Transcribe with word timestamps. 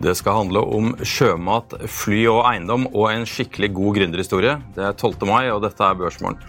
Det 0.00 0.14
skal 0.16 0.38
handle 0.38 0.62
om 0.64 0.94
sjømat, 1.04 1.74
fly 1.92 2.22
og 2.32 2.46
eiendom 2.48 2.86
og 2.94 3.10
en 3.10 3.26
skikkelig 3.28 3.68
god 3.76 3.98
gründerhistorie. 3.98 4.54
Det 4.72 4.86
er 4.86 4.96
12. 4.96 5.26
mai, 5.28 5.50
og 5.52 5.60
dette 5.66 5.84
er 5.84 5.98
Børsmorgen. 5.98 6.40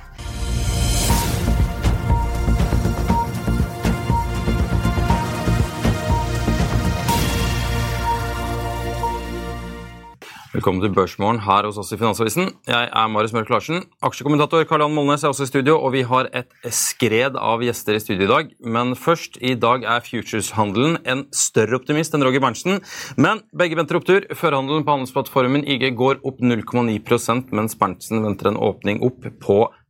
Velkommen 10.62 10.84
til 10.84 10.92
Børsmorgen 10.94 11.40
her 11.42 11.66
hos 11.66 11.80
oss 11.82 11.90
i 11.90 11.98
Finansavisen. 11.98 12.52
Jeg 12.70 12.90
er 12.94 13.08
Marius 13.10 13.32
Mørk 13.34 13.48
Larsen. 13.50 13.80
Aksjekommentator 14.06 14.62
Karl-Ann 14.70 14.94
Molnes 14.94 15.24
er 15.26 15.32
også 15.32 15.48
i 15.48 15.50
studio, 15.50 15.80
og 15.82 15.96
vi 15.96 16.04
har 16.06 16.30
et 16.38 16.54
skred 16.70 17.34
av 17.34 17.64
gjester 17.66 17.98
i 17.98 18.02
studio 18.04 18.28
i 18.28 18.30
dag. 18.30 18.52
Men 18.62 18.94
først, 18.94 19.40
i 19.42 19.56
dag 19.58 19.82
er 19.90 20.06
futures-handelen 20.06 21.00
en 21.02 21.26
større 21.34 21.80
optimist 21.82 22.14
enn 22.14 22.28
Roger 22.28 22.46
Berntsen. 22.46 22.78
Men 23.18 23.42
begge 23.58 23.80
venter 23.80 23.98
opptur. 23.98 24.30
Førhandelen 24.38 24.86
på 24.86 25.00
handelsplattformen 25.00 25.66
IG 25.66 25.96
går 25.98 26.22
opp 26.22 26.46
0,9% 26.46 27.50
mens 27.58 27.74
Berntsen 27.82 28.22
venter 28.22 28.54
en 28.54 28.62
åpning 28.62 29.02
opp 29.02 29.26
på 29.42 29.64
0,5 29.66 29.81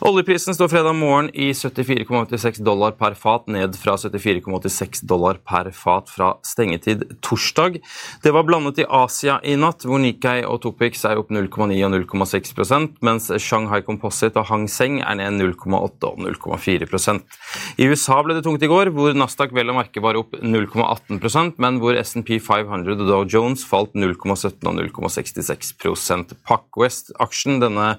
Oljeprisen 0.00 0.54
står 0.54 0.68
fredag 0.68 0.92
morgen 0.96 1.26
i 1.36 1.52
74,86 1.52 2.62
dollar 2.64 2.94
per 2.96 3.12
fat, 3.12 3.44
ned 3.52 3.76
fra 3.76 3.96
74,86 4.00 5.02
dollar 5.04 5.36
per 5.44 5.68
fat 5.76 6.08
fra 6.08 6.30
stengetid 6.40 7.04
torsdag. 7.20 7.76
Det 8.24 8.32
var 8.32 8.46
blandet 8.48 8.78
i 8.80 8.86
Asia 8.88 9.36
i 9.44 9.58
natt, 9.60 9.84
hvor 9.84 10.00
Nikkei 10.00 10.40
og 10.48 10.62
Topix 10.64 11.04
er 11.04 11.20
opp 11.20 11.28
0,9 11.36 11.76
og 11.84 11.92
0,6% 11.98 12.96
mens 13.04 13.28
Shanghai 13.44 13.82
Composite 13.84 14.40
og 14.40 14.48
Hang 14.48 14.64
Seng 14.72 15.02
er 15.04 15.20
ned 15.20 15.36
0,8 15.36 16.08
og 16.08 16.16
0,4% 16.24 17.36
I 17.76 17.90
USA 17.92 18.22
ble 18.24 18.38
det 18.38 18.44
tungt 18.48 18.64
i 18.64 18.72
går, 18.72 18.88
hvor 18.96 19.12
Nasdaq 19.12 19.52
vel 19.52 19.68
å 19.68 19.76
merke 19.76 20.00
var 20.00 20.16
opp 20.16 20.32
0,18% 20.40 21.60
men 21.60 21.82
hvor 21.84 22.00
SNP 22.00 22.40
500 22.40 22.96
og 22.96 23.04
Dow 23.04 23.28
Jones 23.28 23.68
falt 23.68 23.92
0,17 23.92 24.64
og 24.64 24.80
0,66% 24.80 26.32
PacWest-aksjen, 26.48 27.60
denne 27.60 27.92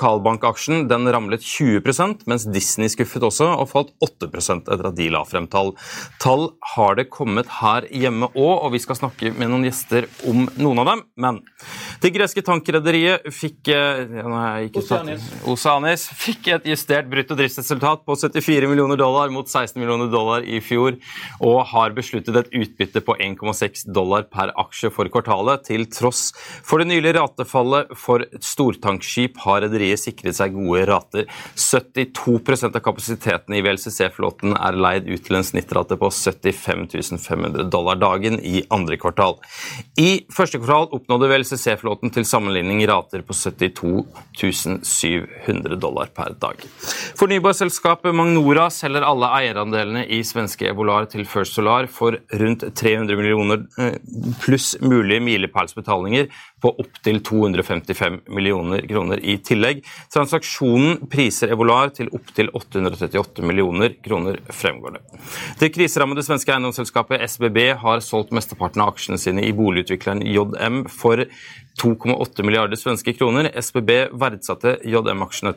lokalbankaksjen 0.00 0.88
den 0.88 1.08
ramlet 1.12 1.42
20% 1.44 2.24
mens 2.30 2.46
Disney 2.48 2.88
skuffet 2.88 3.22
også 3.26 3.50
og 3.52 3.68
falt 3.68 3.90
8 4.00 4.30
etter 4.30 4.86
at 4.88 4.96
de 4.96 5.08
la 5.12 5.22
frem 5.28 5.46
tall. 5.50 5.74
Tall 6.22 6.48
har 6.74 6.96
det 6.96 7.10
kommet 7.12 7.48
her 7.60 7.84
hjemme 7.90 8.30
òg, 8.32 8.64
og 8.64 8.72
vi 8.72 8.80
skal 8.80 8.96
snakke 8.96 9.32
med 9.36 9.50
noen 9.50 9.66
gjester 9.68 10.08
om 10.28 10.46
noen 10.56 10.80
av 10.80 10.88
dem. 10.90 11.02
Men 11.20 11.40
det 12.00 12.12
greske 12.14 12.42
tankrederiet 12.46 13.28
fikk 13.34 13.72
ja, 13.72 14.70
Oceanis. 14.72 15.26
Oceanis 15.44 16.06
fikk 16.16 16.48
et 16.56 16.68
justert 16.70 17.10
brutto 17.10 17.36
driftsresultat 17.36 18.06
på 18.06 18.16
74 18.16 18.70
millioner 18.70 19.00
dollar 19.00 19.32
mot 19.32 19.48
16 19.48 19.76
millioner 19.80 20.08
dollar 20.12 20.46
i 20.46 20.62
fjor, 20.64 20.96
og 21.44 21.60
har 21.74 21.96
besluttet 21.96 22.40
et 22.40 22.52
utbytte 22.62 23.04
på 23.04 23.18
1,6 23.20 23.86
dollar 23.92 24.26
per 24.32 24.54
aksje 24.60 24.92
for 24.94 25.10
kvartalet. 25.12 25.66
Til 25.68 25.86
tross 25.92 26.30
for 26.64 26.80
det 26.80 26.88
nylige 26.88 27.18
ratefallet 27.18 27.92
for 27.98 28.24
stortankskip 28.40 29.40
har 29.44 29.64
rederiet 29.66 29.89
rederiet 29.90 30.00
sikret 30.00 30.36
seg 30.36 30.54
gode 30.54 30.84
rater. 30.88 31.26
72% 31.56 32.76
av 32.76 32.82
kapasiteten 32.84 33.54
i 33.54 33.62
VLCC-flåten 33.62 34.54
er 34.56 34.78
leid 34.78 35.08
ut 35.08 35.24
til 35.24 35.38
en 35.38 35.44
snittrate 35.46 35.98
på 35.98 36.10
75 36.10 36.86
500 37.20 37.70
dollar 37.70 37.96
dagen 37.96 38.38
i 38.40 38.62
andre 38.70 38.96
kvartal. 38.96 39.38
I 39.98 40.26
første 40.32 40.58
kvartal 40.58 40.90
oppnådde 40.96 41.28
VLCC-flåten 41.30 42.12
til 42.14 42.24
sammenligning 42.24 42.82
rater 42.88 43.22
på 43.22 43.34
72 43.34 44.06
700 44.84 45.76
dollar 45.80 46.10
per 46.14 46.34
dag. 46.40 46.60
Fornybarselskapet 47.18 48.14
Magnora 48.14 48.68
selger 48.70 49.04
alle 49.06 49.30
eierandelene 49.40 50.06
i 50.06 50.22
svenske 50.24 50.70
Evolar 50.70 51.08
til 51.10 51.26
First 51.28 51.56
Solar 51.56 51.88
for 51.90 52.18
rundt 52.40 52.64
300 52.76 53.16
millioner 53.18 53.64
eh, 53.80 53.96
pluss 54.42 54.76
mulige 54.80 55.22
milepælsbetalinger 55.24 56.30
på 56.60 56.72
opptil 56.82 57.20
255 57.24 58.20
millioner 58.28 58.84
kroner 58.88 59.20
i 59.22 59.38
tillegg. 59.44 59.79
Transaksjonen 60.12 61.06
priser 61.10 61.52
Evolar 61.54 61.92
til 61.96 62.10
opptil 62.16 62.50
838 62.56 63.46
millioner 63.46 63.96
kroner, 64.04 64.40
fremgår 64.54 64.98
det. 64.98 65.02
Det 65.60 65.72
kriserammede 65.74 66.24
svenske 66.26 66.54
eiendomsselskapet 66.54 67.24
SBB 67.30 67.60
har 67.82 68.04
solgt 68.04 68.34
mesteparten 68.36 68.84
av 68.84 68.94
aksjene 68.94 69.20
sine 69.20 69.44
i 69.46 69.54
boligutvikleren 69.56 70.24
JM 70.26 70.84
for 70.90 71.24
2,8 71.80 72.46
milliarder 72.46 72.78
svenske 72.80 73.14
kroner. 73.16 73.50
SBB 73.56 74.10
verdsatte 74.20 74.78
JM-aksjene 74.84 75.54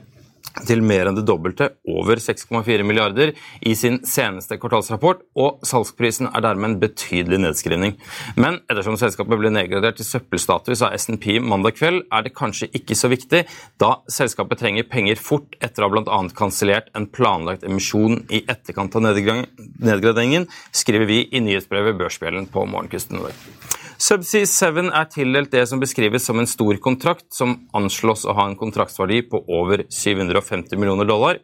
til 0.67 0.83
mer 0.85 1.09
enn 1.09 1.17
det 1.17 1.25
dobbelte, 1.25 1.71
over 1.89 2.19
6,4 2.21 2.85
milliarder, 2.85 3.31
i 3.65 3.73
sin 3.77 3.99
seneste 4.07 4.59
kvartalsrapport, 4.61 5.23
og 5.39 5.63
salgsprisen 5.65 6.29
er 6.29 6.43
dermed 6.45 6.69
en 6.69 6.79
betydelig 6.83 7.39
nedskrivning. 7.41 7.95
Men 8.37 8.59
ettersom 8.69 8.97
selskapet 9.01 9.39
ble 9.39 9.53
nedgradert 9.53 9.97
til 9.99 10.07
søppelstatus 10.07 10.83
av 10.85 10.93
SNP 10.99 11.39
mandag 11.41 11.77
kveld, 11.79 12.03
er 12.13 12.25
det 12.25 12.35
kanskje 12.37 12.69
ikke 12.77 12.97
så 12.97 13.09
viktig, 13.11 13.43
da 13.81 13.95
selskapet 14.11 14.61
trenger 14.61 14.89
penger 14.89 15.21
fort 15.21 15.57
etter 15.63 15.83
å 15.83 15.89
ha 15.89 15.95
bl.a. 15.95 16.21
kansellert 16.37 16.91
en 16.97 17.09
planlagt 17.09 17.65
emisjon 17.67 18.21
i 18.29 18.43
etterkant 18.45 18.95
av 18.99 19.07
nedgraderingen, 19.09 20.47
skriver 20.75 21.09
vi 21.09 21.23
i 21.33 21.43
nyhetsbrevet 21.43 21.97
Børsbjellen 21.97 22.49
på 22.53 22.67
Morgenkusten 22.69 23.19
i 23.19 23.25
dag. 23.25 23.81
Subsea 24.01 24.45
7 24.49 24.89
er 24.89 25.09
tildelt 25.11 25.51
det 25.53 25.65
som 25.69 25.81
beskrives 25.81 26.25
som 26.25 26.39
en 26.41 26.49
stor 26.49 26.77
kontrakt, 26.83 27.27
som 27.33 27.55
anslås 27.77 28.25
å 28.25 28.35
ha 28.37 28.47
en 28.49 28.57
kontraktsverdi 28.59 29.21
på 29.29 29.43
over 29.47 29.85
750 29.89 30.79
millioner 30.79 31.07
dollar. 31.09 31.41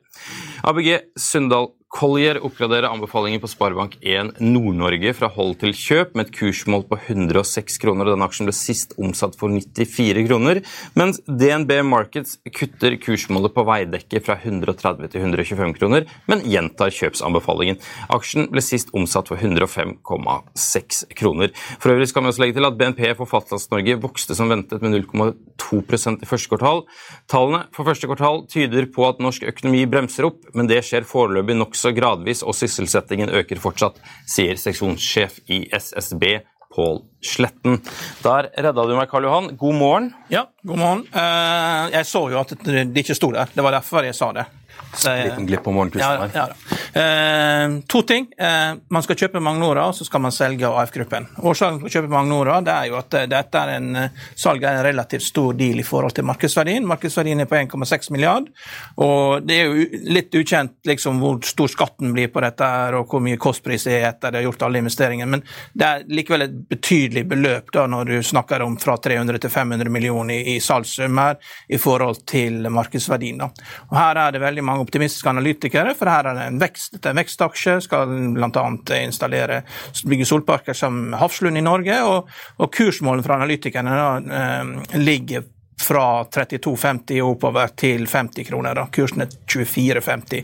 ABG 0.67 0.89
Sundal 1.19 1.71
Collier 1.89 2.37
oppgraderer 2.45 2.85
anbefalingen 2.85 3.41
på 3.41 3.47
Sparebank1 3.49 4.35
Nord-Norge 4.45 5.09
fra 5.17 5.27
hold 5.33 5.55
til 5.63 5.71
kjøp 5.73 6.11
med 6.13 6.27
et 6.27 6.35
kursmål 6.37 6.83
på 6.85 6.99
106 6.99 7.79
kroner. 7.81 8.05
og 8.05 8.13
Denne 8.13 8.27
aksjen 8.29 8.45
ble 8.45 8.53
sist 8.53 8.93
omsatt 9.01 9.33
for 9.39 9.49
94 9.49 10.21
kroner, 10.27 10.61
mens 10.93 11.17
DNB 11.25 11.79
Markets 11.89 12.37
kutter 12.53 12.93
kursmålet 13.01 13.55
på 13.55 13.65
Veidekke 13.65 14.21
fra 14.21 14.35
130 14.37 15.09
til 15.09 15.23
125 15.23 15.73
kroner, 15.79 16.05
men 16.29 16.45
gjentar 16.45 16.93
kjøpsanbefalingen. 16.93 17.81
Aksjen 18.13 18.51
ble 18.53 18.61
sist 18.61 18.93
omsatt 18.93 19.33
for 19.33 19.41
105,6 19.41 21.01
kroner. 21.17 21.49
For 21.81 21.95
øvrig 21.95 22.11
skal 22.13 22.27
vi 22.27 22.31
også 22.35 22.45
legge 22.45 22.59
til 22.59 22.69
at 22.69 22.77
BNP 22.77 23.01
for 23.17 23.25
Fastlands-Norge 23.33 23.97
vokste 24.05 24.37
som 24.37 24.53
ventet 24.53 24.85
med 24.85 24.93
0,2% 24.93 26.21
i 26.21 26.29
første 26.29 26.53
kvartal. 26.53 26.85
Tallene 27.25 27.65
for 27.73 27.89
første 27.89 28.05
kvartal 28.13 28.45
tyder 28.53 28.85
på 28.93 29.09
at 29.09 29.25
norsk 29.25 29.49
økonomi 29.49 29.87
bremser 29.89 30.29
opp, 30.29 30.45
men 30.53 30.69
det 30.69 30.83
skjer 30.85 31.09
foreløpig 31.09 31.57
nok 31.57 31.78
nokså 31.79 31.95
gradvis, 31.95 32.43
og 32.43 32.55
sysselsettingen 32.55 33.29
øker 33.29 33.59
fortsatt, 33.59 33.99
sier 34.27 34.57
seksjonssjef 34.59 35.39
i 35.49 35.67
SSB, 35.71 36.41
Pål 36.69 36.99
Sletten. 37.25 37.79
Der 38.21 38.51
redda 38.53 38.83
du 38.85 38.93
meg, 38.93 39.09
Karl 39.09 39.25
Johan. 39.25 39.55
God 39.57 39.75
morgen. 39.75 40.11
Ja, 40.29 40.45
god 40.61 40.77
morgen. 40.77 41.07
Eh, 41.09 41.89
jeg 41.95 42.05
så 42.05 42.27
jo 42.29 42.37
at 42.43 42.53
det 42.61 43.01
ikke 43.01 43.15
sto 43.17 43.31
der. 43.33 43.49
Det 43.55 43.63
var 43.65 43.73
derfor 43.73 44.05
jeg 44.05 44.13
sa 44.13 44.29
det. 44.35 44.45
Så, 44.93 45.13
Liten 45.15 45.45
glipp 45.45 45.63
på 45.63 45.71
morgenkvisten 45.71 46.29
ja, 46.33 46.47
ja, 46.47 47.01
eh, 47.01 47.79
to 47.87 48.01
ting. 48.01 48.25
Eh, 48.37 48.73
man 48.89 49.03
skal 49.05 49.15
kjøpe 49.15 49.39
Magnora, 49.43 49.85
og 49.89 49.95
så 49.95 50.05
skal 50.05 50.23
man 50.23 50.33
selge 50.33 50.67
AF-gruppen. 50.67 51.27
Årsaken 51.45 51.77
til 51.83 51.89
å 51.89 51.93
kjøpe 51.93 52.11
Magnora 52.13 52.57
det 52.65 52.73
er 52.73 52.89
jo 52.89 52.97
at 52.99 53.17
eh, 53.19 53.27
dette 53.29 53.61
er 53.61 53.73
en, 53.77 53.89
eh, 53.95 54.23
salg 54.39 54.65
er 54.65 54.79
en 54.79 54.85
relativt 54.87 55.27
stor 55.27 55.53
deal 55.59 55.79
i 55.79 55.85
forhold 55.85 56.15
til 56.17 56.25
markedsverdien. 56.29 56.87
Markedsverdien 56.89 57.43
er 57.43 57.49
på 57.49 57.59
1,6 57.59 58.11
milliard, 58.15 58.49
og 58.97 59.45
det 59.45 59.59
er 59.59 59.69
jo 59.69 60.01
litt 60.09 60.35
ukjent 60.35 60.89
liksom, 60.89 61.21
hvor 61.21 61.37
stor 61.47 61.71
skatten 61.71 62.13
blir 62.15 62.33
på 62.33 62.43
dette 62.43 62.69
og 62.97 63.11
hvor 63.11 63.23
mye 63.23 63.39
kostpris 63.41 63.85
det 63.87 63.99
er 63.99 64.07
etter 64.09 64.33
de 64.33 64.41
har 64.41 64.47
gjort 64.49 64.65
alle 64.67 64.81
investeringene, 64.81 65.29
men 65.29 65.45
det 65.77 65.87
er 65.87 66.05
likevel 66.09 66.47
et 66.47 66.57
betydelig 66.69 67.25
beløp 67.29 67.71
da 67.75 67.85
når 67.89 68.09
du 68.09 68.17
snakker 68.25 68.65
om 68.65 68.77
fra 68.81 68.97
300 68.97 69.43
til 69.45 69.53
500 69.53 69.93
millioner 69.93 70.39
i, 70.39 70.55
i 70.55 70.59
salgssum 70.63 71.21
her 71.21 71.37
i 71.69 71.79
forhold 71.81 72.23
til 72.29 72.65
markedsverdien. 72.73 73.39
Da. 73.43 73.49
Og 73.89 73.97
her 73.99 74.23
er 74.25 74.35
det 74.35 74.43
veldig 74.43 74.65
mange 74.69 74.85
optimistiske 74.85 75.33
analytikere, 75.33 75.93
for 75.97 76.11
her 76.11 76.31
er 76.31 76.39
det 76.39 76.47
en 76.47 76.61
vekst. 76.61 76.93
Dette 76.95 77.11
er 77.11 77.17
en 77.17 77.21
vekstaksje, 77.23 77.77
skal 77.85 78.17
bl.a. 78.37 78.65
installere, 79.01 79.61
bygge 80.05 80.27
solparker 80.29 80.77
som 80.77 81.15
Hafslund 81.19 81.59
i 81.59 81.65
Norge, 81.65 82.01
og, 82.07 82.29
og 82.59 82.73
kursmålene 82.75 83.25
fra 83.25 83.39
analytikerne 83.41 83.95
da, 83.99 84.11
eh, 84.39 84.99
ligger 85.01 85.47
fra 85.79 86.23
32,50 86.23 87.21
og 87.23 87.35
oppover 87.35 87.71
til 87.79 88.07
50 88.07 88.47
kroner. 88.49 88.75
Da. 88.75 88.85
Kursen 88.93 89.23
er 89.23 89.33
24,50. 89.47 90.43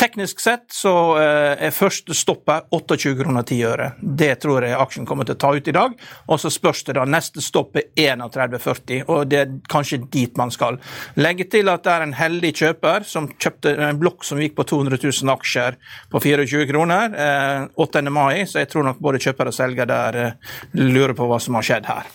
Teknisk 0.00 0.40
sett 0.40 0.68
så 0.72 0.94
eh, 1.20 1.66
er 1.66 1.74
første 1.74 2.14
stoppet 2.16 2.70
28 2.70 3.16
kroner 3.18 3.44
10 3.44 3.60
øre. 3.68 3.90
Det 4.00 4.32
tror 4.42 4.64
jeg 4.64 4.78
aksjen 4.78 5.08
kommer 5.08 5.28
til 5.28 5.36
å 5.36 5.40
ta 5.42 5.52
ut 5.56 5.68
i 5.68 5.74
dag. 5.76 5.96
Og 6.30 6.40
så 6.40 6.52
spørs 6.52 6.84
det 6.86 6.96
da 6.98 7.06
neste 7.08 7.42
stopp 7.44 7.76
er 7.80 7.88
31,40, 7.96 9.04
og 9.08 9.26
det 9.30 9.40
er 9.40 9.56
kanskje 9.70 10.02
dit 10.10 10.36
man 10.40 10.52
skal. 10.54 10.78
Legge 11.20 11.48
til 11.50 11.70
at 11.72 11.84
det 11.84 11.94
er 11.94 12.06
en 12.06 12.16
heldig 12.16 12.52
kjøper 12.62 13.06
som 13.08 13.28
kjøpte 13.30 13.74
en 13.90 14.00
blokk 14.00 14.24
som 14.26 14.40
gikk 14.40 14.56
på 14.58 14.66
200 14.70 15.00
000 15.02 15.34
aksjer 15.34 15.78
på 16.10 16.22
24 16.22 16.68
kroner 16.70 17.16
eh, 17.26 17.66
8. 17.80 18.04
mai, 18.10 18.46
så 18.46 18.62
jeg 18.62 18.70
tror 18.72 18.86
nok 18.88 19.02
både 19.02 19.22
kjøper 19.22 19.50
og 19.50 19.56
selger 19.56 19.90
der 19.90 20.20
eh, 20.20 20.54
lurer 20.78 21.16
på 21.18 21.28
hva 21.28 21.40
som 21.42 21.58
har 21.58 21.66
skjedd 21.66 21.90
her. 21.90 22.08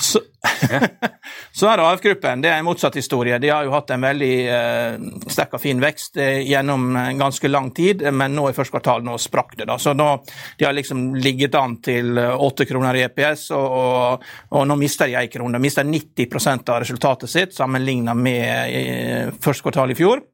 Så, 0.00 0.20
så 1.58 1.68
er 1.70 1.78
det 1.80 1.86
AF-gruppen. 1.86 2.42
Det 2.44 2.50
er 2.50 2.58
en 2.60 2.66
motsatt 2.66 2.96
historie. 2.98 3.38
De 3.42 3.50
har 3.52 3.66
jo 3.66 3.72
hatt 3.74 3.92
en 3.94 4.04
veldig 4.04 4.32
eh, 4.50 5.06
sterk 5.30 5.56
og 5.58 5.62
fin 5.62 5.80
vekst 5.82 6.18
eh, 6.20 6.42
gjennom 6.48 6.88
en 7.00 7.20
ganske 7.20 7.50
lang 7.50 7.70
tid, 7.76 8.04
men 8.12 8.36
nå 8.36 8.48
i 8.50 8.56
første 8.56 8.76
kvartal 8.76 9.04
nå 9.06 9.16
sprakk 9.20 9.56
det. 9.60 9.68
da. 9.70 9.78
Så 9.78 9.94
nå, 9.96 10.10
De 10.58 10.68
har 10.68 10.76
liksom 10.76 11.14
ligget 11.14 11.54
an 11.60 11.78
til 11.84 12.18
eh, 12.18 12.34
åtte 12.34 12.66
kroner 12.68 12.98
i 12.98 13.06
EPS, 13.06 13.48
og, 13.56 13.78
og, 13.80 14.28
og 14.58 14.68
nå 14.68 14.78
mister 14.80 15.10
de 15.10 15.18
én 15.20 15.32
krone. 15.32 15.58
De 15.58 15.62
mister 15.62 15.86
90% 15.86 16.74
av 16.74 16.82
resultatet 16.84 17.30
sitt 17.30 17.56
sammenlignet 17.56 18.16
med 18.18 18.46
eh, 18.68 19.34
første 19.40 19.68
kvartal 19.68 19.94
i 19.94 19.98
fjor. 19.98 20.24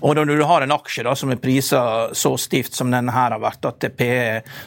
Og 0.00 0.16
når 0.16 0.24
du 0.24 0.44
har 0.48 0.64
en 0.64 0.72
aksje 0.72 1.04
da, 1.04 1.14
som 1.16 1.30
er 1.32 1.40
prisa 1.40 1.82
så 2.16 2.32
stivt 2.40 2.74
som 2.74 2.90
denne 2.92 3.12
her 3.12 3.34
har 3.34 3.42
vært, 3.42 3.66
at 3.68 3.80
det 3.82 3.90
er 3.90 3.96
PE 3.98 4.20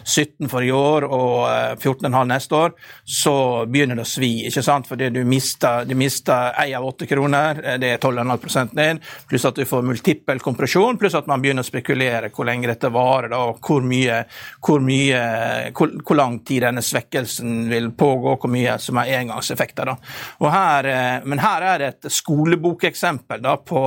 17 0.04 0.50
for 0.51 0.66
i 0.66 0.72
år 0.74 1.07
og 1.07 1.80
14,5 1.80 2.19
neste 2.30 2.57
år, 2.57 2.75
så 3.04 3.36
begynner 3.69 3.98
det 4.00 4.06
å 4.06 4.12
svi. 4.13 4.31
ikke 4.48 4.63
sant? 4.66 4.88
Fordi 4.90 5.10
du 5.13 5.24
mister, 5.25 5.88
du 5.90 5.95
av 5.98 6.86
åtte 6.86 7.07
kroner, 7.10 7.62
det 7.81 7.90
er 7.95 8.01
12,5% 8.01 8.75
ned, 8.78 9.01
pluss 9.30 9.48
at 9.50 9.57
du 9.57 9.66
får 9.68 9.86
multippel 9.88 10.42
kompresjon, 10.44 10.98
pluss 11.01 11.18
at 11.18 11.30
man 11.30 11.42
begynner 11.42 11.66
å 11.66 11.68
spekulere 11.68 12.30
hvor 12.34 12.48
lenge 12.48 12.69
dette 12.69 12.92
varer, 12.94 13.31
da, 13.34 13.42
og 13.50 13.63
hvor 13.66 13.84
mye, 13.86 14.22
hvor, 14.63 14.84
mye 14.84 15.24
hvor, 15.74 15.94
hvor, 16.04 16.19
lang 16.19 16.39
tid 16.46 16.68
denne 16.68 16.84
svekkelsen 16.86 17.68
vil 17.72 17.89
pågå, 17.98 18.38
hvor 18.42 18.51
mye 18.51 18.78
som 18.81 19.01
er 19.01 19.16
engangseffekter. 19.18 19.89
da. 19.89 19.98
Og 20.44 20.50
her, 20.54 20.89
men 21.25 21.42
her 21.42 21.68
er 21.74 21.81
det 21.81 21.92
et 21.94 22.12
skolebokeksempel 22.13 23.42
da, 23.44 23.57
på, 23.57 23.84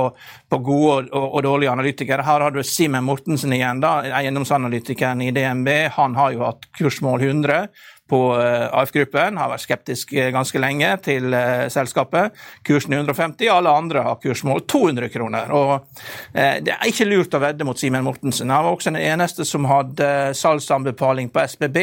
på 0.49 0.61
gode 0.65 0.96
og, 0.97 1.27
og, 1.27 1.43
dårlige 1.45 1.71
analytikere. 1.71 2.25
Her 2.25 2.45
har 2.45 2.55
du 2.55 2.63
Simen 2.65 3.05
Mortensen 3.05 3.53
igjen, 3.55 3.81
da, 3.83 3.99
eiendomsanalytikeren 4.19 5.21
i 5.25 5.31
DNB. 5.35 5.69
Han 5.97 6.17
har 6.17 6.33
jo 6.35 6.45
hatt 6.47 6.67
kursmål 6.77 7.23
100 7.29 7.67
på 8.09 8.41
eh, 8.41 8.67
AF-gruppen, 8.71 9.37
har 9.37 9.51
vært 9.51 9.63
skeptisk 9.65 10.13
eh, 10.15 10.29
ganske 10.33 10.59
lenge 10.61 10.89
til 11.03 11.33
uh, 11.33 11.67
selskapet. 11.71 12.35
Kursen 12.67 12.95
er 12.95 13.01
150, 13.01 13.49
alle 13.51 13.71
andre 13.71 14.03
har 14.05 14.19
kursmål 14.23 14.63
200 14.67 15.09
kroner. 15.11 15.51
Og 15.55 15.87
Det 16.33 16.71
er 16.73 16.89
ikke 16.89 17.07
lurt 17.07 17.33
å 17.35 17.39
vedde 17.41 17.65
mot 17.67 17.79
Simen 17.79 18.05
Mortensen. 18.05 18.51
Han 18.53 18.65
var 18.65 18.75
også 18.75 18.91
den 18.91 19.01
eneste 19.01 19.45
som 19.47 19.65
hadde 19.67 20.33
salgsanbefaling 20.37 21.29
på 21.33 21.41
SBB, 21.43 21.77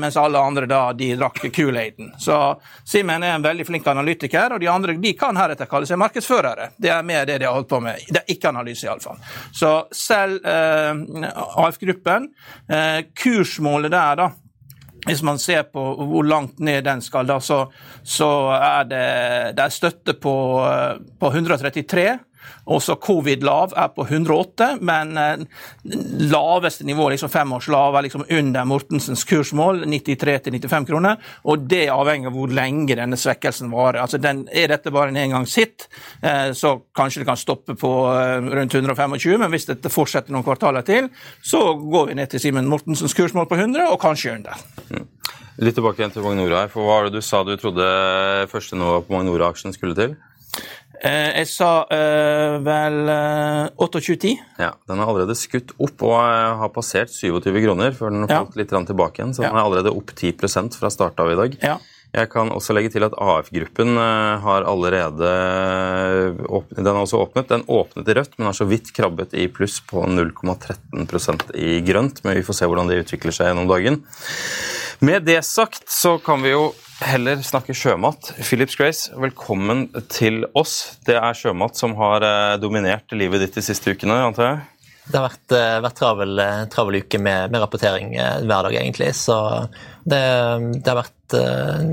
mens 0.00 0.18
alle 0.20 0.40
andre 0.40 0.68
da 0.70 0.80
de 0.96 1.12
drakk 1.18 1.40
Kool-Aiden. 1.54 2.12
Så 2.20 2.36
Simen 2.88 3.24
er 3.24 3.36
en 3.36 3.46
veldig 3.46 3.66
flink 3.68 3.88
analytiker, 3.88 4.54
og 4.54 4.62
de 4.62 4.70
andre 4.70 4.96
de 5.00 5.14
kan 5.18 5.38
heretter 5.38 5.70
kalle 5.70 5.88
seg 5.88 6.00
markedsførere. 6.02 6.72
Det 6.76 6.92
er 6.92 7.06
mer 7.06 7.26
det 7.28 7.40
de 7.42 7.48
har 7.48 7.56
holdt 7.56 7.70
på 7.72 7.80
med. 7.84 8.04
Det 8.08 8.22
er 8.22 8.36
ikke 8.36 8.52
analyse, 8.52 8.86
iallfall. 8.86 9.20
Så 9.54 9.72
selv 9.96 10.46
AF-gruppen, 10.46 12.30
kursmålet 13.22 13.94
der, 13.94 14.24
da 14.24 14.30
hvis 15.06 15.22
man 15.26 15.40
ser 15.42 15.64
på 15.66 15.82
hvor 15.98 16.26
langt 16.26 16.60
ned 16.62 16.82
den 16.86 17.02
skal, 17.02 17.26
da, 17.26 17.38
så, 17.42 17.64
så 18.04 18.28
er 18.54 18.84
det, 18.90 19.06
det 19.58 19.64
er 19.64 19.74
støtte 19.74 20.14
på, 20.14 20.34
på 21.18 21.32
133. 21.32 22.06
Også 22.64 22.96
covid-lav 23.02 23.74
er 23.76 23.88
på 23.94 24.06
108, 24.06 24.68
men 24.86 25.16
eh, 25.18 25.44
laveste 26.30 26.86
nivå, 26.86 27.08
liksom 27.12 27.30
femårslav, 27.32 27.96
er 27.98 28.06
liksom 28.06 28.24
under 28.28 28.68
Mortensens 28.68 29.24
kursmål, 29.28 29.84
93-95 29.90 30.88
kroner. 30.88 31.32
Og 31.50 31.66
det 31.70 31.88
avhenger 31.92 32.30
av 32.30 32.38
hvor 32.38 32.54
lenge 32.54 32.96
denne 32.98 33.18
svekkelsen 33.18 33.72
varer. 33.72 34.02
Altså 34.04 34.20
den, 34.22 34.44
er 34.52 34.70
dette 34.72 34.94
bare 34.94 35.12
en 35.12 35.20
engangshit, 35.24 35.88
eh, 36.22 36.52
så 36.56 36.76
kanskje 36.96 37.22
det 37.22 37.30
kan 37.32 37.40
stoppe 37.40 37.76
på 37.78 37.92
eh, 38.14 38.38
rundt 38.60 38.78
125, 38.78 39.38
men 39.42 39.52
hvis 39.52 39.68
dette 39.70 39.92
fortsetter 39.92 40.34
noen 40.34 40.46
kvartaler 40.46 40.86
til, 40.86 41.10
så 41.42 41.64
går 41.78 42.12
vi 42.12 42.18
ned 42.20 42.30
til 42.32 42.42
Simen 42.42 42.70
Mortensens 42.70 43.16
kursmål 43.18 43.50
på 43.50 43.58
100, 43.58 43.88
og 43.90 44.00
kanskje 44.02 44.36
under. 44.38 44.66
Mm. 44.92 45.08
Litt 45.62 45.76
tilbake 45.76 46.00
igjen 46.00 46.14
til 46.14 46.24
Magnora. 46.24 46.64
for 46.72 46.86
Hva 46.86 46.96
var 46.96 47.08
det 47.08 47.18
du 47.18 47.24
sa 47.24 47.42
du 47.44 47.56
trodde 47.60 47.84
første 48.48 48.76
nivå 48.78 49.02
på 49.04 49.12
Magnora-aksjen 49.12 49.74
skulle 49.76 49.94
til? 49.98 50.14
Eh, 51.00 51.30
jeg 51.40 51.48
sa 51.48 51.70
uh, 51.88 52.58
vel 52.62 52.98
uh, 53.08 53.70
28,10. 53.80 54.36
Ja, 54.60 54.74
Den 54.86 55.00
har 55.00 55.08
allerede 55.08 55.36
skutt 55.38 55.72
opp 55.80 56.04
og 56.04 56.18
har 56.20 56.70
passert 56.74 57.10
27 57.14 57.48
kroner 57.64 57.96
før 57.96 58.12
den 58.12 58.26
har 58.26 58.42
ja. 58.42 58.44
litt 58.60 58.70
tilbake 58.70 59.22
igjen. 59.22 59.32
Så 59.34 59.46
den 59.46 59.56
er 59.56 59.64
allerede 59.64 59.94
opp 59.94 60.12
10% 60.12 60.76
fra 60.78 60.92
start 60.92 61.18
av 61.22 61.32
i 61.32 61.38
dag. 61.40 61.58
Ja. 61.64 61.78
Jeg 62.12 62.28
kan 62.28 62.52
også 62.52 62.74
legge 62.76 62.90
til 62.92 63.06
at 63.06 63.14
AF-gruppen 63.16 63.96
har 63.96 64.66
allerede 64.68 65.30
Den 66.76 66.90
har 66.90 66.98
også 67.00 67.22
åpnet. 67.24 67.48
Den 67.48 67.64
åpnet 67.64 68.10
i 68.12 68.16
rødt, 68.18 68.34
men 68.36 68.50
har 68.50 68.58
så 68.58 68.66
vidt 68.68 68.90
krabbet 68.92 69.32
i 69.32 69.46
pluss 69.48 69.78
på 69.88 70.04
0,13% 70.04 71.54
i 71.56 71.80
grønt. 71.88 72.20
Men 72.20 72.36
vi 72.36 72.44
får 72.44 72.58
se 72.58 72.68
hvordan 72.68 72.92
det 72.92 73.00
utvikler 73.06 73.32
seg 73.32 73.48
gjennom 73.48 73.70
dagen. 73.70 74.02
Med 75.00 75.24
det 75.24 75.40
sagt 75.48 75.88
så 75.88 76.18
kan 76.20 76.44
vi 76.44 76.52
jo 76.52 76.68
heller 77.02 77.40
snakke 77.44 77.74
sjømat. 77.76 78.32
Philips 78.42 78.76
Grace, 78.78 79.10
velkommen 79.18 79.86
til 80.12 80.44
oss. 80.58 80.98
Det 81.06 81.16
er 81.18 81.36
sjømat 81.36 81.78
som 81.78 81.94
har 81.98 82.24
eh, 82.26 82.58
dominert 82.62 83.12
livet 83.16 83.42
ditt 83.42 83.58
de 83.58 83.64
siste 83.64 83.94
ukene, 83.94 84.18
antar 84.28 84.48
jeg? 84.48 84.60
Det 85.02 85.18
har 85.18 85.26
vært, 85.26 85.54
eh, 85.58 85.78
vært 85.82 85.98
travel, 85.98 86.42
eh, 86.42 86.60
travel 86.72 87.00
uke 87.02 87.18
med, 87.20 87.50
med, 87.50 87.62
rapportering 87.62 88.12
hver 88.14 88.68
dag, 88.68 88.76
egentlig. 88.78 89.10
Så 89.18 89.36
det, 90.04 90.22
det 90.78 90.92
har 90.92 91.00
vært, 91.00 91.36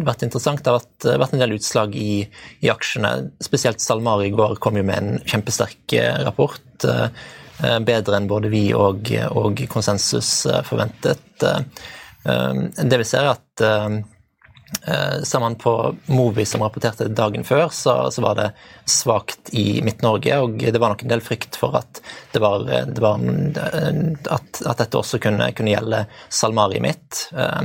vært, 0.05 0.27
interessant. 0.27 0.61
Det 0.63 0.71
har 0.71 0.79
vært, 0.81 1.09
vært 1.23 1.35
en 1.35 1.43
del 1.43 1.57
utslag 1.57 1.97
i, 1.97 2.13
i, 2.59 2.69
aksjene. 2.71 3.13
Spesielt 3.43 3.83
SalMar 3.83 4.23
i 4.25 4.33
går 4.35 4.59
kom 4.61 4.77
jo 4.79 4.85
med 4.85 4.99
en 4.99 5.25
kjempesterk 5.25 5.97
rapport. 6.27 6.85
Bedre 7.59 8.15
enn 8.15 8.29
både 8.29 8.51
vi 8.51 8.69
og, 8.75 9.09
og 9.35 9.65
konsensus 9.71 10.31
forventet. 10.67 11.43
Det 11.43 12.99
vi 13.01 13.07
ser, 13.07 13.25
er 13.25 13.33
at 13.33 14.15
ser 15.23 15.39
man 15.39 15.55
på 15.59 15.95
Movi 16.05 16.45
som 16.45 16.61
rapporterte 16.61 17.07
dagen 17.13 17.43
før, 17.43 17.67
så, 17.73 18.11
så 18.13 18.21
var 18.21 18.37
det 18.37 18.47
svakt 18.89 19.51
i 19.57 19.81
Midt-Norge. 19.85 20.37
Og 20.43 20.59
det 20.61 20.79
var 20.79 20.93
nok 20.93 21.03
en 21.03 21.13
del 21.13 21.23
frykt 21.25 21.57
for 21.59 21.77
at, 21.79 22.01
det 22.33 22.41
var, 22.43 22.65
det 22.67 23.01
var, 23.03 23.23
at, 24.37 24.61
at 24.61 24.83
dette 24.83 24.99
også 24.99 25.19
kunne, 25.21 25.49
kunne 25.57 25.73
gjelde 25.73 26.03
SalMari 26.29 26.79
i 26.79 26.83
Midt. 26.85 27.23
Eh, 27.33 27.63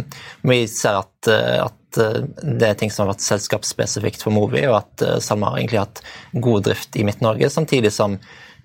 vi 0.48 0.62
ser 0.70 1.02
at, 1.02 1.30
at, 1.30 1.80
det 1.94 2.66
er 2.66 2.78
ting 2.78 2.90
som 2.90 3.04
har 3.04 3.12
vært 3.12 3.22
selskapsspesifikt 3.22 4.24
for 4.24 4.34
Movi, 4.34 4.64
og 4.66 4.80
at 4.80 5.04
SalMari 5.22 5.62
egentlig 5.62 5.78
har 5.78 5.86
hatt 5.86 6.02
god 6.32 6.64
drift 6.70 6.98
i 6.98 7.04
Midt-Norge, 7.06 7.52
samtidig 7.52 7.92
som 7.94 8.18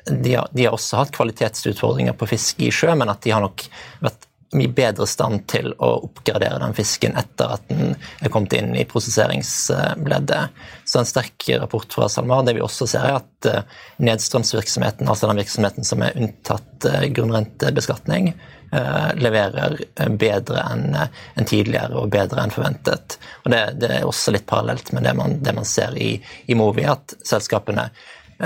de 0.09 0.35
har, 0.35 0.47
de 0.51 0.65
har, 0.65 0.73
også 0.73 1.03
hatt 1.03 1.13
kvalitetsutfordringer 1.15 2.15
på 2.17 2.29
fisk 2.29 2.61
i 2.63 2.71
sjø, 2.73 2.95
men 2.97 3.11
at 3.11 3.21
de 3.25 3.33
har 3.35 3.43
nok 3.43 3.65
vært 4.03 4.28
mye 4.57 4.69
bedre 4.73 5.05
stand 5.07 5.43
til 5.49 5.71
å 5.77 5.89
oppgradere 6.07 6.57
den 6.63 6.73
fisken 6.77 7.17
etter 7.19 7.53
at 7.53 7.67
den 7.69 7.93
er 7.93 8.31
kommet 8.33 8.55
inn 8.57 8.71
i 8.77 8.85
prosesseringsleddet. 8.89 10.61
Så 10.89 11.01
en 11.01 11.09
sterk 11.09 11.45
rapport 11.61 11.93
fra 11.93 12.07
SalMar. 12.09 12.45
Det 12.47 12.55
vi 12.57 12.63
også 12.65 12.87
ser, 12.89 13.05
er 13.05 13.19
at 13.19 13.49
eh, 13.49 13.81
nedstrømsvirksomheten, 14.01 15.09
altså 15.09 15.29
den 15.29 15.41
virksomheten 15.43 15.85
som 15.85 16.01
er 16.05 16.17
unntatt 16.17 16.87
eh, 16.89 17.05
grunnrentebeskatning, 17.13 18.31
eh, 18.73 19.09
leverer 19.21 19.83
bedre 20.17 20.63
enn 20.73 21.49
tidligere 21.49 22.01
og 22.01 22.09
bedre 22.13 22.41
enn 22.41 22.53
forventet. 22.55 23.19
Og 23.43 23.53
det, 23.53 23.63
det, 23.83 23.91
er 23.99 24.07
også 24.07 24.33
litt 24.33 24.47
parallelt 24.49 24.89
med 24.97 25.05
det 25.05 25.13
man, 25.19 25.37
det 25.45 25.53
man 25.59 25.67
ser 25.67 25.93
i, 25.93 26.15
i 26.49 26.57
Movi, 26.57 26.87
at 26.89 27.19
selskapene 27.21 27.91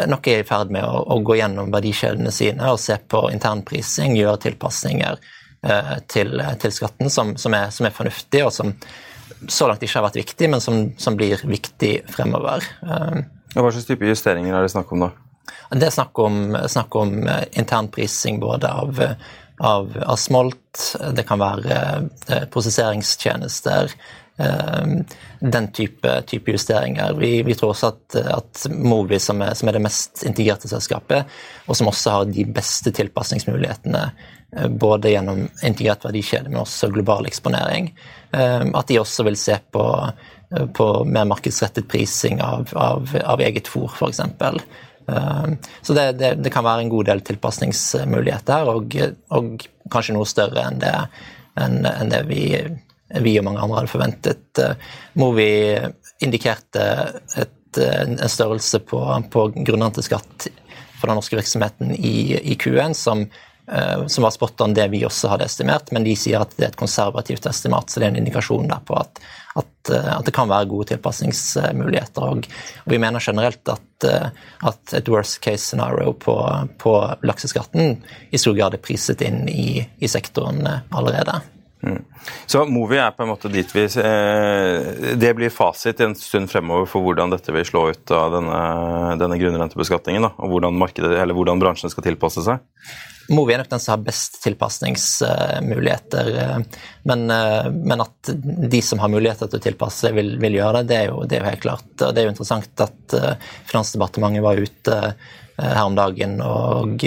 nok 0.09 0.27
er 0.27 0.41
i 0.41 0.45
ferd 0.47 0.71
med 0.73 0.83
å, 0.83 1.03
å 1.13 1.19
gå 1.21 1.35
gjennom 1.37 1.69
verdikjedene 1.71 2.31
sine 2.33 2.71
og 2.73 2.79
se 2.81 2.97
på 2.97 3.27
internprising, 3.29 4.17
gjøre 4.17 4.41
tilpasninger 4.47 5.19
til, 6.11 6.41
til 6.59 6.73
skatten 6.75 7.11
som, 7.13 7.33
som, 7.39 7.53
er, 7.55 7.69
som, 7.71 7.87
er, 7.87 7.93
fornuftig, 7.95 8.41
og 8.43 8.51
som 8.51 8.73
så 9.47 9.67
langt 9.67 9.83
ikke 9.83 9.99
har 9.99 10.07
vært 10.07 10.19
viktig, 10.21 10.49
men 10.51 10.63
som, 10.63 10.79
som 10.99 11.17
blir 11.19 11.41
viktig 11.47 11.93
fremover. 12.11 12.65
Eh, 12.83 13.21
hva 13.55 13.69
slags 13.69 13.87
type 13.87 14.07
justeringer 14.07 14.55
er 14.55 14.65
det 14.65 14.73
snakk 14.73 14.91
om 14.95 15.05
da? 15.05 15.11
Det 15.73 15.87
er 15.87 15.95
snakk 15.95 16.19
om, 16.21 16.57
snakk 16.69 16.97
om 16.99 17.15
eh, 17.27 17.45
internprising 17.59 18.39
både 18.43 18.69
av, 18.69 19.01
av, 19.59 19.95
av, 20.03 20.17
smolt, 20.19 20.83
det 21.15 21.25
kan 21.29 21.41
være 21.41 22.45
prosesseringstjenester, 22.53 23.95
den 24.35 25.67
type, 25.77 26.09
type 26.25 26.51
justeringer. 26.55 27.13
Vi, 27.19 27.43
vi, 27.45 27.53
tror 27.53 27.75
også 27.75 27.91
at, 27.91 28.15
at 28.33 28.63
Movi, 28.73 29.19
som 29.21 29.43
er, 29.45 29.53
som 29.53 29.69
er, 29.69 29.77
det 29.77 29.83
mest 29.85 30.23
integrerte 30.25 30.71
selskapet, 30.71 31.29
og 31.67 31.77
som 31.77 31.91
også 31.91 32.15
har 32.15 32.31
de 32.31 32.47
beste 32.49 32.89
tilpasningsmulighetene 32.97 34.07
Eh, 34.57 34.67
både 34.67 35.09
gjennom 35.09 35.47
integrert 35.63 36.05
verdikjede, 36.05 36.49
men 36.49 36.61
også 36.61 36.89
global 36.93 37.25
eksponering. 37.25 37.93
Eh, 38.31 38.65
at 38.73 38.87
de 38.87 38.99
også 39.01 39.25
vil 39.29 39.39
se 39.39 39.59
på 39.71 39.85
på 40.53 40.85
mer 41.09 41.23
markedsrettet 41.25 41.87
prising 41.89 42.37
av, 42.45 42.67
av, 42.77 43.07
av 43.25 43.41
eget 43.41 43.65
fôr, 43.65 43.89
f.eks. 43.89 44.19
Så 45.81 45.95
det, 45.97 46.03
det, 46.19 46.29
det, 46.45 46.51
kan 46.53 46.61
være 46.61 46.83
en 46.83 46.91
god 46.91 47.07
del 47.07 47.23
tilpasningsmuligheter 47.25 48.69
og, 48.69 48.93
og 49.33 49.65
kanskje 49.89 50.13
noe 50.13 50.29
større 50.29 50.67
enn 50.67 50.77
det, 50.83 50.91
enn, 51.57 51.79
enn 51.89 52.13
det 52.13 52.21
vi, 52.29 52.43
vi, 53.21 53.37
og 53.39 53.45
mange 53.45 53.61
andre 53.61 53.81
hadde 53.81 53.91
forventet. 53.91 54.61
Movi 55.19 55.47
indikerte 56.23 56.83
et, 57.37 57.79
en 57.79 58.17
størrelse 58.29 58.79
på, 58.87 58.99
på 59.33 59.47
grunnrenteskatt 59.55 60.47
for 60.99 61.09
den 61.09 61.19
norske 61.19 61.37
virksomheten 61.37 61.93
i, 61.93 62.37
i 62.53 62.57
Q1 62.59 62.95
som 62.97 63.25
Eh, 63.67 64.07
som 64.07 64.23
var 64.23 64.31
spot 64.31 64.61
on 64.61 64.73
det 64.73 64.87
vi 64.87 65.05
også 65.05 65.29
hadde 65.31 65.45
estimert, 65.47 65.91
men 65.95 66.03
de 66.03 66.15
sier 66.19 66.41
at 66.43 66.51
det 66.57 66.65
er 66.65 66.73
et 66.73 66.79
konservativt 66.79 67.45
estimat, 67.47 67.87
så 67.87 68.01
det 68.01 68.09
er 68.09 68.11
en 68.11 68.19
indikasjon 68.19 68.67
der 68.67 68.81
på 68.83 68.97
at, 68.99 69.21
at, 69.55 69.91
eh, 69.93 70.09
at 70.17 70.27
det 70.27 70.33
kan 70.35 70.51
være 70.51 70.67
gode 70.67 70.89
tilpasningsmuligheter. 70.91 72.25
Og, 72.27 72.49
og 72.83 72.91
vi 72.91 72.99
mener 72.99 73.23
generelt 73.23 73.71
at, 73.71 74.07
eh, 74.09 74.27
at 74.67 74.95
et 74.99 75.11
worst 75.11 75.39
case 75.45 75.63
scenario 75.63 76.11
på, 76.11 76.35
på, 76.83 76.97
lakseskatten 77.23 78.01
i 78.35 78.41
stor 78.41 78.57
grad 78.59 78.75
er 78.75 78.83
priset 78.83 79.23
inn 79.23 79.47
i, 79.47 79.79
i 79.79 80.11
sektoren 80.11 80.59
allerede. 80.67 81.39
Mm. 81.83 81.99
Så 82.47 82.63
Movi 82.71 82.95
er 82.95 83.11
på 83.11 83.25
en 83.25 83.31
måte 83.33 83.49
dit 83.51 83.67
vi 83.75 83.81
Det 85.19 85.31
blir 85.35 85.51
fasit 85.51 85.99
en 85.99 86.13
stund 86.15 86.47
fremover 86.47 86.87
for 86.87 87.03
hvordan 87.03 87.33
dette 87.33 87.51
vil 87.51 87.65
slå 87.67 87.89
ut 87.91 88.13
av 88.15 88.37
denne, 88.37 88.59
denne 89.19 89.39
grunnrentebeskatningen, 89.41 90.29
og 90.31 90.53
hvordan, 90.53 90.79
markedet, 90.79 91.11
eller 91.19 91.35
hvordan 91.35 91.59
bransjen 91.59 91.91
skal 91.91 92.07
tilpasse 92.07 92.45
seg? 92.45 92.63
Movi 93.31 93.53
er 93.55 93.61
nok 93.61 93.69
den 93.71 93.79
som 93.79 93.93
har 93.93 94.03
best 94.03 94.41
tilpasningsmuligheter. 94.43 96.31
Eh, 96.43 96.81
men, 97.07 97.29
eh, 97.31 97.69
men, 97.71 98.01
at 98.03 98.31
de 98.73 98.81
som 98.83 98.99
har 98.99 99.11
muligheter 99.11 99.47
til 99.47 99.61
å 99.61 99.63
tilpasse 99.63 100.07
seg, 100.07 100.17
vil, 100.17 100.33
vil, 100.43 100.57
gjøre 100.59 100.81
det, 100.81 100.89
det 100.91 100.97
er, 100.97 101.05
jo, 101.11 101.23
det 101.23 101.37
er, 101.37 101.45
jo, 101.45 101.51
helt 101.53 101.63
klart. 101.63 101.87
Og 102.01 102.11
det 102.11 102.21
er 102.21 102.27
jo 102.27 102.33
interessant 102.33 102.83
at 102.83 103.17
eh, 103.19 103.47
Finansdepartementet 103.71 104.43
var 104.43 104.59
ute 104.59 104.99
her 105.57 105.83
om 105.85 105.95
dagen 105.97 106.39
og, 106.41 107.03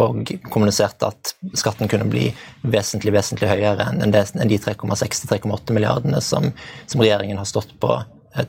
og 0.00 0.30
kommuniserte 0.50 1.10
at 1.10 1.34
skatten 1.58 1.90
kunne 1.90 2.08
bli 2.08 2.30
vesentlig 2.62 3.12
vesentlig 3.12 3.50
høyere 3.50 3.90
enn, 3.92 4.14
de 4.14 4.60
3,6-3,8 4.64 5.76
milliardene 5.76 6.22
som, 6.24 6.48
som, 6.86 7.02
regjeringen 7.02 7.40
har 7.40 7.48
stått 7.50 7.74
på 7.82 7.98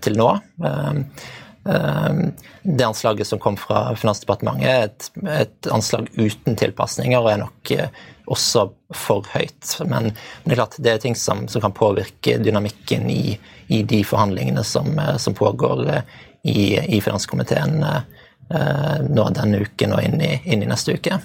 til 0.02 0.16
nå. 0.18 0.30
Det 2.68 2.84
anslaget 2.84 3.28
som 3.28 3.40
kom 3.40 3.58
fra 3.58 3.96
Finansdepartementet, 3.96 4.66
er 4.70 4.84
et, 4.88 5.08
et 5.30 5.70
anslag 5.74 6.08
uten 6.14 6.58
tilpasninger 6.58 7.22
og 7.22 7.32
er 7.32 7.42
nok 7.42 7.72
eh, 7.74 8.04
også 8.26 8.68
for 8.94 9.26
høyt. 9.34 9.76
Men, 9.86 10.12
men, 10.12 10.46
det 10.46 10.56
er 10.56 10.62
klart 10.62 10.78
det 10.82 10.94
er 10.94 11.04
ting 11.04 11.18
som, 11.18 11.46
som 11.52 11.62
kan 11.62 11.76
påvirke 11.76 12.38
dynamikken 12.42 13.10
i, 13.14 13.36
i 13.68 13.84
de 13.86 14.02
forhandlingene 14.06 14.64
som, 14.66 14.94
eh, 15.00 15.18
som 15.22 15.38
pågår 15.38 15.86
eh, 15.94 16.16
i, 16.46 16.66
i 16.98 17.02
finanskomiteen 17.02 17.82
nå 18.50 19.24
denne 19.34 19.64
uken 19.66 19.96
og 19.96 20.04
inn 20.06 20.20
i, 20.22 20.36
inn 20.46 20.62
i 20.62 20.70
neste 20.70 20.98
uke. 21.00 21.18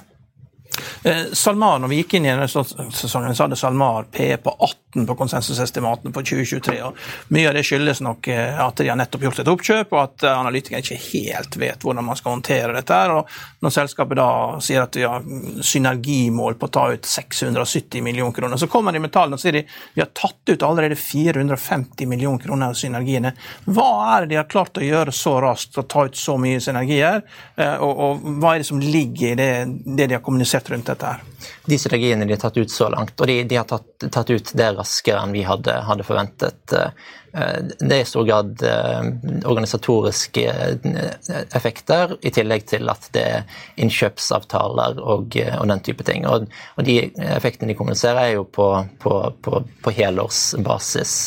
Eh, 1.02 1.24
SalMar, 1.32 1.78
når 1.78 1.88
vi 1.88 1.96
gikk 2.02 2.14
inn 2.14 2.26
i 2.26 2.28
denne 2.28 2.48
sesongen, 2.48 3.34
så 3.34 3.46
hadde 3.46 3.56
SalMar 3.56 4.04
P 4.12 4.36
på 4.36 4.52
18 4.52 5.06
på 5.06 5.14
konsensusestimatene 5.16 6.12
på 6.12 6.22
2023. 6.28 6.74
og 6.84 6.98
Mye 7.32 7.48
av 7.48 7.54
det 7.56 7.62
skyldes 7.64 8.02
nok 8.04 8.28
eh, 8.28 8.58
at 8.60 8.82
de 8.82 8.90
har 8.90 8.98
nettopp 9.00 9.24
gjort 9.24 9.40
et 9.40 9.48
oppkjøp, 9.48 9.94
og 9.94 10.00
at 10.02 10.26
analytikere 10.28 10.50
analytikerne 10.50 10.84
ikke 10.84 11.16
helt 11.16 11.56
vet 11.56 11.86
hvordan 11.86 12.04
man 12.04 12.18
skal 12.20 12.34
håndtere 12.34 12.74
dette. 12.76 12.98
og 13.14 13.30
Når 13.64 13.74
selskapet 13.78 14.20
da 14.20 14.28
sier 14.60 14.84
at 14.84 14.92
de 14.92 15.06
har 15.06 15.24
synergimål 15.64 16.58
på 16.60 16.68
å 16.68 16.74
ta 16.74 16.84
ut 16.92 17.08
670 17.08 18.04
millioner 18.04 18.36
kroner, 18.36 18.60
så 18.60 18.68
kommer 18.68 18.92
de 18.92 19.00
med 19.00 19.14
tallene 19.14 19.40
og 19.40 19.42
sier 19.42 19.56
de 19.56 19.64
vi 19.94 20.04
har 20.04 20.12
tatt 20.12 20.52
ut 20.52 20.66
allerede 20.66 21.00
450 21.00 22.10
millioner 22.10 22.44
kroner 22.44 22.74
av 22.74 22.76
synergiene. 22.76 23.32
Hva 23.64 23.88
er 24.18 24.26
det 24.26 24.34
de 24.34 24.40
har 24.42 24.50
klart 24.52 24.76
å 24.76 24.84
gjøre 24.84 25.16
så 25.16 25.38
raskt, 25.40 25.80
å 25.80 25.86
ta 25.88 26.04
ut 26.10 26.18
så 26.18 26.36
mye 26.40 26.60
synergier, 26.60 27.24
og, 27.56 27.90
og 27.90 28.30
hva 28.42 28.54
er 28.54 28.62
det 28.62 28.68
som 28.68 28.80
ligger 28.82 29.32
i 29.32 29.38
det, 29.38 29.50
det 29.96 30.10
de 30.10 30.18
har 30.18 30.24
kommunisert 30.24 30.68
rundt 30.70 30.89
dette 30.90 31.14
her? 31.14 31.22
De 31.66 31.78
strategiene 31.78 32.26
de 32.26 32.34
har 32.34 32.40
tatt 32.42 32.58
ut 32.58 32.70
så 32.70 32.88
langt, 32.92 33.16
og 33.20 33.28
de, 33.30 33.40
de 33.48 33.56
har 33.56 33.66
tatt, 33.68 33.88
tatt, 34.10 34.30
ut 34.30 34.52
det 34.56 34.68
raskere 34.76 35.22
enn 35.22 35.32
vi 35.34 35.44
hadde, 35.46 35.74
hadde, 35.86 36.06
forventet. 36.06 36.74
Eh, 36.74 37.58
det 37.78 37.96
er 37.96 38.02
i 38.02 38.08
stor 38.08 38.26
grad 38.28 38.62
eh, 38.66 39.10
organisatoriske 39.48 40.44
eh, 40.50 41.42
effekter, 41.56 42.16
i 42.26 42.32
tillegg 42.34 42.66
til 42.70 42.90
at 42.92 43.10
det 43.14 43.24
er 43.24 43.60
innkjøpsavtaler 43.80 45.00
og, 45.00 45.36
og 45.38 45.68
den 45.72 45.84
type 45.86 46.06
ting. 46.06 46.26
Og, 46.28 46.48
og, 46.76 46.84
de 46.86 46.98
effektene 47.30 47.72
de 47.72 47.78
kommuniserer, 47.78 48.22
er 48.24 48.38
jo 48.38 48.46
på, 48.48 48.70
på, 49.02 49.20
på, 49.42 49.62
på 49.84 49.94
helårsbasis. 50.00 51.18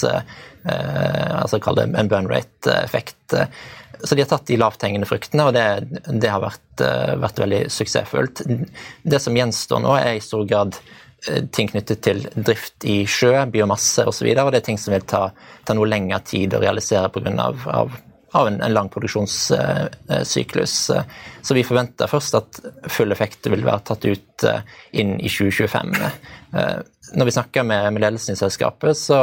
altså 0.64 1.60
kall 1.60 1.76
det 1.76 1.90
en 1.92 2.12
burn 2.12 2.30
rate-effekt. 2.32 3.36
Så 4.04 4.16
de 4.16 4.24
har 4.24 4.30
tatt 4.32 4.50
de 4.50 4.60
lavthengende 4.60 5.08
fruktene, 5.08 5.48
og 5.48 5.56
det, 5.56 5.64
det 6.20 6.32
har 6.32 6.44
vært, 6.44 6.66
uh, 6.82 7.14
vært, 7.24 7.40
veldig 7.40 7.62
suksessfullt. 7.72 8.44
Det 9.04 9.22
som 9.24 9.38
gjenstår 9.38 9.84
nå, 9.84 9.94
er 9.96 10.18
i 10.18 10.24
stor 10.24 10.44
grad 10.50 10.76
uh, 10.76 11.44
ting 11.56 11.72
knyttet 11.72 12.04
til 12.04 12.24
drift 12.36 12.84
i 12.84 13.04
sjø, 13.08 13.32
biomasse 13.54 14.04
osv., 14.04 14.12
og, 14.12 14.18
så 14.18 14.28
videre, 14.28 14.48
og 14.48 14.56
det 14.56 14.64
er 14.64 14.68
ting 14.68 14.82
som 14.82 14.96
vil 14.96 15.06
ta, 15.08 15.30
ta 15.64 15.78
noe 15.78 15.88
lengre 15.88 16.20
tid 16.28 16.58
å 16.58 16.64
realisere 16.64 17.12
pga. 17.16 17.38
Av, 17.48 17.70
av, 17.72 17.96
av 18.34 18.50
en, 18.50 18.60
en 18.66 18.74
lang 18.74 18.90
produksjonssyklus. 18.94 20.76
Så 21.42 21.58
vi 21.58 21.66
forventer 21.68 22.10
først 22.12 22.38
at 22.40 22.62
full 22.92 23.14
effekt 23.14 23.46
vil 23.52 23.66
være 23.66 23.86
tatt 23.92 24.08
ut 24.10 24.48
uh, 24.50 24.62
inn 24.92 25.16
i 25.22 25.30
2025 25.30 25.94
når 27.14 27.26
vi 27.26 27.32
snakker 27.32 27.64
med, 27.64 27.94
med 27.94 28.02
ledelsen 28.02 28.34
i 28.34 28.40
selskapet, 28.40 28.98
så, 28.98 29.18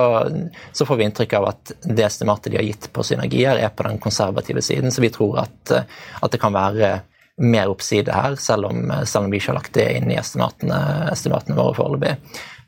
så, 0.73 0.87
får 0.87 0.99
vi 0.99 1.07
inntrykk 1.07 1.37
av 1.39 1.49
at 1.51 1.73
det 1.83 2.05
estimatet 2.07 2.53
de 2.53 2.59
har 2.61 2.67
gitt 2.67 2.91
på 2.93 3.05
synergier, 3.07 3.59
er 3.59 3.73
på 3.75 3.87
den 3.87 3.99
konservative 4.03 4.63
siden. 4.63 4.93
Så 4.93 5.03
vi 5.03 5.13
tror 5.15 5.41
at, 5.45 5.73
at 6.21 6.33
det 6.33 6.41
kan 6.43 6.55
være 6.55 6.93
mer 7.41 7.73
oppside 7.73 8.13
her, 8.13 8.37
selv 8.37 8.69
om, 8.69 8.93
selv 9.09 9.27
om, 9.27 9.33
vi 9.33 9.41
ikke 9.41 9.55
har 9.55 9.61
lagt 9.63 9.77
det 9.79 9.89
inn 9.97 10.11
i 10.13 10.19
estimatene, 10.21 10.81
estimatene 11.11 11.57
våre 11.59 11.77
foreløpig. 11.79 12.15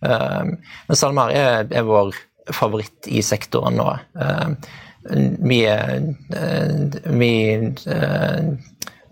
Men 0.02 0.98
SalMar 0.98 1.34
er, 1.36 1.66
er, 1.68 1.84
vår 1.86 2.16
favoritt 2.56 3.06
i 3.12 3.20
sektoren 3.22 3.76
nå. 3.78 3.90
Vi, 5.02 5.58
uh, 5.66 6.12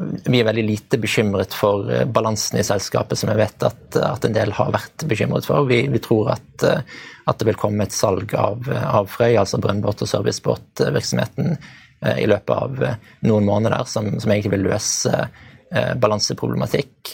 vi 0.01 0.41
er 0.41 0.47
veldig 0.49 0.65
lite 0.65 0.99
bekymret 1.01 1.55
for 1.57 1.91
eh, 1.93 2.07
balansen 2.09 2.61
i 2.61 2.65
selskapet, 2.65 3.19
som 3.21 3.31
jeg 3.33 3.41
vet 3.41 3.67
at, 3.69 3.99
at 4.01 4.25
en 4.25 4.37
del 4.37 4.55
har 4.57 4.73
vært 4.73 5.05
bekymret 5.11 5.49
for. 5.49 5.69
Vi, 5.69 5.83
vi 5.93 6.01
tror 6.03 6.33
at, 6.37 6.65
eh, 6.65 6.81
at, 7.27 7.39
det 7.41 7.51
vil 7.51 7.61
komme 7.61 7.85
et 7.85 7.97
salg 7.97 8.33
av, 8.39 8.65
av 8.71 9.11
Frøy, 9.13 9.35
altså 9.37 9.61
brønnbåt- 9.61 10.05
og 10.07 10.13
servicebåtvirksomheten, 10.15 11.53
eh, 12.01 12.23
i 12.25 12.27
løpet 12.31 12.57
av 12.57 12.83
noen 13.29 13.49
måneder, 13.49 13.85
som, 13.91 14.13
som 14.21 14.33
egentlig 14.33 14.57
vil 14.59 14.69
løse 14.71 15.25
balanseproblematikk. 15.71 17.13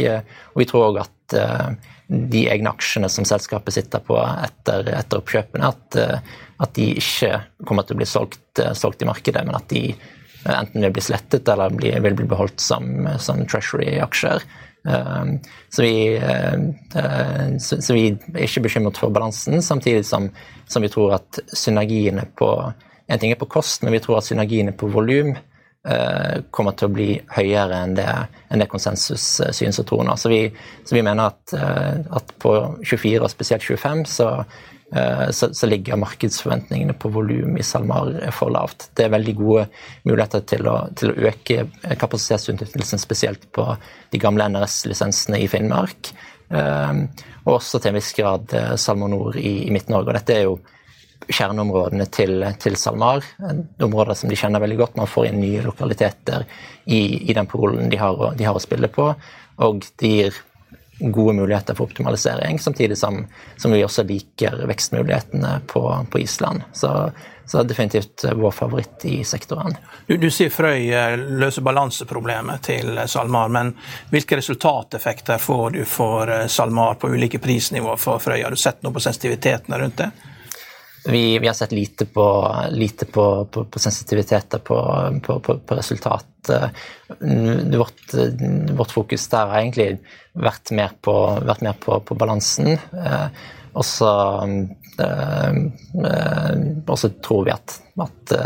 Og 0.55 0.61
vi 0.63 0.65
tror 0.65 0.87
òg 0.87 1.03
at 1.03 1.35
de 2.09 2.41
egne 2.49 2.71
aksjene 2.73 3.11
som 3.13 3.27
selskapet 3.29 3.75
sitter 3.77 4.01
på 4.01 4.17
etter, 4.17 4.89
etter 4.97 5.21
oppkjøpene, 5.21 5.69
at, 5.75 5.99
at, 6.63 6.75
de 6.77 6.91
ikke 6.97 7.33
kommer 7.69 7.87
til 7.87 7.97
å 7.97 8.01
bli 8.01 8.09
solgt, 8.09 8.63
solgt 8.75 9.03
i 9.05 9.09
markedet, 9.09 9.43
men 9.47 9.59
at 9.59 9.69
de 9.73 9.91
enten 10.47 10.85
vil 10.85 10.95
bli 10.95 11.03
slettet 11.03 11.49
eller 11.51 11.75
bli, 11.75 11.91
vil 12.03 12.17
bli 12.17 12.29
beholdt 12.31 12.63
som, 12.63 13.09
som 13.23 13.43
treasury-aksjer. 13.49 14.45
Um, 14.87 15.33
så 15.69 15.83
vi, 15.83 15.95
så, 17.59 17.95
vi, 17.97 18.05
er 18.15 18.45
ikke 18.47 18.63
bekymret 18.69 19.01
for 19.01 19.11
balansen, 19.11 19.59
samtidig 19.63 20.05
som, 20.07 20.29
som, 20.71 20.85
vi 20.85 20.91
tror 20.93 21.17
at 21.19 21.41
synergiene 21.51 22.29
på 22.39 22.51
En 23.07 23.21
ting 23.23 23.31
er 23.31 23.39
på 23.39 23.47
kost, 23.47 23.85
men 23.87 23.95
vi 23.95 24.01
tror 24.03 24.17
at 24.19 24.27
synergiene 24.27 24.73
på 24.75 24.89
volum 24.91 25.29
kommer 26.51 26.75
til 26.75 26.89
å 26.89 26.95
bli 26.95 27.09
høyere 27.31 27.77
enn 27.85 27.93
det, 27.95 28.09
enn 28.51 28.63
det 28.63 28.67
konsensus 28.67 29.25
synes 29.55 29.79
å 29.79 29.85
tro 29.87 30.01
nå. 30.03 30.17
Så 30.19 30.33
vi, 30.33 30.41
så 30.83 30.97
vi 30.97 31.03
mener 31.07 31.29
at, 31.31 31.55
uh, 31.55 32.01
at 32.19 32.33
på 32.43 32.57
24, 32.83 33.21
og 33.23 33.31
spesielt 33.31 33.63
25, 33.63 34.03
så 34.11 34.31
Eh, 34.93 35.31
så, 35.31 35.55
så, 35.55 35.67
ligger 35.67 35.97
markedsforventningene 35.97 36.93
på 36.93 37.09
volum 37.09 37.57
i 37.59 37.63
SalMar 37.63 38.31
for 38.31 38.53
lavt. 38.55 38.91
Det 38.95 39.07
er 39.07 39.15
veldig 39.17 39.35
gode 39.35 39.65
muligheter 40.07 40.45
til 40.47 40.69
å, 40.71 40.77
til 40.95 41.11
å 41.11 41.31
øke 41.31 41.67
kapasitetsutnyttelsen, 41.99 43.03
spesielt 43.03 43.49
på 43.53 43.67
de 44.13 44.21
gamle 44.23 44.47
NRS-lisensene 44.53 45.43
i 45.43 45.51
Finnmark. 45.51 46.13
Eh, 46.55 47.03
og 47.47 47.59
også 47.59 47.81
til 47.81 47.93
en 47.93 47.99
viss 47.99 48.13
grad 48.15 48.55
eh, 48.55 48.75
SalmoNor 48.79 49.41
i, 49.43 49.57
i 49.67 49.75
Midt-Norge. 49.75 50.13
og 50.13 50.19
Dette 50.21 50.39
er 50.39 50.47
jo 50.47 50.59
kjerneområdene 51.29 52.07
til, 52.13 52.45
til, 52.63 52.77
SalMar. 52.77 53.25
Områder 53.83 54.19
som 54.19 54.31
de 54.31 54.39
kjenner 54.39 54.63
veldig 54.63 54.81
godt. 54.81 54.99
Man 55.01 55.11
får 55.11 55.31
inn 55.31 55.41
nye 55.43 55.65
lokaliteter 55.65 56.47
i, 56.85 57.31
i 57.31 57.37
den 57.37 57.49
polen 57.51 57.91
de 57.91 58.01
har, 58.01 58.21
de 58.37 58.47
har 58.47 58.57
å 58.57 58.63
spille 58.63 58.91
på. 58.93 59.09
Og 59.67 59.89
det 60.01 60.13
gir 60.13 60.43
gode 60.99 61.33
muligheter 61.37 61.75
for 61.75 61.85
optimalisering, 61.85 62.59
samtidig 62.59 62.99
som, 62.99 63.27
som 63.57 63.73
vi 63.73 63.85
også 63.85 64.03
liker 64.03 64.63
vekstmulighetene 64.67 65.61
på, 65.67 66.07
på 66.11 66.19
Island. 66.19 66.63
Så, 66.73 67.11
så 67.47 67.63
definitivt 67.63 68.25
vår 68.33 68.51
favoritt 68.51 69.05
i 69.05 69.25
sektoren. 69.25 69.77
Du, 70.07 70.17
du 70.17 70.31
sier 70.33 70.51
Frøy 70.51 70.89
eh, 70.89 71.17
løser 71.17 71.67
balanseproblemet 71.67 72.65
til 72.71 72.97
SalMar, 73.07 73.53
men 73.53 73.75
hvilke 74.13 74.41
resultateffekter 74.41 75.43
får 75.43 75.77
du 75.77 75.83
for 75.85 76.33
eh, 76.33 76.47
SalMar 76.49 76.97
på 77.01 77.13
ulike 77.13 77.43
prisnivåer 77.45 78.01
for 78.01 78.23
Frøy? 78.23 78.41
Har 78.41 78.57
du 78.57 78.61
sett 78.61 78.81
noe 78.87 78.97
på 78.97 79.05
sensitivitetene 79.05 79.83
rundt 79.83 80.01
det? 80.01 80.11
Vi, 81.07 81.39
vi, 81.39 81.47
har 81.47 81.55
sett 81.55 81.73
lite 81.73 82.07
på, 82.07 82.55
lite 82.71 83.07
på, 83.07 83.45
på, 83.45 83.65
på 83.65 83.79
sensitiviteter 83.79 84.59
på, 84.59 84.77
resultat. 85.69 86.51
Vårt, 87.77 88.15
vårt, 88.71 88.91
fokus 88.91 89.29
der 89.29 89.47
har 89.51 89.61
egentlig 89.61 89.99
vært 90.33 90.71
mer 90.75 90.95
på, 91.03 91.15
vært 91.47 91.65
mer 91.67 91.75
balansen. 92.15 92.79
Og 93.77 93.85
så 93.85 94.13
tror 97.23 97.45
vi 97.45 97.55
at, 97.55 97.81
at, 98.03 98.37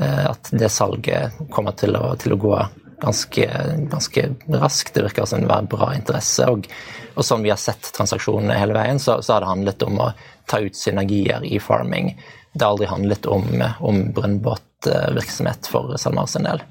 at, 0.00 0.52
det 0.52 0.70
salget 0.72 1.42
kommer 1.50 1.76
til 1.78 1.98
å, 1.98 2.14
til 2.20 2.34
å 2.34 2.40
gå 2.40 2.54
ganske, 3.00 3.50
ganske, 3.90 4.28
raskt. 4.48 4.94
Det 4.94 5.04
virker 5.04 5.24
som 5.28 5.42
det 5.42 5.50
være 5.50 5.70
bra 5.70 5.92
interesse. 5.96 6.46
Og, 6.50 6.68
og 7.14 7.26
som 7.26 7.42
vi 7.44 7.52
har 7.52 7.60
sett 7.60 7.92
transaksjonene 7.96 8.58
hele 8.58 8.76
veien, 8.76 9.00
så, 9.02 9.20
så, 9.22 9.34
har 9.34 9.44
det 9.44 9.52
handlet 9.52 9.86
om 9.86 10.00
å 10.06 10.10
ta 10.50 10.60
ut 10.64 10.76
synergier 10.76 11.44
i 11.46 11.60
farming. 11.62 12.12
Det 12.52 12.64
har 12.64 12.74
aldri 12.74 12.90
handlet 12.90 13.26
om, 13.30 13.46
om 13.78 14.00
brønnbåtvirksomhet 14.16 15.70
for 15.70 15.94
SalMar 16.00 16.30
sin 16.30 16.48
del. 16.48 16.64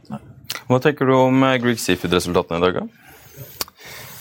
Hva 0.67 0.79
tenker 0.83 1.07
du 1.07 1.15
om 1.15 1.45
Grieg 1.63 1.79
Seafood-resultatene 1.79 2.59
i 2.59 2.65
dag? 2.67 2.89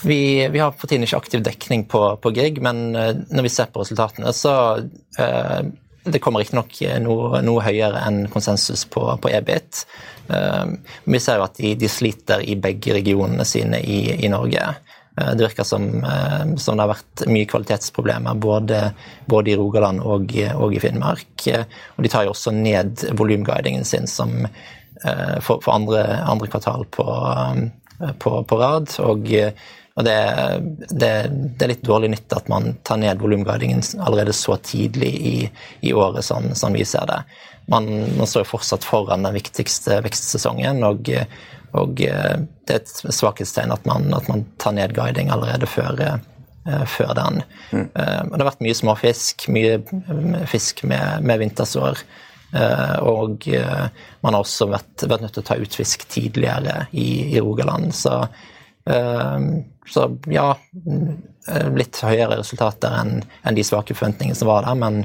Vi, 0.01 0.47
vi, 0.47 0.59
har 0.59 0.71
for 0.71 0.87
tiden 0.87 1.03
ikke 1.03 1.19
aktiv 1.19 1.43
dekning 1.43 1.83
på, 1.91 2.01
på 2.23 2.31
Grieg, 2.31 2.61
men 2.63 2.95
eh, 2.95 3.11
når 3.35 3.45
vi 3.45 3.51
ser 3.51 3.71
på 3.73 3.83
resultatene, 3.83 4.31
så 4.35 4.53
eh, 5.19 5.59
det 6.07 6.21
kommer 6.23 6.43
riktignok 6.43 6.77
noe, 7.03 7.41
noe 7.43 7.65
høyere 7.65 8.05
enn 8.07 8.23
konsensus 8.31 8.85
på, 8.89 9.03
på 9.19 9.31
EBIT. 9.35 9.83
Eh, 10.31 10.71
vi 11.03 11.19
ser 11.19 11.41
jo 11.41 11.47
at 11.49 11.59
de, 11.59 11.73
de, 11.79 11.91
sliter 11.91 12.45
i 12.45 12.55
begge 12.61 12.95
regionene 12.95 13.45
sine 13.47 13.81
i, 13.83 13.99
i 14.23 14.31
Norge. 14.31 14.69
Eh, 15.19 15.35
det 15.35 15.43
virker 15.43 15.63
som, 15.63 16.03
eh, 16.03 16.55
som, 16.55 16.77
det 16.77 16.83
har 16.83 16.93
vært 16.93 17.25
mye 17.27 17.47
kvalitetsproblemer 17.49 18.39
både, 18.39 18.81
både 19.29 19.51
i 19.51 19.57
Rogaland 19.59 20.03
og, 20.05 20.31
og, 20.55 20.75
i 20.75 20.81
Finnmark. 20.83 21.47
Eh, 21.47 21.65
og 21.95 22.05
de 22.05 22.11
tar 22.11 22.27
jo 22.27 22.35
også 22.35 22.53
ned 22.55 23.05
volumguidingen 23.19 23.85
sin 23.87 24.07
som, 24.07 24.41
for, 24.99 25.61
for 25.63 25.71
andre, 25.71 26.01
andre, 26.27 26.49
kvartal 26.51 26.81
på, 26.91 27.05
på, 28.19 28.31
på 28.43 28.57
rad. 28.59 28.89
Og, 28.99 29.29
og 29.95 30.03
det, 30.03 30.15
det, 30.91 31.11
det, 31.31 31.61
er 31.63 31.71
litt 31.71 31.85
dårlig 31.87 32.09
nytt 32.11 32.35
at 32.35 32.51
man 32.51 32.73
tar 32.83 32.99
ned 32.99 33.21
volumguidingen 33.23 33.79
allerede 34.03 34.35
så 34.35 34.57
tidlig 34.59 35.13
i, 35.15 35.37
i 35.87 35.93
året, 35.95 36.27
sånn, 36.27 36.51
sånn, 36.51 36.75
vi 36.75 36.83
ser 36.87 37.07
det. 37.07 37.21
Man, 37.71 37.87
man 38.17 38.27
står 38.27 38.43
jo 38.43 38.51
fortsatt 38.57 38.83
foran 38.83 39.23
den 39.23 39.37
viktigste 39.39 40.01
vekstsesongen. 40.03 40.83
og 40.83 41.07
og 41.77 42.01
eh, 42.01 42.39
det 42.67 42.75
er 42.75 42.81
et 42.81 42.91
svakhetstegn 43.13 43.73
at 43.73 43.85
man, 43.89 44.09
at 44.15 44.29
man 44.31 44.45
tar 44.61 44.75
ned 44.77 44.95
guiding 44.97 45.29
allerede 45.33 45.69
før, 45.69 45.99
eh, 46.01 46.85
før 46.89 47.13
den. 47.17 47.41
Mm. 47.71 47.85
Eh, 47.93 48.21
det 48.31 48.39
har 48.41 48.49
vært 48.49 48.63
mye 48.65 48.77
småfisk, 48.77 49.49
mye 49.53 49.77
fisk 50.49 50.83
med, 50.89 51.25
med 51.25 51.45
vintersår. 51.45 52.03
Og 53.05 53.43
man 53.45 54.33
har 54.33 54.39
også 54.39 54.65
vært, 54.71 55.03
vært, 55.03 55.21
nødt 55.21 55.35
til 55.35 55.43
å 55.43 55.45
ta 55.45 55.57
ut 55.59 55.75
fisk 55.77 56.07
tidligere 56.09 56.87
i, 56.97 57.35
i 57.35 57.41
Rogaland. 57.45 57.91
Så, 57.93 58.15
så, 59.85 60.05
ja 60.33 60.47
Litt 61.77 61.99
høyere 62.01 62.39
resultater 62.39 62.95
enn 63.03 63.21
en 63.21 63.59
de 63.59 63.67
svake 63.67 63.93
forventningene 63.93 64.39
som 64.39 64.49
var 64.49 64.65
der, 64.65 64.81
men 64.81 64.97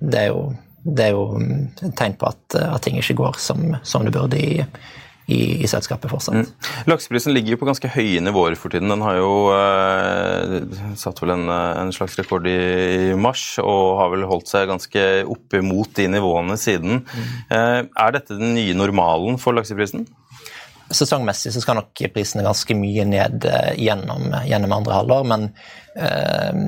det 0.00 0.22
er 0.22 0.32
jo, 0.32 0.40
det 0.88 1.10
er 1.10 1.12
jo 1.18 1.26
et 1.36 1.84
tegn 2.00 2.16
på 2.16 2.32
at, 2.32 2.56
at 2.62 2.80
ting 2.88 2.96
ikke 2.96 3.18
går 3.20 3.36
som, 3.36 3.76
som 3.84 4.08
det 4.08 4.16
burde 4.16 4.40
i, 4.40 4.64
i, 5.26 5.62
i 5.62 5.68
selskapet 5.70 6.10
fortsatt. 6.10 6.34
Mm. 6.34 6.70
Lakseprisen 6.90 7.34
ligger 7.34 7.54
jo 7.54 7.60
på 7.60 7.68
ganske 7.68 7.90
høye 7.94 8.22
nivåer 8.24 8.56
for 8.58 8.74
tiden. 8.74 8.90
Den 8.92 9.04
har 9.04 9.18
jo 9.20 9.32
eh, 9.54 10.56
satt 10.98 11.22
vel 11.22 11.34
en, 11.36 11.46
en, 11.52 11.92
slags 11.94 12.16
rekord 12.18 12.48
i, 12.50 12.56
i, 13.12 13.12
mars 13.18 13.44
og 13.62 14.00
har 14.00 14.12
vel 14.14 14.26
holdt 14.28 14.50
seg 14.50 14.70
ganske 14.70 15.06
oppimot 15.30 15.94
de 15.98 16.08
nivåene 16.16 16.58
siden. 16.60 17.04
Mm. 17.06 17.30
Eh, 17.54 17.78
er 17.86 18.18
dette 18.18 18.38
den 18.38 18.56
nye 18.58 18.76
normalen 18.78 19.38
for 19.42 19.56
lakseprisen? 19.56 20.08
Sesongmessig 20.92 21.52
så 21.54 21.62
skal 21.62 21.78
nok 21.78 22.02
prisene 22.14 22.44
ganske 22.44 22.76
mye 22.78 23.04
ned 23.08 23.46
eh, 23.48 23.72
gjennom, 23.80 24.32
gjennom 24.48 24.74
andre 24.76 24.98
halvår, 25.00 25.26
men, 25.30 25.48
øh, 25.96 26.62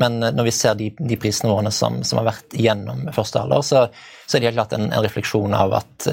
men, 0.00 0.18
når 0.22 0.48
vi 0.48 0.54
ser 0.54 0.78
de, 0.78 0.90
de 0.98 1.18
prisnivåene 1.20 1.72
som, 1.74 2.00
som, 2.06 2.20
har 2.20 2.30
vært 2.32 2.56
gjennom 2.58 3.04
første 3.14 3.42
halvår, 3.42 3.64
så, 3.66 3.84
så, 4.24 4.36
er 4.36 4.40
det 4.42 4.50
helt 4.50 4.60
klart 4.60 4.76
en, 4.78 4.88
en 4.90 5.04
refleksjon 5.04 5.56
av 5.58 5.76
at 5.80 6.08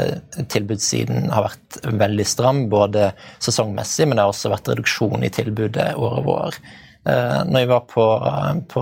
tilbudssiden 0.54 1.32
har 1.34 1.48
vært 1.50 1.82
veldig 2.04 2.28
stram, 2.28 2.66
både 2.72 3.12
sesongmessig, 3.40 4.08
men 4.08 4.18
det 4.18 4.26
har 4.26 4.34
også 4.34 4.54
vært 4.54 4.74
reduksjon 4.74 5.26
i 5.26 5.34
tilbudet 5.34 5.92
år 5.96 6.22
over 6.24 6.48
år. 6.52 6.64
Uh, 7.02 7.42
når 7.50 7.64
jeg 7.64 7.70
var 7.72 7.86
på, 7.90 8.04
på 8.70 8.82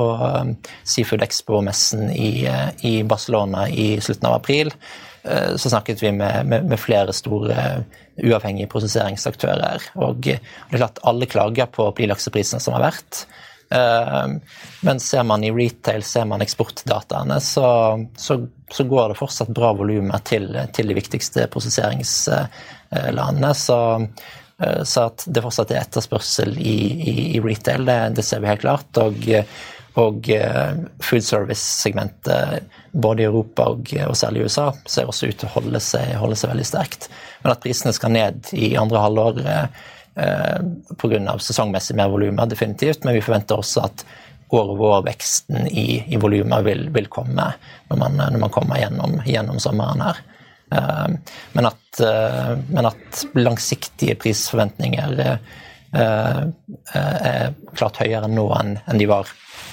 Seafood 0.84 1.22
Expo-messen 1.24 2.10
i, 2.12 2.44
i 2.84 2.98
Barcelona 3.08 3.70
i 3.72 3.94
slutten 4.04 4.28
av 4.28 4.42
april, 4.42 4.74
Eh, 5.24 5.56
så 5.56 5.70
snakket 5.70 6.04
vi 6.04 6.12
med, 6.12 6.46
med, 6.46 6.65
med 6.65 6.80
flere 6.80 7.13
store 7.13 7.84
uavhengige 8.23 8.71
prosesseringsaktører. 8.71 9.91
Og 10.05 10.23
det 10.25 10.39
er 10.39 10.82
klart 10.82 11.03
alle 11.08 11.29
klager 11.29 11.69
på 11.71 11.91
lakseprisen 12.10 12.63
som 12.63 12.77
har 12.77 12.89
vært. 12.89 13.25
Eh, 13.71 14.27
men 14.82 14.99
ser 14.99 15.23
man 15.23 15.43
i 15.43 15.51
retail, 15.51 16.03
ser 16.03 16.25
man 16.25 16.41
eksportdataene, 16.41 17.39
så, 17.39 17.99
så, 18.17 18.47
så 18.71 18.84
går 18.84 19.10
det 19.12 19.17
fortsatt 19.19 19.49
bra 19.53 19.73
volumer 19.77 20.17
til, 20.25 20.58
til, 20.73 20.88
de 20.89 20.95
viktigste 20.97 21.45
prosesseringslandene. 21.53 23.53
Så, 23.53 24.08
eh, 24.63 24.84
så, 24.84 25.05
at 25.05 25.23
det 25.27 25.43
fortsatt 25.45 25.71
er 25.75 25.84
etterspørsel 25.84 26.58
i, 26.58 26.77
i, 27.12 27.13
i 27.38 27.39
retail, 27.45 27.86
det, 27.86 27.99
det, 28.17 28.25
ser 28.25 28.41
vi 28.41 28.49
helt 28.49 28.65
klart. 28.65 28.89
Og, 29.03 29.29
og 30.00 30.28
food 31.04 31.26
service-segmentet 31.26 32.70
både 32.92 33.24
i 33.24 33.28
Europa 33.28 33.68
og, 33.74 33.92
og 34.08 34.16
særlig 34.18 34.42
i 34.42 34.48
USA, 34.48 34.70
ser 34.90 35.10
også 35.10 35.30
ut 35.30 35.40
til 35.42 35.50
å 35.50 35.56
holde 35.58 35.82
seg, 35.84 36.14
holde 36.20 36.38
seg, 36.40 36.54
veldig 36.54 36.68
sterkt. 36.68 37.10
Men 37.44 37.54
at 37.54 37.62
prisene 37.64 37.94
skal 37.96 38.14
ned 38.16 38.50
i 38.58 38.72
andre 38.80 39.04
halvår 39.04 39.42
eh, 39.50 40.58
pga. 40.98 41.38
sesongmessig 41.38 41.98
mer 42.00 42.10
volumer, 42.10 42.50
definitivt. 42.50 43.04
Men 43.04 43.18
vi 43.18 43.24
forventer 43.26 43.60
også 43.60 43.86
at 43.86 44.06
år 44.50 44.74
over 44.74 44.96
år 44.98 45.06
veksten 45.06 45.68
i, 45.68 46.02
i 46.10 46.18
volumer 46.18 46.66
vil, 46.66 46.88
vil, 46.94 47.08
komme 47.12 47.52
når 47.90 48.02
man, 48.02 48.18
når 48.18 48.42
man 48.42 48.54
kommer 48.54 48.82
gjennom, 48.82 49.20
gjennom, 49.26 49.60
sommeren 49.62 50.02
her. 50.02 50.22
Eh, 50.74 51.36
men, 51.54 51.70
at, 51.70 52.02
eh, 52.06 52.56
men, 52.70 52.90
at, 52.90 53.26
langsiktige 53.38 54.18
prisforventninger 54.22 55.22
eh, 55.26 55.38
eh, 55.94 56.42
er 56.96 57.54
klart 57.78 58.02
høyere 58.02 58.30
nå 58.32 58.48
enn, 58.58 58.76
enn 58.90 59.02
de 59.02 59.10
var 59.10 59.30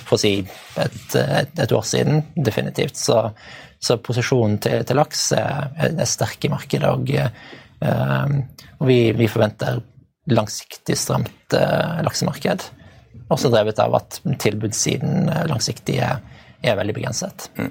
for 0.06 0.16
å 0.16 0.22
si 0.22 0.32
et, 0.40 1.16
et, 1.18 1.58
et 1.58 1.74
år 1.74 1.84
siden, 1.86 2.22
definitivt. 2.36 2.98
Så, 3.00 3.18
så 3.82 3.98
posisjonen 4.02 4.60
til, 4.62 4.84
til, 4.86 4.98
laks 4.98 5.28
er, 5.36 5.72
er 5.90 6.08
sterk 6.08 6.46
i 6.46 6.52
markedet, 6.52 6.92
og, 6.92 7.12
uh, 7.82 8.70
og 8.78 8.88
vi, 8.90 9.00
vi, 9.18 9.28
forventer 9.30 9.82
langsiktig 10.32 10.96
stramt 10.98 11.56
uh, 11.58 12.00
laksemarked. 12.06 12.68
Også 13.32 13.50
drevet 13.50 13.82
av 13.82 13.98
at 13.98 14.20
tilbudssiden 14.42 15.30
langsiktig 15.50 15.98
er 16.06 16.22
er 16.70 16.78
veldig 16.78 16.94
begrenset. 16.96 17.48
Mm. 17.56 17.70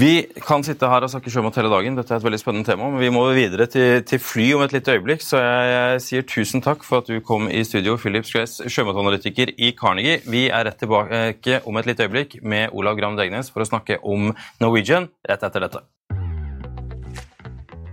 Vi 0.00 0.12
kan 0.44 0.64
sitte 0.66 0.90
her 0.90 1.06
og 1.06 1.12
snakke 1.12 1.32
sjømat 1.32 1.58
hele 1.60 1.72
dagen, 1.72 1.98
dette 1.98 2.14
er 2.14 2.22
et 2.22 2.26
veldig 2.26 2.40
spennende 2.40 2.68
tema, 2.68 2.90
men 2.92 3.02
vi 3.02 3.12
må 3.14 3.24
videre 3.36 3.68
til, 3.70 4.02
til 4.08 4.22
fly 4.22 4.50
om 4.56 4.64
et 4.66 4.76
lite 4.76 4.96
øyeblikk. 4.96 5.24
Så 5.24 5.40
jeg, 5.42 5.72
jeg, 5.74 6.04
sier 6.08 6.28
tusen 6.34 6.64
takk 6.64 6.86
for 6.86 7.02
at 7.02 7.10
du 7.10 7.18
kom 7.24 7.48
i 7.50 7.64
studio, 7.66 7.98
Philip 8.00 8.28
Skress, 8.28 8.60
sjømatanalytiker 8.64 9.54
i 9.56 9.74
Carnegie. 9.78 10.20
Vi 10.30 10.46
er 10.48 10.68
rett 10.68 10.80
tilbake 10.80 11.62
om 11.64 11.80
et 11.80 11.90
lite 11.90 12.08
øyeblikk 12.08 12.38
med 12.42 12.74
Olav 12.76 12.98
Gram 13.00 13.18
Degnes 13.18 13.52
for 13.52 13.64
å 13.64 13.68
snakke 13.68 14.00
om 14.02 14.32
Norwegian 14.62 15.10
rett 15.28 15.44
etter 15.44 15.68
dette. 15.68 15.84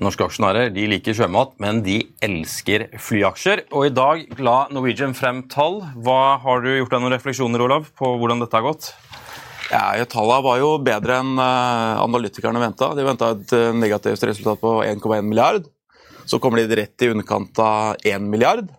Norske 0.00 0.24
aksjonærer 0.24 0.70
de 0.72 0.86
liker 0.88 1.12
sjømat, 1.12 1.50
men 1.60 1.82
de 1.84 1.98
elsker 2.24 2.86
flyaksjer. 3.04 3.66
Og 3.76 3.90
i 3.90 3.92
dag 3.92 4.22
la 4.40 4.62
Norwegian 4.72 5.12
frem 5.16 5.42
tall. 5.52 5.82
Hva 6.00 6.38
Har 6.40 6.62
du 6.64 6.70
gjort 6.72 6.94
deg 6.94 7.02
noen 7.02 7.12
refleksjoner 7.12 7.60
Olav, 7.60 7.90
på 7.92 8.14
hvordan 8.16 8.40
dette 8.40 8.56
har 8.56 8.64
gått? 8.64 8.94
Ja, 9.68 9.92
Tallene 10.08 10.42
var 10.42 10.56
jo 10.58 10.70
bedre 10.82 11.20
enn 11.20 11.36
eh, 11.36 12.00
analytikerne 12.00 12.62
venta. 12.62 12.88
De 12.96 13.04
venta 13.04 13.34
et 13.36 13.52
eh, 13.54 13.74
negativt 13.76 14.24
resultat 14.24 14.62
på 14.62 14.78
1,1 14.86 15.20
milliard. 15.28 15.68
Så 16.24 16.40
kommer 16.40 16.64
de 16.64 16.80
rett 16.80 17.04
i 17.04 17.10
underkant 17.12 17.60
av 17.60 18.00
1 18.00 18.24
milliard. 18.24 18.72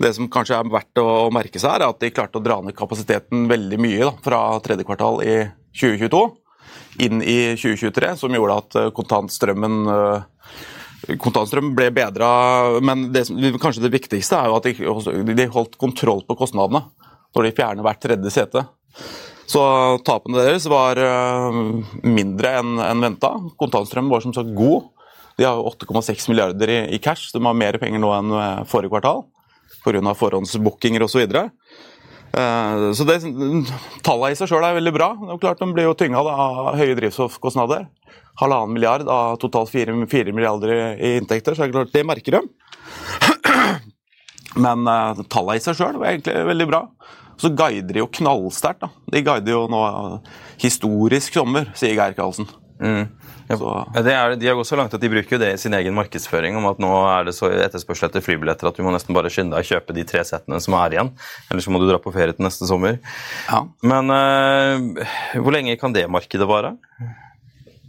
Det 0.00 0.14
som 0.16 0.30
kanskje 0.32 0.56
er 0.56 0.72
verdt 0.72 1.02
å 1.02 1.28
merke 1.36 1.60
seg, 1.60 1.76
er 1.76 1.86
at 1.90 2.00
de 2.00 2.10
klarte 2.16 2.40
å 2.40 2.44
dra 2.44 2.58
ned 2.64 2.76
kapasiteten 2.76 3.44
veldig 3.52 3.78
mye 3.80 4.08
da, 4.08 4.16
fra 4.24 4.40
tredje 4.64 4.88
kvartal 4.88 5.20
i 5.20 5.36
2022 5.76 6.24
inn 7.04 7.20
i 7.20 7.38
2023, 7.60 8.14
som 8.16 8.32
gjorde 8.32 8.58
at 8.62 8.80
eh, 8.80 8.90
kontantstrømmen 8.96 9.84
eh, 11.06 11.16
Kontantstrømmen 11.22 11.76
ble 11.78 11.90
bedra, 11.94 12.30
men 12.84 13.08
det, 13.14 13.26
kanskje 13.62 13.84
det 13.84 13.94
viktigste 13.94 14.40
er 14.40 14.50
jo 14.50 14.58
at 14.58 14.68
de, 14.68 15.36
de 15.36 15.48
holdt 15.52 15.78
kontroll 15.80 16.24
på 16.26 16.38
kostnadene 16.38 16.84
når 17.36 17.44
de 17.46 17.56
fjerner 17.56 17.84
hvert 17.84 18.00
tredje 18.00 18.32
sete. 18.32 18.64
Så 19.46 19.62
tapene 20.06 20.40
deres 20.42 20.64
var 20.70 20.98
øh, 20.98 21.58
mindre 22.02 22.56
enn 22.62 22.80
en 22.82 23.04
venta. 23.04 23.34
Kontantstrømmen 23.60 24.10
var 24.10 24.24
som 24.24 24.34
sagt 24.34 24.54
god. 24.56 24.88
De 25.36 25.44
har 25.44 25.60
8,6 25.60 26.30
milliarder 26.32 26.72
i, 26.72 26.78
i 26.96 26.98
cash, 27.02 27.28
de 27.34 27.42
har 27.44 27.54
mer 27.54 27.76
penger 27.78 28.00
nå 28.02 28.10
enn 28.16 28.32
øh, 28.32 28.64
forrige 28.70 28.94
kvartal 28.94 29.26
pga. 29.84 30.14
forhåndsbookinger 30.14 31.02
osv. 31.02 31.26
Så. 32.36 32.42
Eh, 32.42 33.06
det, 33.08 33.16
tallene 34.04 34.34
i 34.34 34.36
seg 34.36 34.50
sjøl 34.50 34.64
er 34.66 34.76
veldig 34.76 34.92
bra. 34.92 35.10
Det 35.16 35.28
er 35.28 35.32
jo 35.32 35.40
klart 35.40 35.62
De 35.62 35.70
blir 35.72 35.88
jo 35.88 35.96
tynga 35.96 36.20
av 36.20 36.74
høye 36.76 36.96
drivstoffkostnader. 36.98 37.86
Halvannen 38.36 38.74
milliard 38.76 39.08
av 39.08 39.38
totalt 39.40 39.72
fire, 39.72 39.94
fire 40.10 40.34
milliarder 40.36 40.74
i, 40.76 41.14
inntekter, 41.16 41.56
så 41.56 41.64
det 41.64 41.70
er 41.70 41.76
klart 41.78 41.94
det 41.94 42.04
merker 42.04 42.36
de. 42.36 42.42
Men 44.66 44.84
uh, 44.84 45.22
tallene 45.32 45.56
i 45.56 45.64
seg 45.64 45.78
sjøl 45.78 45.96
var 45.96 46.12
egentlig 46.12 46.36
veldig 46.50 46.68
bra. 46.68 46.82
Så 47.40 47.52
guider 47.56 47.96
de 47.96 48.02
jo 48.02 48.10
knallsterkt. 48.20 48.84
De 49.12 49.24
guider 49.24 49.52
jo 49.52 49.66
nå 49.68 49.80
eh, 49.86 50.36
historisk 50.62 51.36
sommer, 51.36 51.68
sier 51.76 51.92
Geir 51.96 52.16
Karlsen. 52.16 52.48
Så, 53.46 53.72
Ja, 53.94 54.02
det 54.02 54.12
er, 54.12 54.32
de 54.40 54.48
har 54.50 54.56
gått 54.58 54.68
så 54.68 54.78
langt 54.78 54.94
at 54.96 55.02
de 55.02 55.10
bruker 55.10 55.36
jo 55.36 55.38
det 55.38 55.52
i 55.54 55.60
sin 55.60 55.74
egen 55.78 55.94
markedsføring 55.94 56.56
om 56.58 56.66
at 56.66 56.80
nå 56.82 56.90
er 57.12 57.28
det 57.28 57.36
så 57.36 57.50
etterspørsel 57.52 58.08
etter 58.08 58.24
flybilletter 58.24 58.68
at 58.68 58.78
du 58.78 58.82
må 58.82 58.94
nesten 58.94 59.14
bare 59.16 59.30
skynde 59.32 59.54
deg 59.54 59.62
å 59.62 59.70
kjøpe 59.70 59.94
de 59.96 60.06
tre 60.08 60.24
settene 60.26 60.58
som 60.62 60.74
er 60.80 60.96
igjen. 60.96 61.12
Eller 61.50 61.62
så 61.62 61.74
må 61.74 61.80
du 61.82 61.86
dra 61.86 62.00
på 62.02 62.14
ferie 62.14 62.34
til 62.34 62.46
neste 62.46 62.66
sommer. 62.68 62.98
ja. 63.46 63.62
Men 63.86 64.10
uh, 64.10 65.06
hvor 65.38 65.54
lenge 65.54 65.78
kan 65.80 65.94
det 65.94 66.08
markedet 66.10 66.48
vare? 66.50 66.74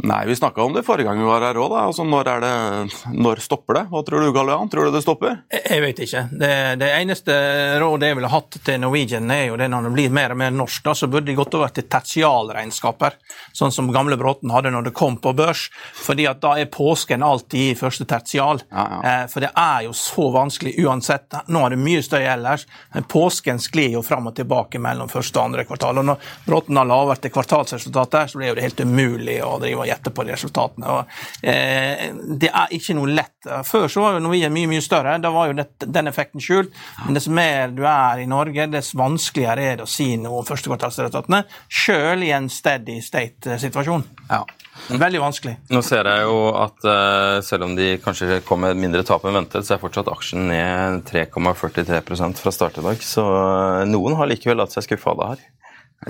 Nei, 0.03 0.25
vi 0.29 0.35
snakka 0.35 0.61
om 0.61 0.73
det 0.73 0.83
forrige 0.85 1.07
gang 1.07 1.17
vi 1.17 1.25
var 1.25 1.41
her 1.41 1.57
òg. 1.57 1.73
Altså, 1.73 2.03
når, 2.05 2.27
er 2.29 2.43
det, 2.43 2.97
når 3.17 3.39
stopper 3.41 3.79
det? 3.79 3.83
Hva 3.89 4.01
tror 4.05 4.21
du, 4.21 4.29
Gallian? 4.35 4.69
Tror 4.69 4.85
du 4.85 4.93
det 4.93 5.01
stopper? 5.01 5.39
Jeg 5.49 5.81
vet 5.81 6.01
ikke. 6.05 6.21
Det, 6.37 6.51
det 6.77 6.89
eneste 6.99 7.37
rådet 7.81 8.11
jeg 8.11 8.17
ville 8.19 8.29
hatt 8.29 8.59
til 8.67 8.77
Norwegian, 8.83 9.31
er 9.33 9.47
jo 9.47 9.57
det 9.57 9.69
når 9.73 9.87
det 9.87 9.93
blir 9.95 10.13
mer 10.13 10.35
og 10.35 10.39
mer 10.43 10.53
norsk, 10.53 10.83
da, 10.85 10.93
så 10.93 11.09
burde 11.09 11.31
de 11.31 11.37
gått 11.39 11.57
over 11.57 11.73
til 11.73 11.87
tertialregnskaper, 11.89 13.17
sånn 13.57 13.73
som 13.73 13.89
gamle 13.95 14.19
Bråten 14.21 14.53
hadde 14.53 14.69
når 14.75 14.89
det 14.89 14.93
kom 14.97 15.17
på 15.21 15.33
børs. 15.37 15.67
fordi 15.97 16.27
at 16.29 16.43
da 16.45 16.53
er 16.61 16.69
påsken 16.69 17.25
alltid 17.25 17.71
i 17.71 17.79
første 17.79 18.05
tertial. 18.05 18.61
Ja, 18.69 18.85
ja. 18.91 19.01
Eh, 19.23 19.25
for 19.33 19.41
det 19.41 19.49
er 19.57 19.87
jo 19.87 19.97
så 19.97 20.29
vanskelig 20.35 20.75
uansett. 20.85 21.39
Nå 21.49 21.65
er 21.65 21.73
det 21.73 21.81
mye 21.81 22.05
støy 22.05 22.21
ellers, 22.21 22.67
men 22.93 23.09
påsken 23.09 23.57
sklir 23.61 23.97
jo 23.97 24.05
fram 24.05 24.29
og 24.29 24.37
tilbake 24.37 24.77
mellom 24.83 25.09
første 25.09 25.41
og 25.41 25.49
andre 25.49 25.65
kvartal. 25.65 26.03
Og 26.03 26.09
når 26.11 26.31
Bråten 26.45 26.77
har 26.77 26.85
lavere 26.85 27.33
kvartalsresultater, 27.33 28.29
så 28.29 28.37
blir 28.37 28.53
jo 28.53 28.59
det 28.59 28.69
helt 28.69 28.85
umulig 28.85 29.41
å 29.41 29.57
drive 29.57 29.86
og 29.87 29.93
gjette 29.93 30.13
på 30.13 30.25
de 30.27 30.35
resultatene. 30.35 30.91
Og, 30.91 31.17
eh, 31.47 32.11
det 32.43 32.51
er 32.51 32.75
ikke 32.75 32.95
noe 32.99 33.07
lett. 33.15 33.33
Før 33.63 33.87
så 33.89 34.03
var 34.03 34.17
jo 34.17 34.23
Norwegian 34.25 34.51
mye 34.53 34.67
mye 34.67 34.83
større, 34.83 35.15
da 35.23 35.31
var 35.31 35.47
jo 35.47 35.57
det, 35.61 35.67
den 35.87 36.07
effekten 36.11 36.43
skjult. 36.43 36.73
Men 37.05 37.15
dess 37.15 37.27
mer 37.31 37.71
du 37.71 37.83
er 37.87 38.19
i 38.23 38.27
Norge, 38.29 38.67
dess 38.71 38.91
vanskeligere 38.97 39.71
er 39.71 39.75
det 39.79 39.85
å 39.87 39.91
si 39.91 40.09
noe 40.19 40.41
om 40.41 40.45
førstekvartalsresultatene, 40.47 41.43
sjøl 41.71 42.23
i 42.27 42.31
en 42.35 42.49
steady 42.51 42.99
state-situasjon. 43.01 44.03
Ja. 44.29 44.43
Veldig 44.91 45.19
vanskelig. 45.23 45.55
Nå 45.73 45.79
ser 45.81 46.05
jeg 46.05 46.25
jo 46.27 46.35
at 46.53 46.83
uh, 46.85 47.39
selv 47.41 47.65
om 47.65 47.73
de 47.75 47.95
kanskje 48.03 48.41
kom 48.45 48.61
med 48.61 48.77
mindre 48.77 49.01
tap 49.07 49.23
enn 49.25 49.33
ventet, 49.39 49.65
så 49.65 49.73
er 49.73 49.81
fortsatt 49.81 50.11
aksjen 50.11 50.45
ned 50.51 51.01
3,43 51.09 52.37
fra 52.37 52.51
start 52.53 52.77
i 52.77 52.85
dag. 52.85 53.01
Så 53.01 53.23
uh, 53.25 53.85
noen 53.89 54.17
har 54.19 54.29
likevel 54.29 54.59
latt 54.61 54.75
seg 54.75 54.85
skuffe 54.85 55.09
av 55.13 55.17
det 55.23 55.29
her. 55.31 55.45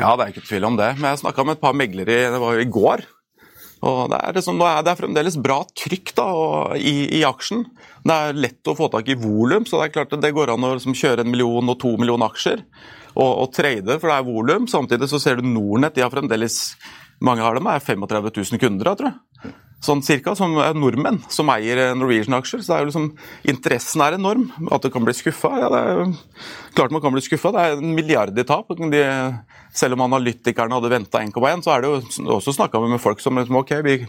Ja, 0.02 0.10
det 0.20 0.26
er 0.26 0.34
ikke 0.34 0.44
tvil 0.50 0.66
om 0.68 0.76
det. 0.76 0.90
Men 1.00 1.14
jeg 1.14 1.22
snakka 1.24 1.46
med 1.48 1.58
et 1.58 1.64
par 1.64 1.78
meglere 1.80 2.12
i- 2.12 2.32
det 2.34 2.42
var 2.44 2.58
jo 2.58 2.66
i 2.66 2.72
går. 2.76 3.06
Og 3.86 4.10
det 4.10 4.18
er, 4.18 4.34
liksom, 4.34 4.58
det 4.58 4.90
er- 4.90 4.98
fremdeles 4.98 5.38
bra 5.42 5.60
trykk 5.78 6.14
da, 6.18 6.28
i, 6.76 7.20
i 7.20 7.24
aksjen. 7.28 7.66
Det 8.04 8.16
er 8.16 8.34
lett 8.34 8.72
å 8.72 8.76
få 8.78 8.90
tak 8.92 9.08
i 9.10 9.18
volum, 9.20 9.66
så 9.70 9.78
det 9.82 9.90
er 9.90 9.96
klart 10.00 10.22
det 10.22 10.34
går 10.34 10.54
an 10.54 10.66
å 10.66 10.74
liksom, 10.78 10.96
kjøre 10.98 11.22
en 11.26 11.32
million 11.32 11.70
og 11.70 11.78
to 11.80 11.94
millioner 11.98 12.32
aksjer 12.32 12.64
og, 13.18 13.32
og 13.44 13.54
trade, 13.54 14.00
for 14.00 14.10
det 14.10 14.18
er 14.18 14.26
volum. 14.28 14.68
Samtidig 14.72 15.10
så 15.12 15.20
ser 15.22 15.38
du 15.38 15.46
Nornett, 15.46 15.94
de 15.96 16.02
har 16.06 16.14
fremdeles 16.14 16.76
mange 17.22 17.42
av 17.46 17.56
dem 17.58 17.70
er 17.70 17.80
35 17.82 18.32
000 18.54 18.62
kunder, 18.62 18.90
da, 18.90 18.96
tror 18.98 19.14
jeg. 19.14 19.54
Sånn 19.84 20.02
cirka, 20.02 20.34
som 20.34 20.56
er 20.58 20.74
nordmenn 20.74 21.20
som 21.30 21.52
eier 21.54 21.78
eh, 21.84 21.92
Norwegian-aksjer. 21.98 22.64
Så 22.66 22.72
det 22.72 22.76
er 22.78 22.82
jo 22.82 22.90
liksom, 22.90 23.08
interessen 23.54 24.02
er 24.02 24.18
enorm. 24.18 24.48
At 24.74 24.86
du 24.86 24.90
kan 24.94 25.06
bli 25.06 25.14
skuffa, 25.14 25.52
ja, 25.62 25.70
det 25.74 25.82
er 25.84 26.74
klart 26.78 26.96
man 26.96 27.04
kan 27.04 27.14
bli 27.14 27.22
skuffa. 27.22 27.54
Det 27.54 27.66
er 27.66 27.78
en 27.78 27.94
milliard 27.98 28.34
i 28.38 28.46
tap. 28.48 28.74
De, 28.74 29.04
selv 29.78 29.98
om 29.98 30.06
analytikerne 30.08 30.80
hadde 30.80 30.94
venta 30.96 31.22
1,1, 31.22 31.64
så 31.66 31.76
er 31.76 31.86
det 31.86 31.94
jo 31.94 32.34
også 32.40 32.56
snakka 32.58 32.82
med 32.82 33.04
folk 33.04 33.22
som 33.22 33.38
liksom, 33.38 33.62
ok, 33.62 33.76
vi, 33.86 34.00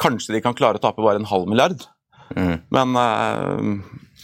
kanskje 0.00 0.38
de 0.38 0.42
kan 0.44 0.56
klare 0.56 0.80
å 0.80 0.84
tape 0.86 1.04
bare 1.04 1.20
en 1.20 1.28
halv 1.28 1.48
milliard. 1.50 1.84
Men 2.72 2.96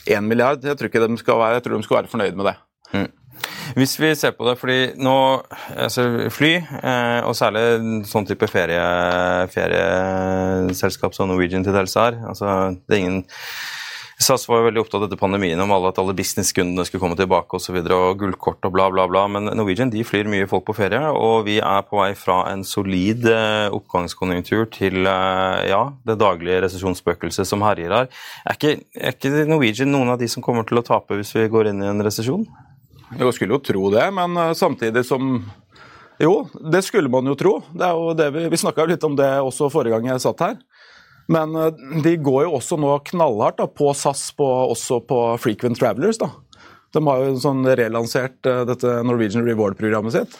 én 0.08 0.26
milliard, 0.28 0.64
jeg 0.64 0.76
tror 0.76 0.90
ikke 0.90 1.04
de 1.04 1.20
skal 1.20 1.40
være, 1.40 1.58
jeg 1.58 1.66
tror 1.66 1.76
de 1.76 1.86
skal 1.86 2.00
være 2.00 2.12
fornøyd 2.12 2.40
med 2.40 2.50
det. 2.50 2.56
Hvis 3.74 3.96
vi 4.00 4.12
ser 4.18 4.34
på 4.36 4.46
det, 4.48 4.56
fordi 4.60 4.78
nå 5.02 5.14
altså 5.74 6.30
Fly, 6.32 6.52
eh, 6.60 7.20
og 7.26 7.36
særlig 7.38 7.64
sånn 8.08 8.28
type 8.28 8.48
ferie, 8.50 8.82
ferieselskap 9.54 11.16
som 11.16 11.30
Norwegian 11.30 11.64
til 11.66 11.74
dels 11.76 11.96
er 12.00 12.20
altså, 12.28 12.74
det 12.86 12.98
er 12.98 13.02
ingen 13.02 13.24
SAS 14.24 14.44
var 14.46 14.60
jo 14.60 14.68
veldig 14.68 14.82
opptatt 14.84 15.04
etter 15.08 15.18
pandemien 15.18 15.58
om 15.60 15.72
alle, 15.74 15.90
at 15.90 15.98
alle 15.98 16.14
businesskundene 16.16 16.84
skulle 16.86 17.02
komme 17.02 17.16
tilbake 17.18 17.50
osv. 17.50 17.56
Og, 17.56 17.64
så 17.64 17.74
videre, 17.74 17.96
og 17.98 18.20
gullkort 18.20 18.66
og 18.68 18.74
bla, 18.76 18.86
bla, 18.92 19.08
bla. 19.10 19.24
Men 19.30 19.50
Norwegian 19.58 19.90
de 19.90 20.04
flyr 20.06 20.28
mye 20.30 20.46
folk 20.50 20.66
på 20.68 20.76
ferie, 20.78 21.00
og 21.10 21.48
vi 21.48 21.58
er 21.58 21.82
på 21.88 21.98
vei 21.98 22.12
fra 22.18 22.44
en 22.52 22.62
solid 22.66 23.26
eh, 23.30 23.74
oppgangskonjunktur 23.74 24.68
til 24.74 25.02
eh, 25.10 25.64
ja, 25.72 25.82
det 26.06 26.18
daglige 26.22 26.62
resesjonsspøkelset 26.68 27.48
som 27.48 27.64
herjer 27.66 27.96
her. 27.98 28.12
Er 28.46 28.58
ikke, 28.58 28.76
er 28.94 29.16
ikke 29.16 29.48
Norwegian 29.50 29.90
noen 29.92 30.14
av 30.14 30.22
de 30.22 30.30
som 30.30 30.44
kommer 30.44 30.68
til 30.68 30.78
å 30.80 30.86
tape 30.86 31.18
hvis 31.18 31.34
vi 31.34 31.50
går 31.50 31.72
inn 31.72 31.82
i 31.82 31.90
en 31.90 32.06
resesjon? 32.06 32.46
Jeg 33.18 33.36
skulle 33.36 33.56
jo 33.56 33.62
tro 33.62 33.90
det, 33.94 34.06
men 34.16 34.36
eh, 34.40 34.54
samtidig 34.58 35.04
som 35.06 35.36
Jo, 36.22 36.46
det 36.72 36.84
skulle 36.86 37.10
man 37.10 37.26
jo 37.26 37.34
tro. 37.38 37.56
Det 37.74 37.86
er 37.86 37.98
jo 37.98 38.14
det 38.18 38.30
vi 38.34 38.46
vi 38.52 38.60
snakka 38.60 38.86
litt 38.86 39.04
om 39.06 39.16
det 39.18 39.30
også 39.42 39.70
forrige 39.72 39.96
gang 39.96 40.12
jeg 40.12 40.22
satt 40.22 40.42
her. 40.44 40.56
Men 41.30 41.54
eh, 41.56 41.84
de 42.04 42.16
går 42.22 42.46
jo 42.46 42.56
også 42.58 42.78
nå 42.80 42.96
knallhardt 43.10 43.60
da, 43.62 43.68
på 43.68 43.92
SAS, 43.96 44.28
på, 44.36 44.48
også 44.74 45.00
på 45.08 45.20
Frequent 45.42 45.78
Travelers. 45.80 46.20
da. 46.22 46.30
De 46.94 47.02
har 47.06 47.22
jo 47.22 47.38
sånn 47.42 47.64
relansert 47.66 48.46
eh, 48.46 48.64
dette 48.68 48.98
Norwegian 49.06 49.46
Reward-programmet 49.46 50.14
sitt. 50.14 50.36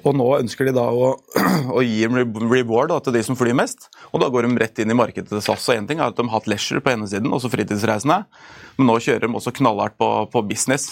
Og 0.00 0.14
nå 0.16 0.26
ønsker 0.38 0.68
de 0.68 0.72
da 0.76 0.86
å, 0.88 1.12
å 1.76 1.82
gi 1.84 2.04
en 2.06 2.16
reward 2.48 2.92
da, 2.92 2.98
til 3.04 3.16
de 3.16 3.22
som 3.26 3.36
flyr 3.36 3.56
mest. 3.56 3.90
Og 4.12 4.22
da 4.22 4.30
går 4.32 4.48
de 4.48 4.60
rett 4.60 4.80
inn 4.80 4.92
i 4.92 4.96
markedet 4.96 5.28
til 5.28 5.44
SAS. 5.44 5.68
Og 5.68 5.76
én 5.76 5.88
ting 5.88 6.00
er 6.00 6.08
at 6.08 6.16
de 6.16 6.24
har 6.24 6.38
hatt 6.38 6.48
leisure 6.48 6.80
på 6.84 6.94
ene 6.94 7.08
siden, 7.10 7.32
også 7.32 7.52
fritidsreisende. 7.52 8.22
Men 8.78 8.88
nå 8.88 8.98
kjører 9.04 9.26
de 9.26 9.36
også 9.36 9.52
knallhardt 9.60 9.98
på, 10.00 10.10
på 10.32 10.44
business. 10.48 10.90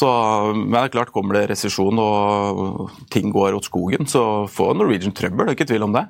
Så, 0.00 0.08
men 0.56 0.72
det 0.78 0.86
er 0.86 0.94
klart, 0.94 1.12
kommer 1.12 1.36
det 1.36 1.50
resesjon 1.50 2.00
og 2.00 2.94
ting 3.12 3.28
går 3.34 3.58
åt 3.58 3.68
skogen, 3.68 4.08
så 4.08 4.46
får 4.48 4.78
Norwegian 4.78 5.12
trøbbel. 5.16 5.50
Det 5.50 5.52
er 5.54 5.58
ikke 5.58 5.70
tvil 5.74 5.88
om 5.90 5.98
det. 5.98 6.06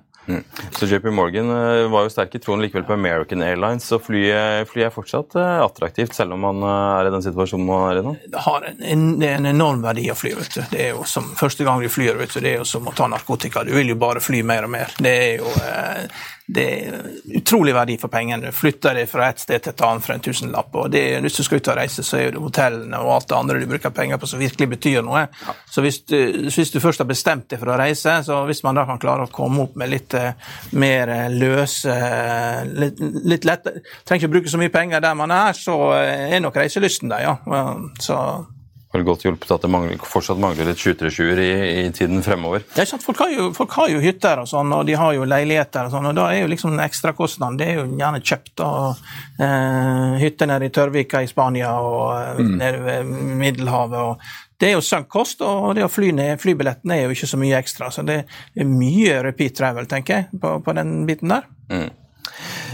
Så 0.77 0.87
JP 0.87 1.11
Morgan 1.11 1.51
eh, 1.51 1.89
var 1.91 2.05
jo 2.07 2.13
sterk 2.13 2.35
i 2.37 2.41
troen 2.43 2.61
likevel 2.63 2.85
på 2.87 2.95
American 2.95 3.43
Airlines, 3.43 3.87
så 3.89 3.99
flyet, 4.03 4.69
flyet 4.71 4.91
er 4.91 4.95
fortsatt 4.95 5.35
eh, 5.41 5.63
attraktivt, 5.65 6.15
selv 6.15 6.37
om 6.37 6.45
man 6.45 6.63
eh, 6.63 6.91
er 7.01 7.09
i 7.09 7.15
den 7.15 7.25
situasjonen 7.25 7.67
man 7.67 7.87
er 7.89 8.01
i 8.01 8.05
nå. 8.07 8.15
Det 8.31 8.45
har 8.45 8.69
en, 8.69 8.83
en, 8.93 9.07
en 9.27 9.51
enorm 9.51 9.83
verdi 9.85 10.07
å 10.13 10.19
fly. 10.19 10.35
vet 10.39 10.59
du. 10.59 10.61
Det 10.71 10.85
er 10.87 10.93
jo 10.95 11.07
som 11.09 11.33
Første 11.41 11.65
gang 11.67 11.83
du 11.83 11.89
flyr, 11.91 12.19
vet 12.21 12.35
du, 12.35 12.41
det 12.45 12.55
er 12.55 12.61
jo 12.61 12.69
som 12.69 12.87
å 12.87 12.95
ta 12.97 13.09
narkotika. 13.11 13.65
Du 13.67 13.73
vil 13.75 13.91
jo 13.95 13.99
bare 14.01 14.23
fly 14.23 14.45
mer 14.47 14.69
og 14.69 14.75
mer. 14.77 14.95
Det 15.01 15.17
er 15.25 15.33
jo 15.41 15.51
eh, 15.65 16.23
det 16.55 16.65
er 16.67 17.37
utrolig 17.39 17.75
verdi 17.75 17.97
for 18.01 18.11
pengene. 18.13 18.51
Du 18.51 18.57
flytter 18.57 18.97
deg 18.99 19.09
fra 19.11 19.29
et 19.31 19.43
sted 19.43 19.63
til 19.63 19.73
et 19.73 19.83
annet 19.87 20.05
for 20.05 20.15
en 20.15 20.25
tusenlapp. 20.25 20.75
og 20.75 20.91
det, 20.91 21.21
Hvis 21.23 21.37
du 21.39 21.43
skal 21.47 21.61
ut 21.61 21.71
og 21.71 21.77
reise, 21.79 22.03
så 22.07 22.19
er 22.19 22.35
det 22.35 22.43
hotellene 22.43 22.99
og 22.99 23.13
alt 23.15 23.29
det 23.31 23.37
andre 23.37 23.59
du 23.61 23.67
bruker 23.71 23.95
penger 23.95 24.19
på 24.19 24.29
som 24.31 24.43
virkelig 24.43 24.69
betyr 24.75 25.05
noe. 25.07 25.27
Så 25.71 25.85
hvis 25.85 26.01
du, 26.11 26.17
hvis 26.49 26.73
du 26.75 26.81
først 26.83 27.05
har 27.05 27.09
bestemt 27.11 27.49
deg 27.51 27.63
for 27.63 27.71
å 27.71 27.79
reise, 27.79 28.17
så 28.27 28.43
hvis 28.49 28.65
man 28.67 28.79
da 28.79 28.87
kan 28.89 29.01
klare 29.03 29.29
å 29.29 29.33
komme 29.33 29.67
opp 29.67 29.77
med 29.79 29.93
litt 29.93 30.15
eh, 30.19 30.33
mer 30.73 31.15
eh, 31.15 31.29
løse 31.31 31.91
eh, 31.91 32.39
Litt, 32.81 32.99
litt 33.01 33.45
lettere 33.47 33.81
Trenger 34.07 34.21
ikke 34.21 34.29
å 34.29 34.33
bruke 34.33 34.51
så 34.53 34.59
mye 34.61 34.73
penger 34.73 35.03
der 35.03 35.17
man 35.19 35.33
er, 35.35 35.57
så 35.57 35.77
er 35.95 36.41
nok 36.43 36.57
reiselysten 36.61 37.11
der, 37.13 37.27
ja. 37.27 37.35
Så 38.03 38.17
Vel 38.91 39.05
godt 39.07 39.23
hjulpet 39.23 39.53
at 39.55 39.63
det 39.63 39.69
mangler, 39.71 40.01
fortsatt 40.03 40.41
mangler 40.43 40.67
litt 40.67 40.81
737 40.83 41.39
i, 41.45 41.51
i 41.85 41.91
tiden 41.95 42.25
fremover. 42.27 42.65
Det 42.75 42.83
er 42.83 42.89
sant, 42.91 43.05
folk, 43.07 43.21
har 43.23 43.31
jo, 43.31 43.45
folk 43.55 43.77
har 43.79 43.93
jo 43.93 44.01
hytter 44.03 44.43
og 44.43 44.49
sånn, 44.51 44.73
og 44.75 44.83
de 44.89 44.97
har 44.99 45.15
jo 45.15 45.29
leiligheter 45.31 45.87
og 45.87 45.95
sånn, 45.95 46.09
og 46.11 46.17
da 46.19 46.25
er 46.35 46.43
jo 46.43 46.51
liksom 46.51 46.75
ekstrakostnaden 46.83 47.61
det 47.61 47.69
er 47.71 47.79
jo 47.79 47.87
gjerne 48.01 48.23
kjøpt. 48.33 48.65
og 48.67 49.05
eh, 49.47 50.19
Hytter 50.25 50.51
nede 50.51 50.67
i 50.67 50.75
Tørvika 50.75 51.23
i 51.23 51.31
Spania 51.31 51.77
og 51.79 52.43
mm. 52.43 52.53
nede 52.59 52.83
ved 52.89 53.15
Middelhavet. 53.45 54.01
og 54.11 54.59
Det 54.59 54.73
er 54.73 54.75
jo 54.75 54.83
sunk 54.83 55.07
kost, 55.15 55.47
og 55.47 55.71
det 55.79 55.87
å 55.87 55.93
fly 55.93 56.11
ned 56.17 56.43
flybilletten 56.43 56.91
er 56.97 57.05
jo 57.05 57.15
ikke 57.15 57.31
så 57.31 57.39
mye 57.39 57.63
ekstra. 57.63 57.93
Så 57.95 58.03
det 58.11 58.25
er 58.27 58.75
mye 58.75 59.23
repeat 59.23 59.55
travel, 59.63 59.87
tenker 59.87 60.19
jeg, 60.19 60.43
på, 60.43 60.57
på 60.67 60.79
den 60.81 61.05
biten 61.07 61.31
der. 61.31 61.47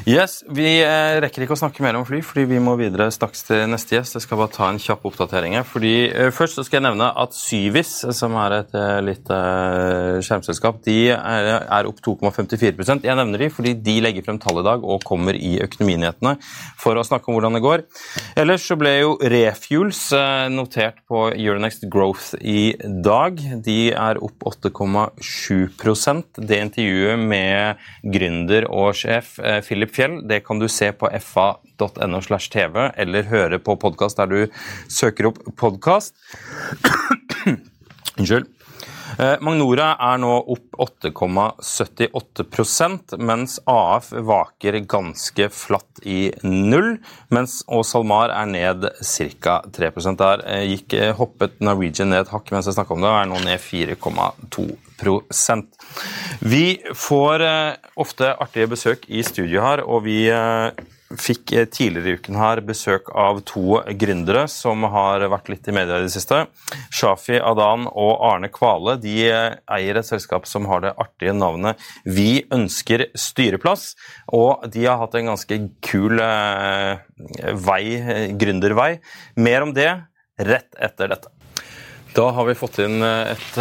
Yes, 0.06 0.44
Vi 0.46 0.68
eh, 0.86 1.16
rekker 1.18 1.42
ikke 1.42 1.56
å 1.56 1.58
snakke 1.58 1.82
mer 1.82 1.96
om 1.98 2.04
fly, 2.06 2.20
fordi 2.22 2.44
vi 2.52 2.60
må 2.62 2.76
videre 2.78 3.08
straks 3.10 3.40
til 3.48 3.64
neste 3.66 3.96
gjest. 3.96 4.14
Jeg 4.14 4.22
skal 4.22 4.38
bare 4.38 4.52
ta 4.54 4.68
en 4.70 4.76
kjapp 4.78 5.02
oppdatering 5.08 5.56
fordi 5.66 5.94
eh, 6.12 6.28
Først 6.30 6.60
så 6.60 6.62
skal 6.62 6.78
jeg 6.78 6.84
nevne 6.84 7.08
at 7.10 7.34
Syvis, 7.34 7.90
som 8.14 8.36
er 8.38 8.54
et 8.60 8.76
eh, 8.78 9.00
lite 9.02 9.38
skjermselskap, 10.22 10.78
de 10.86 11.08
er, 11.10 11.48
er 11.58 11.88
opp 11.90 11.98
2,54% 12.06 13.02
Jeg 13.02 13.18
nevner 13.18 13.42
de 13.42 13.48
fordi 13.50 13.72
de 13.82 13.96
legger 14.04 14.22
frem 14.28 14.38
tall 14.38 14.60
i 14.62 14.64
dag 14.68 14.86
og 14.86 15.02
kommer 15.08 15.34
i 15.34 15.56
Økonominyhetene 15.64 16.36
for 16.78 16.94
å 16.94 17.04
snakke 17.08 17.26
om 17.26 17.40
hvordan 17.40 17.58
det 17.58 17.64
går. 17.66 17.82
Ellers 18.38 18.68
så 18.70 18.78
ble 18.78 18.94
jo 19.00 19.18
Refuels 19.18 20.04
notert 20.54 21.02
på 21.10 21.24
Euronext 21.32 21.88
Growth 21.90 22.38
i 22.38 22.76
dag. 22.78 23.42
De 23.66 23.90
er 23.90 24.22
opp 24.22 24.46
8,7% 24.54 26.38
Det 26.46 26.62
intervjuet 26.68 27.26
med 27.26 27.84
gründer 28.14 28.70
og 28.70 28.94
sjef 29.02 29.34
Philip 29.66 29.95
Fjell 29.96 30.18
det 30.28 30.42
kan 30.44 30.58
du 30.60 30.66
se 30.68 30.90
på 30.92 31.08
fa.no 31.24 32.18
slash 32.20 32.50
tv, 32.52 32.90
eller 33.00 33.30
høre 33.30 33.56
på 33.64 33.78
podkast 33.80 34.18
der 34.20 34.28
du 34.28 34.42
søker 34.92 35.30
opp 35.30 35.38
podkast. 35.56 36.12
Unnskyld. 38.18 38.50
Eh, 39.16 39.40
Magnora 39.40 39.96
er 40.02 40.18
nå 40.20 40.44
opp 40.52 40.76
8,78% 40.84 43.16
mens 43.22 43.60
AF 43.70 44.10
vaker 44.12 44.80
ganske 44.84 45.48
flatt 45.54 46.00
i 46.04 46.32
null. 46.44 46.98
Mens 47.32 47.64
og 47.72 47.86
SalMar 47.88 48.30
er 48.34 48.46
ned 48.50 48.84
ca. 49.00 49.62
3% 49.78 50.18
Der 50.20 50.42
eh, 50.44 50.64
gikk, 50.74 50.92
eh, 50.98 51.14
hoppet 51.16 51.60
Norwegian 51.64 52.08
ned 52.12 52.20
et 52.26 52.32
hakk 52.34 52.50
mens 52.52 52.66
jeg 52.68 52.76
snakka 52.76 52.92
om 52.96 53.02
det, 53.04 53.10
og 53.12 53.20
er 53.22 53.28
nå 53.32 53.38
ned 53.46 53.58
4,2 53.64 54.85
Vi 56.40 56.66
får 56.94 57.44
ofte 57.96 58.32
artige 58.34 58.70
besøk 58.70 59.08
i 59.08 59.22
studio 59.26 59.62
her, 59.64 59.84
og 59.84 60.04
vi 60.06 60.18
fikk 61.14 61.52
tidligere 61.70 62.08
i 62.08 62.18
uken 62.18 62.38
her 62.40 62.60
besøk 62.66 63.10
av 63.14 63.38
to 63.46 63.78
gründere 63.98 64.46
som 64.50 64.82
har 64.90 65.22
vært 65.30 65.50
litt 65.52 65.68
i 65.70 65.74
media 65.76 66.00
i 66.00 66.06
det 66.06 66.12
siste. 66.14 66.42
Shafi 66.90 67.38
Adan 67.38 67.86
og 67.92 68.24
Arne 68.26 68.50
Kvale 68.52 68.96
de 69.02 69.14
eier 69.30 70.00
et 70.00 70.08
selskap 70.08 70.48
som 70.50 70.66
har 70.70 70.82
det 70.82 70.94
artige 70.98 71.34
navnet 71.36 71.82
Vi 72.04 72.46
ønsker 72.52 73.08
styreplass. 73.14 73.94
Og 74.34 74.66
de 74.72 74.86
har 74.86 74.98
hatt 75.00 75.14
en 75.18 75.30
ganske 75.32 75.60
kul 75.84 76.20
eh, 76.22 76.98
vei, 77.66 77.82
gründervei. 78.38 78.90
Mer 79.38 79.66
om 79.66 79.74
det 79.76 79.90
rett 80.42 80.74
etter 80.82 81.14
dette. 81.14 81.35
Da 82.16 82.30
har 82.30 82.46
vi 82.48 82.54
fått 82.56 82.78
inn 82.80 83.02
et, 83.04 83.56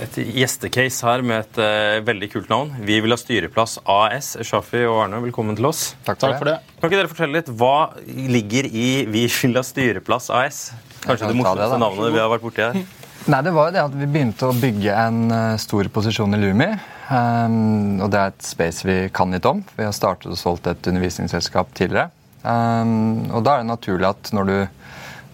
et 0.00 0.14
gjestecase 0.16 1.04
her 1.04 1.20
med 1.20 1.42
et 1.42 1.58
uh, 1.60 1.98
veldig 2.06 2.30
kult 2.32 2.48
navn. 2.48 2.70
Vi 2.80 2.96
vil 3.04 3.12
ha 3.12 3.18
styreplass 3.20 3.74
AS. 3.84 4.30
Shafi 4.40 4.86
og 4.88 5.02
Arne, 5.02 5.18
velkommen 5.20 5.58
til 5.58 5.68
oss. 5.68 5.90
Takk 6.06 6.22
for, 6.22 6.32
for 6.40 6.48
det. 6.48 6.54
Kan 6.78 6.88
ikke 6.88 7.00
dere 7.02 7.10
fortelle 7.10 7.42
litt, 7.42 7.50
Hva 7.52 7.92
ligger 8.08 8.70
i 8.70 8.86
Vi 9.04 9.26
vil 9.28 9.60
ha 9.60 9.64
styreplass 9.68 10.30
AS? 10.32 10.62
Kanskje 11.02 11.28
det 11.28 11.36
morsomste 11.36 11.80
navnet 11.82 12.14
vi 12.16 12.22
har 12.22 12.32
vært 12.32 12.46
borti 12.46 12.64
her? 12.64 12.80
Nei, 13.34 13.42
det 13.44 13.52
var 13.58 13.68
jo 13.68 13.76
det 13.76 13.82
at 13.82 14.00
Vi 14.00 14.08
begynte 14.16 14.48
å 14.48 14.56
bygge 14.56 14.96
en 15.04 15.20
stor 15.60 15.92
posisjon 15.92 16.38
i 16.38 16.40
Lumi. 16.40 16.70
Um, 17.10 18.00
og 18.00 18.08
Det 18.14 18.22
er 18.22 18.32
et 18.32 18.48
space 18.48 18.88
vi 18.88 18.98
kan 19.12 19.36
litt 19.36 19.44
om. 19.50 19.60
Vi 19.76 19.84
har 19.84 19.92
startet 19.92 20.32
og 20.32 20.40
solgt 20.40 20.72
et 20.72 20.88
undervisningsselskap 20.88 21.76
tidligere. 21.76 22.08
Um, 22.48 23.28
og 23.28 23.44
Da 23.44 23.58
er 23.58 23.66
det 23.66 23.74
naturlig 23.74 24.08
at 24.14 24.32
når 24.32 24.48
du 24.48 24.56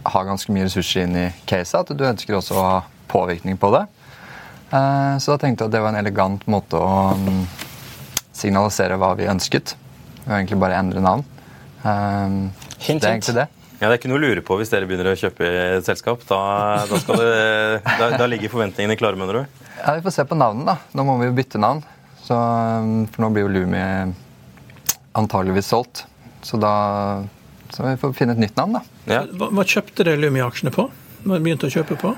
har 0.03 0.29
ganske 0.29 0.53
mye 0.55 0.67
ressurser 0.67 1.07
inn 1.07 1.17
i 1.17 1.27
caset, 1.49 1.81
at 1.83 1.97
du 1.97 2.07
ønsker 2.07 2.37
også 2.39 2.57
å 2.57 2.65
ha 2.65 2.79
påvirkning 3.11 3.59
på 3.61 3.73
det. 3.75 3.85
Uh, 4.71 5.19
så 5.19 5.35
da 5.35 5.41
tenkte 5.43 5.65
jeg 5.65 5.71
at 5.71 5.75
det 5.75 5.83
var 5.83 5.93
en 5.93 6.01
elegant 6.01 6.45
måte 6.51 6.79
å 6.79 7.15
um, 7.19 7.45
signalisere 8.37 8.99
hva 9.01 9.15
vi 9.19 9.29
ønsket. 9.31 9.75
Og 10.27 10.35
egentlig 10.37 10.61
bare 10.63 10.79
endre 10.79 11.03
navn. 11.03 11.25
Hint, 11.81 12.85
hint, 12.85 13.01
det 13.03 13.09
er 13.09 13.17
egentlig 13.17 13.39
det. 13.41 13.49
Ja, 13.81 13.89
Det 13.89 13.95
er 13.95 13.99
ikke 14.03 14.11
noe 14.13 14.21
å 14.21 14.27
lure 14.27 14.43
på 14.45 14.59
hvis 14.61 14.69
dere 14.69 14.85
begynner 14.85 15.09
å 15.09 15.17
kjøpe 15.17 15.47
et 15.49 15.87
selskap. 15.89 16.21
Da, 16.29 16.41
da, 16.85 16.99
det, 17.17 17.95
da, 17.97 18.11
da 18.21 18.27
ligger 18.29 18.53
forventningene 18.53 18.99
klare, 19.01 19.17
mener 19.17 19.41
du? 19.41 19.63
Ja, 19.81 19.95
Vi 19.97 20.05
får 20.05 20.19
se 20.19 20.27
på 20.29 20.37
navnet, 20.37 20.69
da. 20.69 20.77
Nå 20.93 21.07
må 21.09 21.17
vi 21.23 21.31
jo 21.31 21.37
bytte 21.39 21.61
navn. 21.61 21.81
Så, 22.21 22.37
for 22.37 23.25
nå 23.25 23.31
blir 23.33 23.47
jo 23.47 23.55
Lumi 23.55 23.81
antageligvis 25.17 25.71
solgt. 25.73 26.05
Så 26.45 26.61
da 26.61 26.75
så 27.75 27.87
vi 27.87 27.97
får 28.01 28.13
finne 28.19 28.37
et 28.37 28.43
nytt 28.43 28.59
navn, 28.59 28.79
da. 28.79 28.83
Ja. 29.11 29.23
Hva, 29.31 29.51
hva, 29.55 29.65
kjøpte 29.67 30.07
dere 30.07 30.21
Lumi-aksjene 30.21 30.73
på? 30.75 30.87
Hva 31.25 31.41
begynte 31.41 31.69
å 31.69 31.73
kjøpe 31.73 31.99
på? 32.01 32.15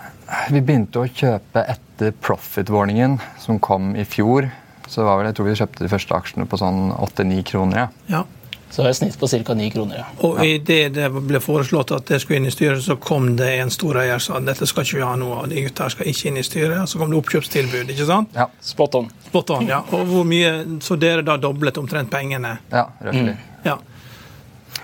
Vi 0.54 0.60
begynte 0.60 1.02
å 1.02 1.08
kjøpe 1.08 1.64
etter 1.74 2.14
profit-warningen 2.24 3.18
som 3.42 3.58
kom 3.62 3.92
i 3.98 4.06
fjor. 4.08 4.50
Så 4.90 5.06
var 5.06 5.18
vel, 5.18 5.30
jeg 5.30 5.38
tror 5.38 5.48
vi 5.48 5.58
kjøpte 5.58 5.84
de 5.84 5.90
første 5.92 6.16
aksjene 6.16 6.46
på 6.48 6.60
sånn 6.60 6.88
8-9 6.94 7.42
kroner. 7.52 7.84
ja. 7.84 7.90
ja. 8.18 8.24
Så 8.72 8.80
det 8.82 8.88
er 8.88 8.94
snitt 8.96 9.18
på 9.20 9.28
ca. 9.28 9.54
9 9.54 9.70
kroner. 9.70 9.96
ja. 9.98 10.04
Og 10.24 10.38
i 10.46 10.54
det 10.58 10.94
det 10.96 11.10
ble 11.12 11.40
foreslått 11.44 11.90
at 11.92 12.08
det 12.08 12.22
skulle 12.22 12.38
inn 12.40 12.48
i 12.48 12.52
styret, 12.54 12.80
så 12.80 12.96
kom 12.96 13.34
det 13.36 13.50
en 13.60 13.70
stor 13.70 13.98
eier 14.00 14.16
og 14.16 14.22
sa 14.24 14.40
dette 14.40 14.64
skal 14.68 14.86
ikke 14.86 14.96
vi 14.96 15.04
ha 15.04 15.12
noe 15.20 15.42
av, 15.42 15.50
de 15.52 15.64
gutta 15.66 15.90
skal 15.92 16.08
ikke 16.08 16.30
inn 16.30 16.40
i 16.40 16.44
styret. 16.46 16.88
Så 16.88 17.00
kom 17.00 17.12
det 17.12 17.18
oppkjøpstilbud, 17.20 17.92
ikke 17.92 18.06
sant? 18.08 18.32
Ja. 18.32 18.46
Spot 18.64 18.96
on. 18.96 19.10
Spot 19.26 19.52
on, 19.58 19.68
ja. 19.68 19.82
Og 19.92 20.08
hvor 20.08 20.24
mye, 20.24 20.54
Så 20.80 20.96
dere 20.96 21.20
da 21.26 21.36
doblet 21.36 21.76
omtrent 21.82 22.08
pengene? 22.10 22.54
Ja, 22.72 22.86
røftlig. 23.04 23.36
Mm. 23.36 23.58
Ja. 23.68 23.76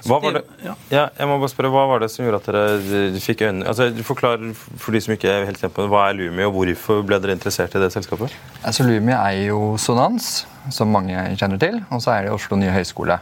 Hva 0.06 0.18
var 0.22 0.36
det, 0.38 0.42
ja. 0.62 0.74
jeg 0.92 1.26
må 1.26 1.38
bare 1.40 1.50
spørre, 1.50 1.70
hva 1.74 1.86
var 1.90 2.02
det 2.02 2.10
som 2.12 2.24
gjorde 2.24 2.38
at 2.42 2.50
dere 2.50 3.22
fikk 3.22 3.42
øynene 3.46 3.66
altså, 3.70 3.88
Forklar 4.06 4.44
for 4.54 4.94
de 4.94 5.00
som 5.02 5.14
ikke 5.14 5.30
er 5.32 5.48
helt 5.48 5.58
kjent 5.62 5.74
på 5.74 5.88
Hva 5.90 6.04
er 6.08 6.18
Lumi, 6.20 6.44
og 6.46 6.54
hvorfor 6.54 7.02
ble 7.06 7.18
dere 7.22 7.34
interessert 7.34 7.74
i 7.74 7.82
det 7.82 7.90
selskapet? 7.94 8.34
Altså, 8.62 8.86
Lumi 8.86 9.16
er 9.16 9.48
jo 9.48 9.74
Sonans, 9.80 10.46
som 10.74 10.92
mange 10.94 11.16
kjenner 11.40 11.60
til, 11.62 11.80
og 11.90 12.04
så 12.04 12.14
er 12.14 12.28
det 12.28 12.36
Oslo 12.36 12.60
nye 12.60 12.74
høgskole. 12.74 13.18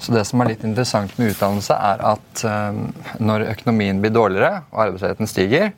Så 0.00 0.14
det 0.14 0.24
som 0.28 0.40
er 0.40 0.54
litt 0.54 0.62
interessant 0.64 1.12
med 1.18 1.34
utdannelse, 1.34 1.76
er 1.76 2.02
at 2.14 2.44
um, 2.48 2.86
når 3.20 3.50
økonomien 3.50 4.00
blir 4.00 4.14
dårligere 4.14 4.62
og 4.70 4.86
arbeidsledigheten 4.86 5.28
stiger, 5.28 5.72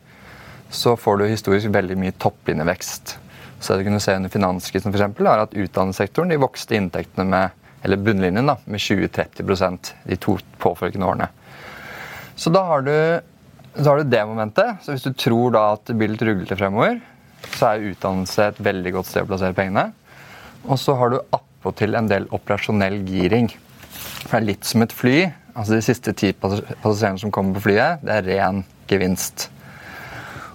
så 0.73 0.95
får 0.97 1.19
du 1.19 1.27
historisk 1.27 1.73
veldig 1.75 1.97
mye 1.99 2.15
topplinjevekst. 2.23 3.17
Så 3.59 3.75
det 3.75 3.83
du 3.83 3.91
kunne 3.91 4.03
se 4.03 4.15
under 4.19 4.31
finanskrisen 4.33 4.95
eksempel, 4.95 5.27
er 5.27 5.43
at 5.45 5.57
utdanningssektoren 5.59 6.31
de 6.31 6.39
vokste 6.43 6.79
inntektene 6.79 7.27
med 7.29 7.59
eller 7.83 7.99
bunnlinjen 7.99 8.47
da, 8.47 8.57
med 8.65 8.81
20-30 8.81 9.93
de 10.07 10.19
to 10.23 10.37
påfølgende 10.63 11.09
årene. 11.09 11.29
Så 12.39 12.51
da 12.51 12.63
har, 12.67 12.85
du, 12.87 12.95
så 13.77 13.89
har, 13.89 13.99
du, 13.99 14.11
det 14.11 14.23
momentet. 14.27 14.79
Så 14.83 14.95
hvis 14.95 15.05
du 15.07 15.13
tror 15.19 15.53
da 15.55 15.65
at 15.75 15.85
det 15.91 15.97
blir 15.99 16.13
litt 16.13 16.25
ruglete 16.27 16.59
fremover, 16.59 17.01
så 17.53 17.73
er 17.73 17.91
utdannelse 17.93 18.49
et 18.53 18.63
veldig 18.63 18.95
godt 18.97 19.11
sted 19.11 19.27
å 19.27 19.31
plassere 19.31 19.57
pengene. 19.57 19.91
Og 20.63 20.79
så 20.81 20.95
har 20.99 21.13
du 21.13 21.21
appåtil 21.35 21.99
en 21.99 22.11
del 22.11 22.29
operasjonell 22.35 23.03
giring. 23.09 23.51
For 23.93 24.37
det 24.37 24.41
er 24.41 24.51
litt 24.53 24.69
som 24.69 24.85
et 24.85 24.95
fly. 24.95 25.17
altså 25.53 25.77
De 25.77 25.85
siste 25.85 26.15
ti 26.19 26.33
passasjerene 26.33 27.21
som 27.21 27.35
kommer 27.35 27.59
på 27.59 27.67
flyet, 27.69 28.05
det 28.07 28.21
er 28.21 28.29
ren 28.31 28.63
gevinst. 28.91 29.49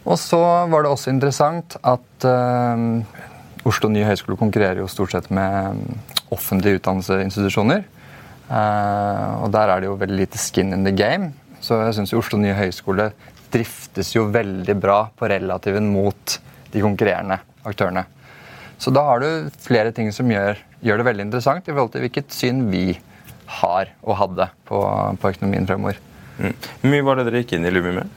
Og 0.07 0.15
så 0.19 0.39
var 0.71 0.85
det 0.85 0.91
også 0.91 1.11
interessant 1.11 1.75
at 1.83 2.27
øh, 2.27 3.01
Oslo 3.67 3.89
nye 3.91 4.07
høgskole 4.07 4.39
konkurrerer 4.39 4.79
jo 4.79 4.87
stort 4.87 5.11
sett 5.11 5.27
med 5.33 5.81
offentlige 6.33 6.79
utdannelsesinstitusjoner. 6.79 7.85
Uh, 8.47 9.43
og 9.43 9.51
der 9.51 9.71
er 9.71 9.81
det 9.83 9.89
jo 9.89 9.97
veldig 9.99 10.19
lite 10.21 10.39
skin 10.41 10.73
in 10.75 10.85
the 10.87 10.95
game. 10.95 11.31
Så 11.63 11.79
jeg 11.81 11.97
syns 11.97 12.15
Oslo 12.15 12.39
nye 12.39 12.55
høgskole 12.55 13.11
driftes 13.51 14.13
jo 14.15 14.27
veldig 14.31 14.75
bra 14.79 14.99
på 15.15 15.29
relativen 15.31 15.89
mot 15.93 16.37
de 16.73 16.83
konkurrerende 16.83 17.39
aktørene. 17.67 18.03
Så 18.77 18.91
da 18.93 19.03
har 19.07 19.23
du 19.23 19.49
flere 19.63 19.93
ting 19.95 20.11
som 20.13 20.29
gjør, 20.29 20.59
gjør 20.85 21.01
det 21.01 21.07
veldig 21.07 21.27
interessant 21.27 21.67
i 21.67 21.73
forhold 21.73 21.95
til 21.95 22.03
hvilket 22.05 22.35
syn 22.35 22.67
vi 22.71 22.99
har 23.57 23.93
og 24.03 24.19
hadde 24.19 24.49
på, 24.67 24.81
på 25.17 25.33
økonomien 25.33 25.67
fremover. 25.67 25.99
Mm. 26.37 26.53
Hvor 26.53 26.91
mye 26.93 27.05
var 27.07 27.17
det 27.17 27.27
dere 27.29 27.41
gikk 27.41 27.55
inn 27.57 27.65
i 27.65 27.73
Lumi 27.73 27.95
med? 27.95 28.11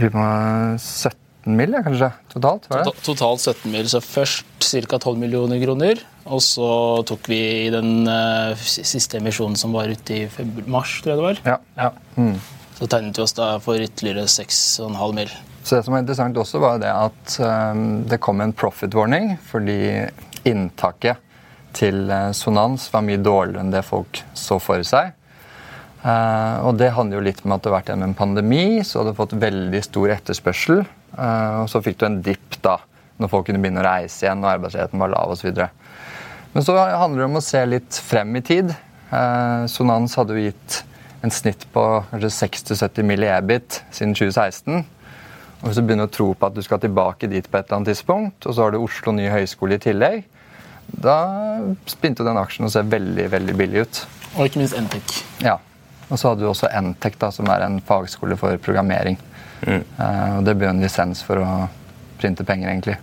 Vi 0.00 0.08
var 0.10 0.78
17 0.78 1.29
mil, 1.56 1.72
mill. 1.72 1.84
kanskje, 1.84 2.10
totalt? 2.32 2.68
var 2.70 2.84
det? 2.84 2.94
Totalt 3.06 3.40
17 3.40 3.72
mill. 3.72 3.88
så 3.90 4.00
først 4.04 4.46
ca. 4.60 4.98
12 4.98 5.18
millioner 5.18 5.60
kroner. 5.62 6.00
Og 6.30 6.42
så 6.44 6.70
tok 7.08 7.28
vi 7.32 7.40
i 7.66 7.68
den 7.72 8.08
uh, 8.08 8.54
siste 8.56 9.18
emisjonen 9.18 9.56
som 9.58 9.74
var 9.74 9.90
ute 9.90 10.16
i 10.16 10.48
mars, 10.70 11.00
tror 11.02 11.14
jeg 11.14 11.20
det 11.20 11.26
var. 11.26 11.44
Ja, 11.54 11.58
ja. 11.76 11.92
Mm. 12.16 12.36
Så 12.78 12.88
tegnet 12.88 13.18
vi 13.18 13.24
oss 13.24 13.36
da 13.36 13.54
for 13.60 13.80
ytterligere 13.80 14.28
6,5 14.30 15.16
mill. 15.16 15.32
Så 15.62 15.76
det 15.76 15.84
som 15.84 15.94
var 15.94 16.04
interessant 16.04 16.38
også, 16.40 16.60
var 16.62 16.78
det 16.80 16.90
at 16.92 17.36
um, 17.44 18.02
det 18.08 18.20
kom 18.24 18.40
en 18.40 18.54
profit 18.56 18.94
warning 18.96 19.34
fordi 19.50 20.06
inntaket 20.48 21.20
til 21.76 22.08
uh, 22.08 22.30
Sonans 22.36 22.88
var 22.92 23.04
mye 23.04 23.20
dårligere 23.20 23.66
enn 23.66 23.74
det 23.74 23.84
folk 23.86 24.22
så 24.34 24.56
for 24.62 24.82
seg. 24.86 25.12
Uh, 26.00 26.64
og 26.64 26.78
det 26.80 26.94
handler 26.96 27.18
jo 27.18 27.26
litt 27.26 27.42
med 27.44 27.58
at 27.58 27.64
det 27.64 27.70
har 27.70 27.76
vært 27.82 27.92
en 27.92 28.16
pandemi, 28.16 28.80
så 28.80 29.02
hadde 29.02 29.12
har 29.12 29.20
fått 29.20 29.36
veldig 29.42 29.82
stor 29.84 30.14
etterspørsel. 30.16 30.82
Uh, 31.16 31.62
og 31.64 31.70
så 31.72 31.82
fikk 31.84 31.98
du 32.00 32.06
en 32.08 32.20
dipp 32.24 32.60
da, 32.64 32.78
når 33.20 33.32
folk 33.32 33.48
kunne 33.48 33.62
begynne 33.62 33.82
å 33.82 33.86
reise 33.86 34.24
igjen 34.24 34.44
og 34.44 34.52
arbeidsledigheten 34.52 35.02
var 35.02 35.12
lav 35.12 35.34
osv. 35.34 35.64
Men 36.52 36.66
så 36.66 36.76
handler 36.76 37.22
det 37.22 37.28
om 37.28 37.40
å 37.40 37.44
se 37.44 37.64
litt 37.68 37.98
frem 38.04 38.38
i 38.38 38.44
tid. 38.46 38.72
Uh, 39.10 39.66
Sonans 39.70 40.16
hadde 40.18 40.38
jo 40.38 40.46
gitt 40.48 40.80
en 41.20 41.34
snitt 41.34 41.66
på 41.74 41.84
kanskje 42.10 42.32
60-70 42.38 43.06
mill. 43.06 43.26
EBIT 43.28 43.82
siden 43.92 44.14
2016. 44.16 44.84
Og 45.60 45.66
Hvis 45.68 45.76
du 45.76 45.84
begynner 45.84 46.08
å 46.08 46.12
tro 46.12 46.30
på 46.32 46.48
at 46.48 46.56
du 46.56 46.62
skal 46.64 46.80
tilbake 46.80 47.28
dit 47.28 47.44
på 47.44 47.58
et 47.58 47.66
eller 47.66 47.80
annet 47.80 47.92
tidspunkt, 47.92 48.46
og 48.46 48.56
så 48.56 48.64
har 48.64 48.72
du 48.72 48.80
Oslo 48.80 49.12
nye 49.12 49.32
høyskole 49.32 49.76
i 49.76 49.82
tillegg, 49.82 50.22
da 50.90 51.16
begynte 52.00 52.24
den 52.26 52.40
aksjen 52.40 52.66
å 52.66 52.72
se 52.72 52.82
veldig 52.82 53.26
veldig 53.30 53.56
billig 53.58 53.84
ut. 53.84 54.00
Og 54.38 54.46
ikke 54.48 54.62
minst 54.62 54.78
Ntek. 54.78 55.18
Ja. 55.44 55.58
Og 56.08 56.18
så 56.18 56.32
hadde 56.32 56.42
du 56.42 56.48
også 56.50 56.70
Entec, 56.74 57.18
da, 57.20 57.28
som 57.34 57.46
er 57.52 57.62
en 57.62 57.78
fagskole 57.86 58.38
for 58.40 58.56
programmering. 58.64 59.20
Eh, 59.66 60.38
og 60.38 60.44
det 60.46 60.56
blir 60.56 60.70
jo 60.70 60.74
en 60.74 60.82
lisens 60.84 61.22
for 61.26 61.42
å 61.42 61.52
printe 62.20 62.44
penger, 62.44 62.72
egentlig. 62.72 62.98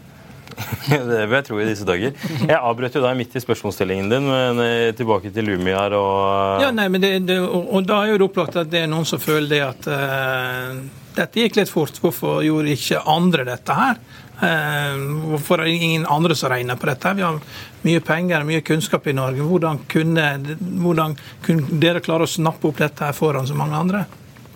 Det 0.89 1.25
vil 1.27 1.35
jeg 1.37 1.45
tro 1.47 1.59
i 1.61 1.67
disse 1.67 1.85
dager. 1.87 2.13
Jeg 2.41 2.57
avbrøt 2.57 2.95
jo 2.97 3.03
deg 3.03 3.17
midt 3.19 3.35
i 3.37 3.43
spørsmålsstillingen 3.43 4.11
din, 4.11 4.29
men 4.29 4.61
eh, 4.63 4.93
tilbake 4.97 5.31
til 5.33 5.49
Lumi 5.51 5.73
her 5.75 5.95
og 5.97 6.63
Ja, 6.63 6.71
nei, 6.73 6.87
men 6.93 7.03
det, 7.03 7.13
det, 7.29 7.39
og, 7.43 7.67
og 7.77 7.87
da 7.87 8.01
er 8.03 8.13
jo 8.13 8.21
det 8.21 8.29
opplagt 8.29 8.57
at 8.59 8.71
det 8.71 8.85
er 8.85 8.91
noen 8.91 9.07
som 9.07 9.21
føler 9.21 9.49
det 9.51 9.63
at 9.65 9.89
uh, 9.91 10.79
dette 11.17 11.43
gikk 11.43 11.59
litt 11.59 11.71
fort. 11.71 11.99
Hvorfor 12.01 12.41
gjorde 12.45 12.73
ikke 12.73 13.03
andre 13.09 13.45
dette 13.47 13.77
her? 13.77 14.01
Uh, 14.37 14.97
hvorfor 15.33 15.61
er 15.61 15.69
det 15.69 15.77
ingen 15.77 16.07
andre 16.09 16.37
som 16.37 16.53
regner 16.53 16.79
på 16.79 16.89
dette? 16.89 17.15
Vi 17.17 17.25
har 17.25 17.41
mye 17.85 18.05
penger 18.05 18.41
og 18.41 18.49
mye 18.49 18.65
kunnskap 18.65 19.07
i 19.09 19.17
Norge. 19.17 19.45
Hvordan 19.45 19.83
kunne, 19.89 20.29
hvordan 20.57 21.17
kunne 21.45 21.81
dere 21.81 22.03
klare 22.05 22.25
å 22.25 22.33
snappe 22.37 22.69
opp 22.69 22.81
dette 22.81 23.05
her 23.05 23.17
foran 23.17 23.49
så 23.49 23.57
mange 23.57 23.77
andre? 23.77 24.07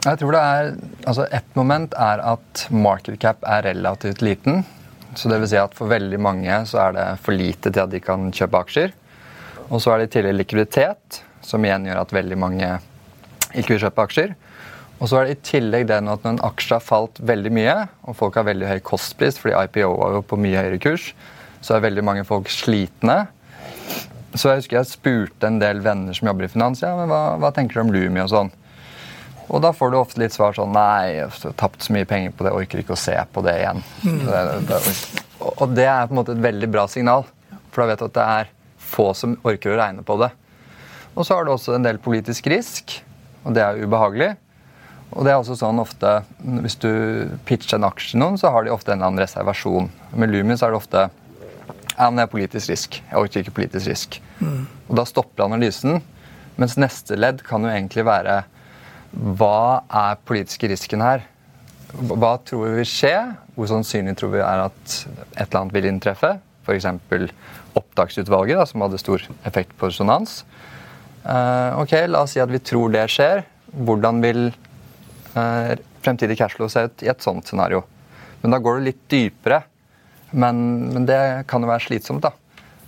Jeg 0.01 0.17
tror 0.17 0.33
det 0.33 0.41
er, 0.41 0.69
altså 1.05 1.27
Et 1.29 1.57
moment 1.57 1.91
er 1.93 2.21
at 2.25 2.67
market 2.73 3.19
cap 3.21 3.43
er 3.45 3.67
relativt 3.69 4.23
liten. 4.25 4.63
Så 5.13 5.29
det 5.29 5.37
vil 5.41 5.49
si 5.51 5.59
at 5.61 5.75
For 5.77 5.91
veldig 5.91 6.17
mange 6.21 6.61
så 6.69 6.87
er 6.87 6.95
det 6.95 7.07
for 7.21 7.37
lite 7.37 7.69
til 7.69 7.83
at 7.83 7.91
de 7.91 7.99
kan 8.01 8.31
kjøpe 8.33 8.63
aksjer. 8.65 8.95
Og 9.69 9.81
så 9.83 9.93
er 9.93 10.01
det 10.01 10.09
i 10.09 10.13
tillegg 10.17 10.39
likviditet, 10.39 11.21
som 11.45 11.63
igjen 11.63 11.85
gjør 11.85 12.01
at 12.01 12.15
veldig 12.15 12.37
mange 12.39 12.69
ikke 13.53 13.75
vil 13.75 13.83
kjøpe 13.85 14.07
aksjer. 14.07 14.33
Og 15.01 15.09
så 15.09 15.19
er 15.19 15.27
det 15.27 15.35
i 15.35 15.45
tillegg 15.47 15.85
den 15.89 16.09
at 16.11 16.25
når 16.25 16.33
en 16.35 16.43
aksje 16.49 16.75
har 16.75 16.83
falt 16.83 17.21
veldig 17.21 17.51
mye, 17.53 17.75
og 18.05 18.17
folk 18.17 18.37
har 18.37 18.45
veldig 18.49 18.67
høy 18.69 18.81
kostpris 18.85 19.39
fordi 19.41 19.55
IPO 19.57 19.93
var 19.97 20.17
jo 20.17 20.23
på 20.25 20.37
mye 20.41 20.59
høyere 20.59 20.81
kurs, 20.81 21.11
så 21.61 21.77
er 21.77 21.85
veldig 21.85 22.03
mange 22.05 22.25
folk 22.27 22.49
slitne. 22.53 23.23
Så 24.33 24.49
jeg 24.49 24.61
husker 24.61 24.79
jeg 24.79 24.91
spurte 24.91 25.49
en 25.49 25.61
del 25.61 25.81
venner 25.85 26.17
som 26.17 26.29
jobber 26.29 26.47
i 26.47 26.51
finans, 26.51 26.83
ja, 26.83 26.93
men 26.97 27.09
hva, 27.11 27.37
hva 27.41 27.53
tenker 27.55 27.79
du 27.79 27.83
om 27.85 27.93
Lumi 27.93 28.21
og 28.23 28.29
sånn. 28.33 28.51
Og 29.51 29.59
da 29.63 29.73
får 29.75 29.91
du 29.91 29.97
ofte 29.99 30.21
litt 30.21 30.33
svar 30.35 30.55
sånn 30.55 30.71
Nei, 30.75 31.17
jeg 31.17 31.27
har 31.27 31.55
tapt 31.59 31.83
så 31.83 31.95
mye 31.95 32.07
penger 32.07 32.33
på 32.35 32.47
det, 32.47 32.53
orker 32.55 32.81
ikke 32.81 32.95
å 32.95 32.99
se 32.99 33.17
på 33.33 33.43
det 33.43 33.57
igjen. 33.59 33.81
Det, 34.01 34.43
det, 34.69 34.79
og 35.41 35.73
det 35.75 35.87
er 35.91 36.07
på 36.07 36.15
en 36.15 36.21
måte 36.21 36.35
et 36.37 36.43
veldig 36.43 36.69
bra 36.71 36.85
signal, 36.91 37.25
for 37.71 37.83
da 37.83 37.91
vet 37.91 38.03
du 38.03 38.07
at 38.07 38.15
det 38.15 38.27
er 38.37 38.53
få 38.91 39.09
som 39.17 39.35
orker 39.47 39.73
å 39.73 39.79
regne 39.79 40.05
på 40.07 40.15
det. 40.21 40.31
Og 41.15 41.27
så 41.27 41.35
har 41.35 41.45
du 41.45 41.51
også 41.53 41.75
en 41.75 41.85
del 41.85 41.99
politisk 42.01 42.47
risk, 42.51 43.01
og 43.43 43.55
det 43.57 43.63
er 43.65 43.81
ubehagelig. 43.83 44.31
Og 45.11 45.27
det 45.27 45.33
er 45.33 45.41
også 45.41 45.57
sånn 45.59 45.81
ofte, 45.81 46.21
Hvis 46.63 46.77
du 46.79 46.91
pitcher 47.43 47.75
en 47.75 47.89
aksje 47.89 48.13
til 48.13 48.21
noen, 48.21 48.37
så 48.39 48.53
har 48.53 48.63
de 48.63 48.71
ofte 48.71 48.93
en 48.93 49.01
eller 49.01 49.11
annen 49.11 49.23
reservasjon. 49.25 49.89
Med 50.15 50.31
Lumi 50.31 50.55
så 50.55 50.69
er 50.69 50.71
det 50.71 50.79
ofte 50.79 51.09
ja, 51.97 52.07
men 52.07 52.17
det 52.17 52.23
er 52.23 52.31
politisk 52.31 52.71
risk. 52.71 52.95
Jeg 53.03 53.19
orker 53.19 53.43
ikke 53.43 53.57
politisk 53.59 53.91
risk. 53.91 54.15
Og 54.87 54.95
da 54.97 55.03
stopper 55.05 55.43
analysen. 55.45 55.99
Mens 56.55 56.77
neste 56.79 57.17
ledd 57.19 57.43
kan 57.45 57.67
jo 57.67 57.69
egentlig 57.69 58.05
være 58.07 58.39
hva 59.11 59.83
er 59.91 60.19
politiske 60.27 60.69
risken 60.71 61.03
her? 61.03 61.25
Hva 61.91 62.37
tror 62.47 62.69
vi 62.69 62.77
vil 62.79 62.87
skje? 62.87 63.15
Hvor 63.57 63.67
sannsynlig 63.67 64.15
tror 64.19 64.31
vi 64.37 64.43
er 64.43 64.65
at 64.69 64.93
et 65.35 65.43
eller 65.43 65.59
annet 65.59 65.75
vil 65.75 65.89
inntreffe? 65.89 66.37
F.eks. 66.63 66.87
opptaksutvalget, 67.75 68.59
da, 68.59 68.65
som 68.69 68.83
hadde 68.85 69.01
stor 69.01 69.23
effekt 69.47 69.73
på 69.79 69.89
resonans. 69.89 70.41
Uh, 71.25 71.77
ok, 71.81 71.95
La 72.09 72.23
oss 72.23 72.35
si 72.35 72.41
at 72.41 72.51
vi 72.51 72.61
tror 72.63 72.93
det 72.93 73.03
skjer. 73.11 73.43
Hvordan 73.71 74.21
vil 74.23 74.47
uh, 75.35 75.73
fremtidig 76.05 76.39
cashflow 76.39 76.71
se 76.71 76.87
ut 76.87 77.03
i 77.03 77.11
et 77.11 77.25
sånt 77.25 77.49
scenario? 77.49 77.83
Men 78.41 78.55
da 78.55 78.61
går 78.63 78.79
det 78.79 78.87
litt 78.87 79.01
dypere. 79.11 79.63
Men, 80.31 80.61
men 80.93 81.05
det 81.09 81.21
kan 81.51 81.63
jo 81.63 81.69
være 81.69 81.89
slitsomt, 81.89 82.23
da. 82.23 82.31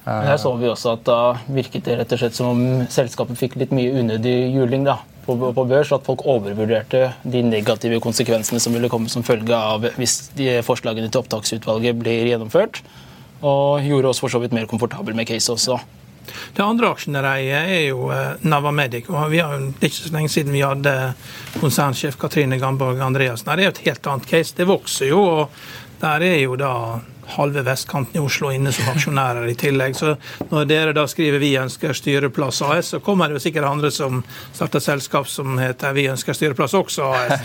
Uh, 0.06 0.24
her 0.30 0.40
så 0.40 0.52
vi 0.60 0.68
også 0.68 0.98
at 0.98 1.04
Da 1.08 1.18
virket 1.48 1.86
det 1.88 1.94
rett 2.00 2.12
og 2.12 2.20
slett 2.20 2.36
som 2.36 2.50
om 2.52 2.64
selskapet 2.92 3.40
fikk 3.40 3.54
litt 3.60 3.72
mye 3.76 3.92
unødig 4.02 4.36
juling 4.52 4.84
da, 4.88 4.98
på, 5.26 5.38
på 5.40 5.66
børs. 5.70 5.94
At 5.96 6.06
folk 6.08 6.26
overvurderte 6.30 7.14
de 7.24 7.44
negative 7.48 8.02
konsekvensene 8.04 8.62
som 8.64 8.76
ville 8.76 8.92
komme 8.92 9.12
som 9.12 9.26
følge 9.26 9.58
av 9.58 9.90
hvis 9.98 10.20
de 10.38 10.60
forslagene 10.66 11.10
til 11.10 11.24
opptaksutvalget 11.24 12.00
blir 12.00 12.30
gjennomført. 12.32 12.82
Og 13.44 13.84
gjorde 13.84 14.14
oss 14.14 14.24
for 14.24 14.32
så 14.32 14.40
vidt 14.44 14.56
mer 14.56 14.70
komfortable 14.72 15.16
med 15.18 15.28
case 15.28 15.52
også. 15.52 15.80
Det 16.56 16.64
andre 16.64 16.92
aksjenereiet 16.94 17.72
er 17.76 17.82
jo 17.90 18.08
eh, 18.14 18.44
Navamedic. 18.48 19.10
og 19.12 19.32
vi 19.34 19.42
har, 19.44 19.58
er 19.60 19.88
ikke 19.90 19.98
så 19.98 20.14
lenge 20.14 20.32
siden 20.32 20.56
vi 20.56 20.64
hadde 20.64 20.94
konsernsjef 21.60 22.16
Katrine 22.20 22.60
Gamborg 22.62 23.02
Andreassen. 23.04 23.52
Det 23.52 23.66
er 23.66 23.72
jo 23.72 23.76
et 23.76 23.88
helt 23.90 24.12
annet 24.12 24.30
case. 24.30 24.56
Det 24.56 24.70
vokser 24.70 25.12
jo, 25.12 25.24
og 25.24 26.00
der 26.00 26.24
er 26.30 26.40
jo 26.46 26.56
da 26.60 26.74
halve 27.28 27.64
vestkanten 27.66 28.18
i 28.18 28.24
Oslo 28.24 28.52
inne 28.52 28.72
som 28.72 28.90
aksjonærer 28.94 29.48
i 29.50 29.56
tillegg. 29.60 29.96
Så 29.96 30.16
når 30.52 30.68
dere 30.70 30.94
da 30.94 31.06
skriver 31.08 31.40
'Vi 31.40 31.58
ønsker 31.58 31.94
styreplass 31.94 32.62
AS', 32.62 32.94
så 32.94 33.00
kommer 33.00 33.28
det 33.28 33.40
jo 33.40 33.44
sikkert 33.50 33.70
andre 33.70 33.92
som 33.92 34.24
starter 34.54 34.80
selskap 34.80 35.28
som 35.28 35.58
heter 35.58 35.94
'Vi 35.94 36.08
ønsker 36.10 36.34
styreplass 36.34 36.74
også 36.74 37.04
AS'. 37.14 37.40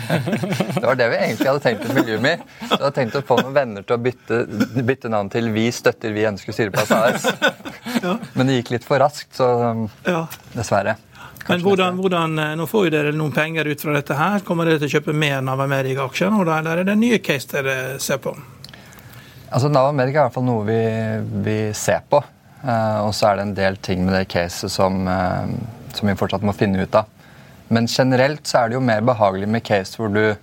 Det 0.79 0.85
var 0.85 0.95
det 0.95 1.09
vi 1.09 1.15
egentlig 1.15 1.47
hadde 1.47 1.63
tenkt 1.63 1.89
å 1.89 1.93
miljøet 1.93 2.21
med. 2.21 2.39
Vi 2.61 2.67
hadde 2.75 2.95
tenkt 2.95 3.15
å 3.15 3.21
få 3.21 3.41
noen 3.41 3.53
venner 3.53 3.81
til 3.81 3.97
å 3.97 4.01
bytte, 4.01 4.45
bytte 4.85 5.09
navn 5.09 5.29
til 5.29 5.51
'Vi 5.51 5.71
støtter 5.71 6.13
Vi 6.13 6.25
ønsker 6.25 6.53
styreplass 6.53 6.91
AS'. 6.91 7.29
Men 8.35 8.47
det 8.47 8.63
gikk 8.63 8.71
litt 8.71 8.83
for 8.83 8.99
raskt, 8.99 9.35
så 9.35 9.71
um, 9.71 9.89
Ja. 10.05 10.27
dessverre. 10.55 10.97
Men 11.49 11.61
hvordan, 11.61 11.97
hvordan, 11.97 12.39
eh, 12.39 12.55
Nå 12.55 12.67
får 12.69 12.85
jo 12.85 12.89
dere 12.93 13.11
noen 13.11 13.31
penger 13.33 13.65
ut 13.65 13.81
fra 13.81 13.93
dette 13.93 14.13
her. 14.13 14.39
Kommer 14.45 14.65
dere 14.65 14.79
til 14.79 14.89
å 14.89 14.99
kjøpe 14.99 15.15
mer 15.15 15.41
Navamedic-aksjer? 15.41 16.29
nå, 16.29 16.45
eller 16.45 16.77
er 16.77 16.83
det 16.83 16.97
nye 16.97 17.17
case 17.19 17.47
dere 17.47 17.99
ser 17.99 18.17
på? 18.17 18.35
Altså, 19.49 19.69
Nav-Amerika 19.73 20.19
er 20.19 20.21
i 20.21 20.27
hvert 20.27 20.35
fall 20.35 20.47
noe 20.47 20.65
vi, 20.67 20.81
vi 21.45 21.57
ser 21.77 22.03
på. 22.09 22.21
Uh, 22.59 23.07
og 23.07 23.13
så 23.15 23.29
er 23.29 23.39
det 23.39 23.45
en 23.47 23.55
del 23.57 23.79
ting 23.81 24.03
med 24.03 24.13
det 24.17 24.27
caset 24.31 24.71
som, 24.71 25.05
uh, 25.07 25.47
som 25.95 26.09
vi 26.09 26.17
fortsatt 26.19 26.43
må 26.45 26.53
finne 26.57 26.83
ut 26.83 26.97
av. 26.99 27.07
Men 27.69 27.87
generelt 27.89 28.49
så 28.49 28.63
er 28.63 28.69
det 28.69 28.77
jo 28.79 28.83
mer 28.83 29.05
behagelig 29.05 29.47
med 29.49 29.63
case 29.65 29.97
hvor 29.97 30.11
du 30.11 30.35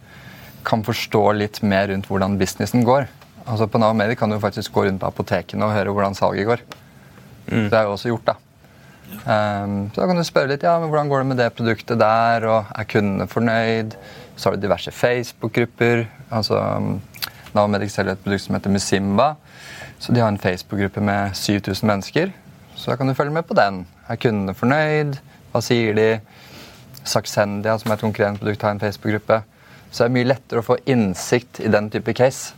kan 0.67 0.83
forstå 0.87 1.23
litt 1.37 1.61
mer 1.63 1.91
rundt 1.91 2.09
hvordan 2.11 2.39
businessen 2.41 2.87
går. 2.87 3.07
Altså 3.47 3.69
På 3.71 3.79
Nav 3.79 3.93
America 3.95 4.25
kan 4.25 4.33
du 4.33 4.41
faktisk 4.43 4.75
gå 4.75 4.87
rundt 4.87 5.03
på 5.03 5.11
apotekene 5.11 5.67
og 5.67 5.75
høre 5.77 5.93
hvordan 5.95 6.17
salget 6.19 6.49
går. 6.49 6.65
Det 7.47 7.77
er 7.79 7.87
jo 7.87 7.95
også 7.95 8.11
gjort, 8.11 8.33
da. 8.33 8.37
Um, 9.07 9.75
så 9.95 10.01
da 10.01 10.07
kan 10.11 10.19
du 10.19 10.25
spørre 10.27 10.51
litt 10.51 10.65
ja, 10.67 10.73
men 10.83 10.91
hvordan 10.91 11.11
går 11.11 11.23
det 11.23 11.29
med 11.31 11.39
det 11.39 11.53
produktet 11.55 12.01
der, 12.01 12.47
og 12.51 12.73
er 12.75 12.89
kundene 12.91 13.29
fornøyd? 13.31 13.95
Så 14.35 14.49
har 14.49 14.57
du 14.57 14.65
diverse 14.65 14.91
Facebook-grupper. 14.91 16.07
altså 16.31 16.59
um, 16.59 16.97
Nav 17.57 17.71
Medic 17.73 17.95
selger 17.95 18.17
et 18.17 18.23
produkt 18.25 18.45
som 18.45 18.57
heter 18.59 18.73
Musimba. 18.73 19.33
Så 19.99 20.13
de 20.13 20.21
har 20.21 20.29
en 20.29 20.41
Facebook-gruppe 20.41 21.01
med 21.01 21.37
7000 21.37 21.89
mennesker. 21.89 22.33
Så 22.77 22.91
da 22.91 22.97
kan 23.01 23.09
du 23.09 23.17
følge 23.17 23.33
med 23.33 23.47
på 23.49 23.57
den. 23.57 23.87
Er 24.09 24.21
kundene 24.21 24.55
fornøyd? 24.55 25.17
Hva 25.53 25.65
sier 25.65 25.97
de? 25.97 26.11
Saxendia, 27.07 27.79
som 27.79 27.91
er 27.91 27.99
et 27.99 28.05
konkurrerende 28.05 28.43
produkt, 28.43 28.65
har 28.67 28.75
en 28.75 28.83
Facebook-gruppe. 28.83 29.43
Så 29.91 30.05
det 30.05 30.11
er 30.11 30.17
mye 30.19 30.29
lettere 30.29 30.61
å 30.63 30.67
få 30.67 30.77
innsikt 30.91 31.63
i 31.63 31.71
den 31.73 31.89
type 31.93 32.13
case. 32.19 32.55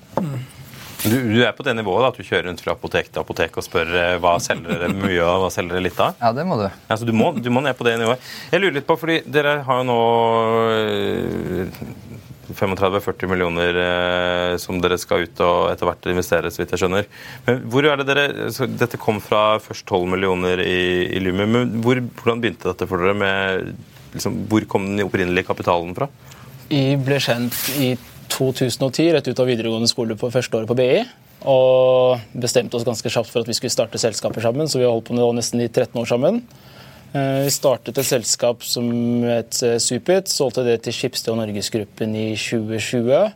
Du, 1.05 1.15
du 1.15 1.39
er 1.47 1.53
på 1.55 1.63
det 1.63 1.77
nivået 1.79 2.03
da, 2.03 2.09
at 2.11 2.17
du 2.19 2.27
kjører 2.27 2.49
rundt 2.49 2.63
fra 2.65 2.75
apotek 2.75 3.13
til 3.13 3.23
apotek 3.23 3.55
og 3.61 3.63
spør 3.63 3.93
eh, 3.95 4.15
hva 4.19 4.33
selger 4.43 4.81
dere 4.81 4.89
mye 4.97 5.21
av, 5.23 5.45
hva 5.45 5.51
selger 5.55 5.77
dere 5.77 5.85
litt 5.85 6.01
av? 6.03 6.17
Ja, 6.19 6.33
det 6.35 6.47
må 6.49 6.57
du. 6.59 6.65
Altså, 6.91 7.07
du, 7.07 7.13
må, 7.15 7.31
du 7.39 7.53
må 7.55 7.63
ned 7.63 7.79
på 7.79 7.87
det 7.87 7.95
nivået. 8.01 8.25
Jeg 8.51 8.65
lurer 8.65 8.75
litt 8.81 8.89
på, 8.89 8.97
fordi 8.99 9.21
dere 9.31 9.61
har 9.69 9.79
jo 9.79 9.87
nå 9.87 9.99
eh, 10.75 11.85
35-40 12.57 13.31
millioner 13.31 13.79
eh, 13.83 14.55
som 14.61 14.81
dere 14.83 14.99
skal 15.01 15.27
ut 15.27 15.43
og 15.45 15.71
etter 15.73 15.89
hvert 15.89 16.09
investere, 16.13 16.53
så 16.53 16.63
vidt 16.63 16.75
jeg 16.75 16.83
skjønner. 16.85 17.09
Men 17.47 17.63
hvor 17.71 17.87
er 17.89 18.01
det 18.01 18.09
dere, 18.09 18.49
Dette 18.79 19.01
kom 19.01 19.21
fra 19.25 19.59
først 19.63 19.87
12 19.87 20.09
millioner 20.15 20.63
i, 20.65 20.81
i 21.13 21.23
Lumi. 21.23 21.47
men 21.47 21.79
hvor, 21.85 22.01
hvordan 22.21 22.43
begynte 22.43 22.71
dette 22.71 22.89
for 22.89 23.05
dere? 23.05 23.17
med 23.19 23.73
liksom, 24.15 24.45
Hvor 24.49 24.65
kom 24.71 24.87
den 24.87 25.07
opprinnelige 25.07 25.49
kapitalen 25.49 25.95
fra? 25.97 26.09
Vi 26.69 26.83
ble 27.01 27.21
kjent 27.23 27.57
i 27.81 27.95
2010, 28.29 29.13
rett 29.17 29.29
ut 29.29 29.41
av 29.41 29.49
videregående 29.49 29.89
skole 29.89 30.17
på 30.19 30.31
første 30.33 30.61
året 30.61 30.69
på 30.69 30.77
BI. 30.79 31.03
Og 31.49 32.19
bestemte 32.35 32.77
oss 32.77 32.87
ganske 32.87 33.11
kjapt 33.13 33.31
for 33.31 33.45
at 33.45 33.49
vi 33.49 33.57
skulle 33.57 33.73
starte 33.73 34.01
selskaper 34.01 34.43
sammen, 34.45 34.69
så 34.69 34.81
vi 34.81 34.87
har 34.87 34.93
holdt 34.93 35.09
på 35.11 35.17
nå 35.17 35.31
nesten 35.37 35.63
i 35.63 35.71
13 35.71 35.95
år 36.03 36.09
sammen. 36.11 36.43
Eh, 37.17 37.45
Vi 37.45 37.53
startet 37.53 37.97
et 37.97 38.05
selskap 38.07 38.65
som 38.67 38.89
het 39.25 39.63
eh, 39.65 39.79
Supit, 39.81 40.29
solgte 40.29 40.65
det 40.67 40.83
til 40.85 40.93
Skipsted 40.93 41.33
og 41.33 41.41
Norgesgruppen 41.41 42.13
i 42.13 42.35
2020. 42.37 43.31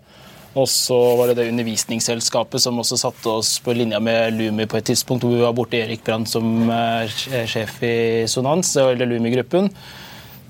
Og 0.53 0.69
så 0.69 0.99
var 1.17 1.31
det 1.31 1.39
det 1.39 1.47
undervisningsselskapet 1.49 2.61
som 2.61 2.77
også 2.83 2.99
satte 3.01 3.33
oss 3.33 3.55
på 3.65 3.73
linja 3.73 4.03
med 4.05 4.37
Lumi 4.37 4.67
på 4.69 4.77
et 4.77 4.91
tidspunkt 4.91 5.25
hvor 5.25 5.33
vi 5.33 5.41
var 5.41 5.57
borte 5.57 5.81
Erik 5.81 6.05
Brandt 6.05 6.29
som 6.29 6.69
er 6.69 7.09
sjef 7.49 7.79
i 7.89 8.29
Sonans, 8.29 8.75
eller 8.77 9.09
Lumi-gruppen. 9.09 9.71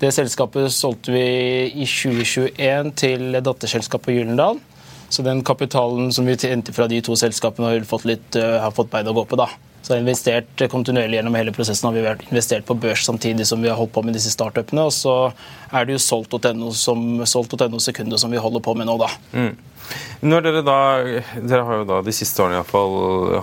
Det 0.03 0.11
selskapet 0.11 0.67
solgte 0.75 1.15
vi 1.15 1.23
i 1.71 1.87
2021 1.87 2.91
til 2.99 3.39
datterselskapet 3.39 4.17
Gyllendal. 4.17 4.59
Så 5.07 5.23
den 5.23 5.39
kapitalen 5.47 6.11
som 6.11 6.27
vi 6.27 6.35
tjente 6.35 6.75
fra 6.75 6.89
de 6.91 6.99
to 7.05 7.15
selskapene, 7.15 7.71
har 7.71 7.87
fått, 7.87 8.09
litt, 8.09 8.35
har 8.35 8.75
fått 8.75 8.91
bein 8.91 9.07
å 9.07 9.15
gå 9.15 9.23
på. 9.23 9.39
da. 9.39 9.47
Så 9.83 9.91
har 9.91 9.99
vi 9.99 10.05
investert 10.05 10.63
kontinuerlig 10.71 11.19
gjennom 11.19 11.35
hele 11.35 11.51
prosessen. 11.51 11.89
har 11.89 11.97
vi 11.97 12.05
vært 12.05 12.23
investert 12.29 12.63
på 12.65 12.77
børs 12.79 13.03
samtidig 13.03 13.47
som 13.49 13.61
vi 13.61 13.67
har 13.67 13.75
holdt 13.75 13.91
på 13.91 14.03
med 14.07 14.15
disse 14.15 14.31
startupene. 14.31 14.87
Og 14.87 14.95
så 14.95 15.33
er 15.75 15.85
det 15.85 15.97
jo 15.97 16.05
solgt.no 16.05 16.71
som, 16.71 17.25
solgt.no 17.27 17.81
Sekunde 17.83 18.19
som 18.21 18.31
vi 18.31 18.39
holder 18.39 18.63
på 18.63 18.77
med 18.79 18.87
nå, 18.87 18.95
da. 19.01 19.11
Når 20.23 20.45
dere 20.45 20.61
da, 20.63 20.77
dere 21.35 21.65
har 21.67 21.81
jo 21.81 21.87
da 21.89 21.97
de 22.05 22.13
siste 22.15 22.39
årene 22.39 22.55
i 22.55 22.59
hvert 22.61 22.71
fall 22.71 22.93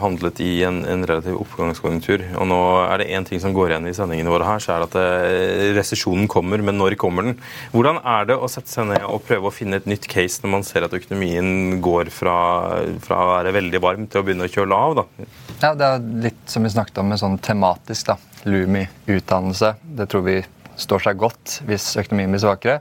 handlet 0.01 0.41
i 0.41 0.63
en, 0.65 0.79
en 0.89 1.05
relativ 1.05 1.37
oppgangskonjunktur. 1.43 2.25
og 2.41 2.49
Nå 2.49 2.61
er 2.87 3.03
det 3.03 3.11
én 3.13 3.27
ting 3.29 3.43
som 3.43 3.53
går 3.53 3.75
igjen 3.75 3.91
i 3.91 3.95
sendingene 3.97 4.33
våre 4.33 4.49
her, 4.49 4.65
så 4.65 4.73
er 4.73 4.81
det 4.81 4.89
at 4.89 4.97
eh, 5.03 5.67
resesjonen 5.77 6.25
kommer, 6.33 6.65
men 6.65 6.81
når 6.81 6.97
kommer 7.01 7.29
den? 7.29 7.37
Hvordan 7.75 8.01
er 8.01 8.33
det 8.33 8.41
å 8.41 8.49
sette 8.49 8.73
seg 8.73 8.89
ned 8.95 9.05
og 9.05 9.21
prøve 9.29 9.51
å 9.51 9.55
finne 9.55 9.83
et 9.83 9.91
nytt 9.91 10.09
case 10.09 10.41
når 10.41 10.55
man 10.57 10.65
ser 10.67 10.89
at 10.89 10.97
økonomien 10.97 11.83
går 11.85 12.09
fra, 12.17 12.39
fra 13.05 13.21
å 13.27 13.33
være 13.37 13.57
veldig 13.61 13.85
varm 13.85 14.09
til 14.09 14.23
å 14.23 14.25
begynne 14.25 14.49
å 14.49 14.55
kjøle 14.57 14.81
av? 14.89 15.03
da? 15.03 15.29
Ja, 15.61 15.75
Det 15.75 15.85
er 15.85 16.05
litt 16.25 16.49
som 16.49 16.65
vi 16.65 16.71
snakket 16.73 16.99
om 17.03 17.09
med 17.13 17.21
sånn 17.21 17.39
tematisk. 17.39 18.07
da. 18.07 18.17
Lumi, 18.45 18.87
utdannelse. 19.07 19.75
Det 19.83 20.09
tror 20.09 20.23
vi 20.25 20.39
står 20.77 21.03
seg 21.05 21.19
godt 21.21 21.61
hvis 21.69 21.97
økonomien 22.01 22.33
blir 22.33 22.41
svakere. 22.41 22.81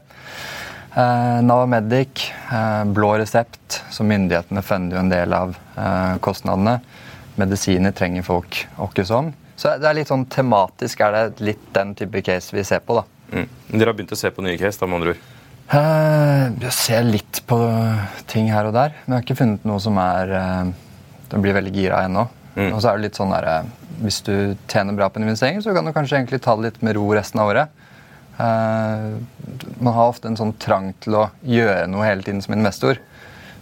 Eh, 0.95 1.41
Navamedic, 1.43 2.31
eh, 2.51 2.83
blå 2.85 3.17
resept, 3.19 3.83
så 3.91 4.03
myndighetene 4.03 4.63
funder 4.63 4.95
jo 4.95 5.03
en 5.03 5.11
del 5.11 5.33
av 5.33 5.57
eh, 5.77 6.17
kostnadene. 6.23 6.79
Medisiner 7.35 7.91
trenger 7.91 8.23
folk 8.23 8.65
åkke 8.79 9.05
som. 9.05 9.33
Så 9.59 9.75
det 9.79 9.89
er 9.89 9.99
litt 9.99 10.07
sånn 10.07 10.25
tematisk 10.31 11.01
er 11.03 11.11
det 11.17 11.43
litt 11.43 11.67
den 11.75 11.93
type 11.99 12.23
case 12.23 12.55
vi 12.55 12.63
ser 12.63 12.79
på, 12.79 12.95
da. 12.95 13.03
Mm. 13.35 13.47
Dere 13.75 13.91
har 13.91 13.97
begynt 13.99 14.15
å 14.15 14.17
se 14.17 14.31
på 14.31 14.43
nye 14.45 14.57
case, 14.57 14.79
da, 14.79 14.87
med 14.87 15.01
andre 15.01 15.13
ord? 15.13 15.27
Eh, 15.69 16.45
jeg 16.63 16.73
ser 16.73 17.03
litt 17.05 17.43
på 17.45 17.59
ting 18.31 18.47
her 18.49 18.71
og 18.71 18.73
der, 18.73 18.95
men 19.03 19.13
jeg 19.13 19.19
har 19.19 19.27
ikke 19.27 19.41
funnet 19.43 19.67
noe 19.69 19.83
som 19.83 19.99
er 20.01 20.31
eh, 20.33 20.71
Den 21.29 21.43
blir 21.43 21.53
veldig 21.53 21.73
gira 21.75 21.99
ennå. 22.07 22.23
Mm. 22.55 22.71
Og 22.73 22.79
så 22.81 22.89
er 22.89 22.97
det 22.97 23.09
litt 23.09 23.19
sånn 23.19 23.33
der, 23.33 23.47
eh, 23.47 23.75
Hvis 23.99 24.21
du 24.23 24.55
tjener 24.71 24.95
bra 24.95 25.09
på 25.09 25.19
en 25.19 25.27
investering, 25.27 25.61
så 25.61 25.73
kan 25.75 25.85
du 25.85 25.91
kanskje 25.91 26.17
egentlig 26.17 26.41
ta 26.41 26.55
det 26.55 26.63
litt 26.63 26.81
med 26.81 26.95
ro 26.95 27.09
resten 27.11 27.41
av 27.41 27.49
året. 27.51 27.69
Uh, 28.39 29.19
man 29.83 29.93
har 29.93 30.13
ofte 30.13 30.29
en 30.29 30.37
sånn 30.39 30.53
trang 30.55 30.93
til 31.03 31.17
å 31.19 31.25
gjøre 31.43 31.89
noe 31.91 32.05
hele 32.07 32.23
tiden 32.23 32.39
som 32.41 32.55
investor. 32.55 33.01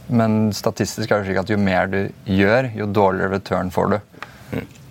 Men 0.08 0.54
statistisk 0.54 1.10
er 1.10 1.24
det 1.24 1.32
slik 1.32 1.40
at 1.42 1.50
jo 1.50 1.58
mer 1.58 1.90
du 1.90 2.12
gjør, 2.30 2.70
jo 2.78 2.86
dårligere 2.86 3.40
return 3.40 3.74
får 3.74 3.96
du. 3.96 3.98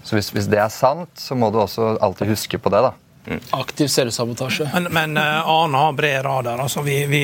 Så 0.06 0.14
hvis, 0.14 0.30
hvis 0.34 0.46
det 0.50 0.58
er 0.62 0.70
sant, 0.70 1.10
så 1.18 1.34
må 1.38 1.50
du 1.50 1.58
også 1.58 1.96
alltid 2.02 2.30
huske 2.30 2.58
på 2.62 2.70
det. 2.70 2.82
da. 2.86 2.92
Aktiv 3.50 3.88
selvsabotasje. 3.88 4.70
Men, 4.74 4.88
men 4.94 5.16
eh, 5.16 5.48
Arne 5.50 5.78
har 5.78 5.92
bred 5.92 6.24
radar. 6.24 6.58
altså 6.58 6.82
vi, 6.82 7.06
vi, 7.06 7.22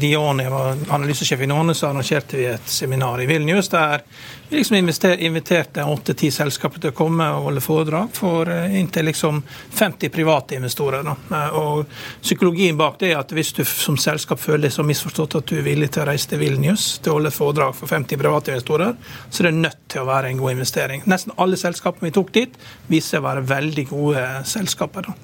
jeg 0.00 0.50
var 0.50 0.76
analysesjef 0.88 1.40
i 1.40 1.50
Nåne, 1.50 1.74
så 1.74 1.90
arrangerte 1.90 2.38
vi 2.38 2.46
et 2.52 2.70
seminar 2.70 3.22
i 3.22 3.26
Vilnius 3.26 3.68
der 3.72 4.04
vi 4.48 4.56
liksom 4.56 4.76
inviterte 5.18 5.84
åtte-ti 5.84 6.28
selskaper 6.30 6.78
til 6.78 6.92
å 6.92 6.94
komme 6.94 7.26
og 7.32 7.48
holde 7.48 7.62
foredrag 7.64 8.10
for 8.14 8.46
eh, 8.52 8.76
inntil 8.78 9.08
liksom 9.08 9.40
50 9.74 10.12
private 10.14 10.58
investorer. 10.58 11.02
Da. 11.02 11.14
Eh, 11.30 11.56
Og 11.58 11.86
Psykologien 12.22 12.76
bak 12.78 13.00
det 13.00 13.10
er 13.12 13.18
at 13.18 13.32
hvis 13.34 13.50
du 13.56 13.64
som 13.66 13.96
selskap 13.98 14.38
føler 14.40 14.68
deg 14.68 14.76
så 14.76 14.84
misforstått 14.86 15.38
at 15.40 15.50
du 15.50 15.56
er 15.58 15.66
villig 15.66 15.90
til 15.94 16.04
å 16.04 16.08
reise 16.10 16.30
til 16.30 16.42
Vilnius 16.44 16.86
til 17.02 17.14
å 17.14 17.16
holde 17.18 17.32
foredrag 17.34 17.74
for 17.74 17.90
50 17.90 18.20
private 18.20 18.54
investorer, 18.54 18.94
så 19.30 19.42
er 19.42 19.50
det 19.50 19.62
nødt 19.64 19.80
til 19.90 20.04
å 20.04 20.08
være 20.12 20.30
en 20.30 20.38
god 20.42 20.54
investering. 20.54 21.02
Nesten 21.10 21.34
alle 21.40 21.58
selskapene 21.58 22.10
vi 22.10 22.14
tok 22.14 22.30
dit, 22.36 22.58
viser 22.92 23.16
seg 23.16 23.24
å 23.24 23.28
være 23.30 23.46
veldig 23.48 23.86
gode 23.90 24.24
selskaper. 24.54 25.08
Da. 25.08 25.23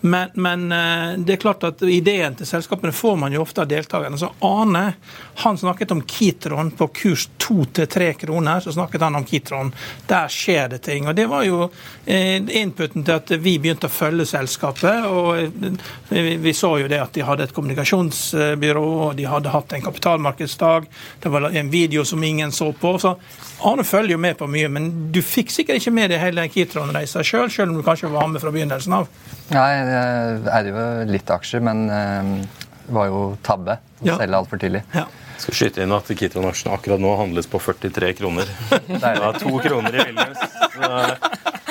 Men, 0.00 0.30
men 0.34 0.72
eh, 0.72 1.18
det 1.18 1.32
er 1.32 1.36
klart 1.36 1.64
at 1.64 1.82
ideen 1.82 2.36
til 2.38 2.48
selskapene 2.48 2.92
får 2.92 3.16
man 3.20 3.34
jo 3.34 3.42
ofte 3.44 3.64
av 3.64 3.68
deltakerne. 3.68 4.18
Så 4.18 4.30
Ane 4.44 4.84
han 5.42 5.58
snakket 5.58 5.90
om 5.90 6.02
Kitron 6.02 6.70
på 6.70 6.88
kurs 6.88 7.28
to 7.36 7.64
til 7.64 7.86
tre 7.86 8.12
kroner. 8.16 8.60
Så 8.60 8.72
snakket 8.72 9.04
han 9.04 9.16
om 9.16 9.24
Kitron. 9.24 9.72
Der 10.08 10.28
skjer 10.32 10.68
det 10.72 10.82
ting. 10.88 11.08
Og 11.08 11.16
det 11.16 11.26
var 11.28 11.44
jo 11.44 11.68
eh, 12.06 12.40
inputen 12.60 13.04
til 13.04 13.18
at 13.20 13.32
vi 13.36 13.58
begynte 13.60 13.90
å 13.90 13.92
følge 13.92 14.28
selskapet. 14.30 15.04
Og 15.10 15.36
eh, 16.16 16.38
vi, 16.40 16.54
så 16.56 16.72
jo 16.80 16.88
det 16.88 17.02
at 17.02 17.12
de 17.16 17.26
hadde 17.26 17.48
et 17.48 17.54
kommunikasjonsbyrå, 17.56 18.86
og 19.06 19.14
de 19.20 19.28
hadde 19.28 19.52
hatt 19.52 19.76
en 19.76 19.84
kapitalmarkedsdag. 19.84 20.88
Det 21.20 21.32
var 21.32 21.50
en 21.50 21.72
video 21.72 22.04
som 22.08 22.24
ingen 22.24 22.52
så 22.52 22.72
på. 22.72 22.96
Så 23.02 23.16
Arne 23.68 23.84
følger 23.84 24.16
jo 24.16 24.22
med 24.22 24.38
på 24.40 24.48
mye, 24.48 24.72
men 24.72 24.88
du 25.12 25.20
fikk 25.24 25.52
sikkert 25.52 25.82
ikke 25.82 25.92
med 25.92 26.12
deg 26.14 26.22
hele 26.22 26.48
Kitron-reisa 26.48 27.24
sjøl, 27.26 27.50
selv 27.52 27.74
om 27.74 27.80
du 27.80 27.84
kanskje 27.84 28.08
var 28.12 28.30
med 28.32 28.40
fra 28.40 28.52
begynnelsen 28.54 28.96
av. 28.96 29.10
Nei, 29.50 29.70
jeg 29.90 30.42
eide 30.56 30.72
jo 30.74 30.84
litt 31.10 31.30
aksjer, 31.36 31.62
men 31.66 31.84
eh, 31.90 32.30
det 32.86 32.94
var 32.96 33.10
jo 33.10 33.24
tabbe 33.46 33.78
å 34.00 34.06
Ja. 34.06 34.16
selge 34.16 34.38
altfor 34.40 34.58
tidlig. 34.62 34.82
Ja. 34.96 35.04
Skal 35.40 35.54
skyte 35.56 35.82
inn 35.84 35.92
at 35.96 36.04
Kitron-aksjen 36.08 36.72
akkurat 36.74 37.00
nå 37.00 37.14
handles 37.16 37.46
på 37.48 37.60
43 37.64 38.12
kroner. 38.18 38.48
Det 38.88 39.00
er 39.00 39.38
to 39.40 39.54
kroner 39.64 39.94
i 39.96 40.04
Vilnius. 40.10 40.42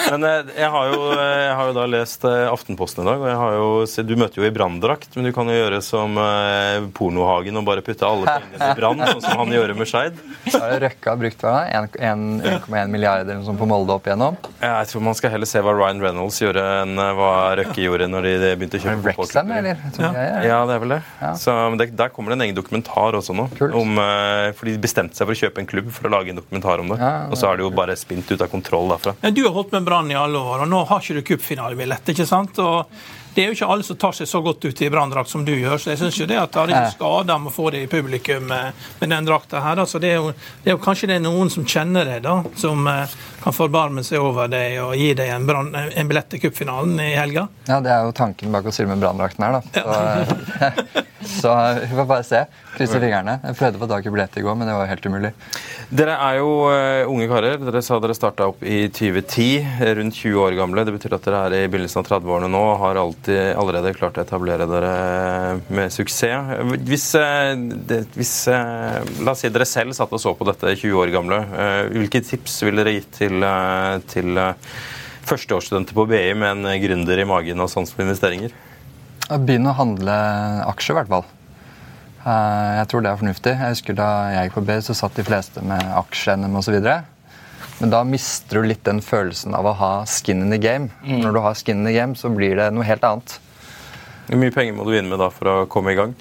Men 0.10 0.26
eh, 0.28 0.52
jeg 0.58 0.70
har, 0.74 0.92
jo, 0.94 1.02
jeg 1.16 1.56
har 1.60 1.70
jo 1.70 1.76
da 1.78 1.86
lest 1.90 2.26
eh, 2.28 2.46
Aftenposten 2.50 3.04
i 3.04 3.10
dag, 3.10 3.22
og 3.22 3.30
jeg 3.30 3.40
har 3.40 3.58
jo, 3.58 3.70
du 4.10 4.16
møter 4.20 4.42
jo 4.42 4.48
i 4.48 4.54
branndrakt, 4.54 5.12
men 5.16 5.30
du 5.30 5.34
kan 5.36 5.50
jo 5.52 5.58
gjøre 5.58 5.82
som 5.86 6.18
eh, 6.22 6.88
Pornohagen 6.96 7.60
og 7.60 7.68
bare 7.68 7.84
putte 7.86 8.08
alle 8.08 8.38
pengene 8.40 8.72
i 8.72 8.78
brann, 8.80 9.04
sånn 9.14 9.24
som 9.26 9.44
han 9.44 9.54
gjør 9.54 9.76
med 9.78 9.90
Skeid. 9.90 10.20
Da 10.50 10.64
har 10.66 10.80
Røkke 10.86 11.12
har 11.12 11.20
brukt 11.20 11.44
1,1 11.46 12.92
milliarder 12.92 13.42
som 13.46 13.58
på 13.60 13.68
Molde 13.70 13.96
opp 13.96 14.08
igjennom. 14.08 14.38
Jeg 14.64 14.90
tror 14.92 15.06
man 15.06 15.18
skal 15.18 15.34
heller 15.36 15.50
se 15.50 15.62
hva 15.64 15.74
Ryan 15.76 16.02
Reynolds 16.04 16.40
gjorde, 16.42 16.64
enn 16.84 16.96
eh, 17.00 17.12
hva 17.20 17.32
Røkke 17.60 17.84
gjorde 17.86 18.10
når 18.12 18.28
de 18.28 18.54
begynte 18.60 18.80
å 18.80 18.84
kjøpe 18.86 18.98
det 19.00 19.06
Wrexham, 19.10 19.54
eller? 19.60 19.84
Ja. 20.00 20.12
er. 20.14 20.48
Ja, 20.48 20.60
det 20.70 20.78
er 20.78 20.84
vel 20.84 20.96
det. 20.96 21.02
Ja. 21.22 21.34
Så 21.40 21.56
men 21.70 21.80
det, 21.82 21.90
Der 22.00 22.12
kommer 22.14 22.34
det 22.34 22.40
en 22.40 22.46
egen 22.48 22.58
dokumentar 22.58 23.18
også 23.20 23.36
nå. 23.36 23.48
Om, 23.60 24.00
eh, 24.02 24.50
for 24.58 24.70
De 24.70 24.78
bestemte 24.82 25.18
seg 25.18 25.28
for 25.28 25.36
å 25.36 25.42
kjøpe 25.44 25.64
en 25.64 25.70
klubb 25.70 25.92
for 25.96 26.10
å 26.10 26.14
lage 26.14 26.34
en 26.34 26.40
dokumentar 26.40 26.82
om 26.84 26.94
det. 26.94 27.00
Ja, 27.02 27.28
Og 27.30 27.40
så 27.40 27.50
har 27.50 27.60
det 27.60 27.66
jo 27.66 27.72
bare 27.76 27.98
spint 28.00 28.30
ut 28.32 28.42
av 28.42 28.50
kontroll 28.52 28.90
derfra. 28.94 29.16
Men 29.22 29.36
Du 29.38 29.44
har 29.46 29.54
holdt 29.56 29.74
med 29.76 29.86
Brann 30.00 30.12
i 30.12 30.16
alle 30.16 30.40
år, 30.40 30.62
og 30.64 30.70
nå 30.72 30.84
har 30.88 31.02
ikke 31.04 31.20
du 31.20 31.26
cupfinalebillett. 31.28 32.10
ikke 32.14 32.26
sant? 32.26 32.60
Og 32.64 32.88
det 33.36 33.44
er 33.44 33.50
jo 33.50 33.56
ikke 33.58 33.68
alle 33.74 33.84
som 33.84 33.98
tar 34.00 34.14
seg 34.16 34.30
så 34.32 34.40
godt 34.42 34.64
ut 34.64 34.82
i 34.82 34.88
branndrakt 34.90 35.30
som 35.30 35.44
du 35.46 35.52
gjør, 35.52 35.76
så 35.78 35.92
jeg 35.92 36.00
syns 36.00 36.20
jo 36.22 36.28
det 36.30 36.38
at 36.40 36.54
det 36.56 36.62
er 36.64 36.72
ikke 36.72 36.94
skada 36.96 37.36
med 37.40 37.52
å 37.52 37.56
få 37.56 37.66
det 37.76 37.82
i 37.84 37.90
publikum 37.92 38.48
med, 38.48 38.80
med 39.02 39.12
den 39.12 39.28
drakta 39.28 39.60
her. 39.64 39.82
Altså, 39.84 40.00
det, 40.00 40.14
er 40.14 40.24
jo, 40.24 40.32
det 40.64 40.72
er 40.72 40.78
jo 40.78 40.82
kanskje 40.86 41.12
det 41.12 41.20
er 41.20 41.26
noen 41.26 41.52
som 41.52 41.68
kjenner 41.68 42.08
deg, 42.08 42.24
da, 42.24 42.38
som 42.60 42.88
eh, 42.88 43.18
kan 43.44 43.56
forbarme 43.56 44.06
seg 44.08 44.24
over 44.24 44.48
deg 44.52 44.80
og 44.86 44.96
gi 44.96 45.12
deg 45.20 45.36
en, 45.36 45.48
brand, 45.50 45.76
en 45.76 46.10
billett 46.14 46.32
til 46.32 46.44
cupfinalen 46.48 46.96
i 47.04 47.12
helga. 47.20 47.50
Ja, 47.68 47.84
Det 47.84 47.92
er 47.92 48.08
jo 48.08 48.16
tanken 48.16 48.56
bak 48.56 48.72
å 48.72 48.76
stille 48.76 48.94
med 48.94 49.04
branndrakten 49.04 49.50
her, 49.50 49.60
da. 49.60 49.84
Så, 49.84 51.06
så 51.26 51.52
vi 51.82 51.88
får 51.96 52.06
bare 52.08 52.24
se. 52.24 52.40
Krysse 52.78 53.00
fingrene. 53.02 53.34
Jeg 53.44 53.58
prøvde 53.60 53.80
å 53.80 53.82
få 53.82 53.88
tak 53.92 54.06
i 54.08 54.12
billett 54.14 54.38
i 54.40 54.44
går, 54.46 54.56
men 54.56 54.70
det 54.70 54.76
var 54.78 54.88
helt 54.88 55.06
umulig. 55.10 55.32
Dere 55.90 56.14
er 56.22 56.38
jo 56.40 56.52
eh, 56.72 57.10
unge 57.10 57.28
karer. 57.32 57.58
Dere 57.60 57.82
sa 57.84 57.98
dere 58.00 58.16
starta 58.16 58.48
opp 58.52 58.62
i 58.64 58.86
2010, 58.94 59.48
eh, 59.82 59.92
rundt 60.00 60.16
20 60.16 60.40
år 60.46 60.56
gamle. 60.60 60.86
Det 60.88 60.94
betyr 60.96 61.16
at 61.18 61.26
dere 61.28 61.42
er 61.48 61.56
i 61.58 61.72
begynnelsen 61.72 62.00
av 62.04 62.08
30-årene 62.12 62.52
nå 62.54 62.62
og 62.70 62.80
har 62.86 63.02
alltid, 63.02 63.42
allerede 63.60 63.96
klart 63.98 64.20
å 64.22 64.24
etablere 64.24 64.70
dere 64.70 64.94
med 65.68 65.92
suksess. 65.92 66.54
Hvis, 66.88 67.10
eh, 67.20 67.52
hvis 68.16 68.36
eh, 68.54 69.12
La 69.26 69.34
oss 69.34 69.44
si 69.44 69.52
dere 69.52 69.68
selv 69.68 69.98
satt 69.98 70.14
og 70.16 70.22
så 70.24 70.36
på 70.38 70.48
dette 70.48 70.76
20 70.78 70.96
år 71.04 71.12
gamle. 71.18 71.42
eh, 71.52 71.82
Hvilke 71.98 72.24
tips 72.24 72.62
ville 72.68 72.84
dere 72.84 72.96
gitt 73.00 73.12
til, 73.20 73.44
eh, 73.44 74.00
til 74.08 74.38
eh, 74.40 74.72
førsteårsstudenter 75.30 75.94
på 75.98 76.08
BI 76.10 76.24
med 76.34 76.64
en 76.64 76.82
gründer 76.82 77.20
i 77.22 77.28
magen 77.28 77.60
og 77.60 77.70
sans 77.70 77.92
for 77.92 78.06
investeringer? 78.06 78.56
Begynne 79.30 79.70
å 79.74 79.78
handle 79.78 80.16
aksjer, 80.70 80.96
i 80.96 81.00
hvert 81.00 81.12
fall. 81.12 81.26
Eh, 82.26 82.78
Jeg 82.80 82.88
tror 82.92 83.02
det 83.06 83.12
er 83.12 83.20
fornuftig. 83.22 83.54
Jeg 83.60 83.76
husker 83.76 83.96
Da 83.96 84.08
jeg 84.34 84.50
gikk 84.50 84.56
på 84.60 84.66
B, 84.66 84.78
så 84.82 84.96
satt 84.98 85.16
de 85.16 85.24
fleste 85.28 85.62
med 85.64 85.82
aksje-NM 86.00 86.56
osv. 86.58 86.80
Men 87.80 87.90
da 87.94 88.02
mister 88.04 88.60
du 88.60 88.68
litt 88.68 88.84
den 88.84 89.00
følelsen 89.00 89.54
av 89.56 89.66
å 89.70 89.74
ha 89.80 89.92
skin 90.06 90.42
in 90.44 90.50
the 90.52 90.58
game. 90.60 90.90
Når 91.06 91.34
du 91.34 91.40
har 91.40 91.54
skin 91.56 91.78
in 91.80 91.86
the 91.86 91.94
game, 91.94 92.16
så 92.16 92.28
blir 92.34 92.56
det 92.60 92.72
noe 92.76 92.84
helt 92.84 93.04
annet. 93.08 93.38
Hvor 94.28 94.38
mye 94.42 94.52
penger 94.54 94.74
må 94.76 94.84
du 94.86 94.92
inn 94.98 95.08
med 95.10 95.20
da 95.22 95.30
for 95.34 95.48
å 95.48 95.56
komme 95.72 95.94
i 95.94 95.96
gang? 95.96 96.12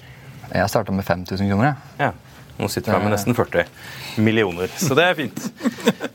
Jeg 0.53 0.69
starta 0.71 0.91
med 0.95 1.05
5000 1.05 1.49
kroner. 1.49 1.75
ja. 1.99 2.05
Ja. 2.07 2.11
Nå 2.59 2.67
sitter 2.67 2.91
du 2.91 2.97
her 2.97 3.03
med 3.05 3.13
nesten 3.13 3.31
40 3.35 3.65
millioner, 4.19 4.71
så 4.77 4.95
det 4.97 5.05
er 5.05 5.17
fint. 5.17 5.45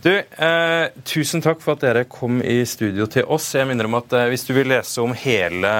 Du, 0.04 0.10
eh, 0.12 0.86
Tusen 1.08 1.40
takk 1.40 1.62
for 1.64 1.78
at 1.78 1.84
dere 1.84 2.02
kom 2.10 2.42
i 2.44 2.58
studio 2.68 3.06
til 3.08 3.24
oss. 3.32 3.46
Jeg 3.56 3.64
minner 3.70 3.88
om 3.88 3.96
at 3.96 4.12
eh, 4.12 4.26
Hvis 4.32 4.44
du 4.44 4.52
vil 4.52 4.68
lese 4.68 5.00
om 5.00 5.14
hele 5.16 5.70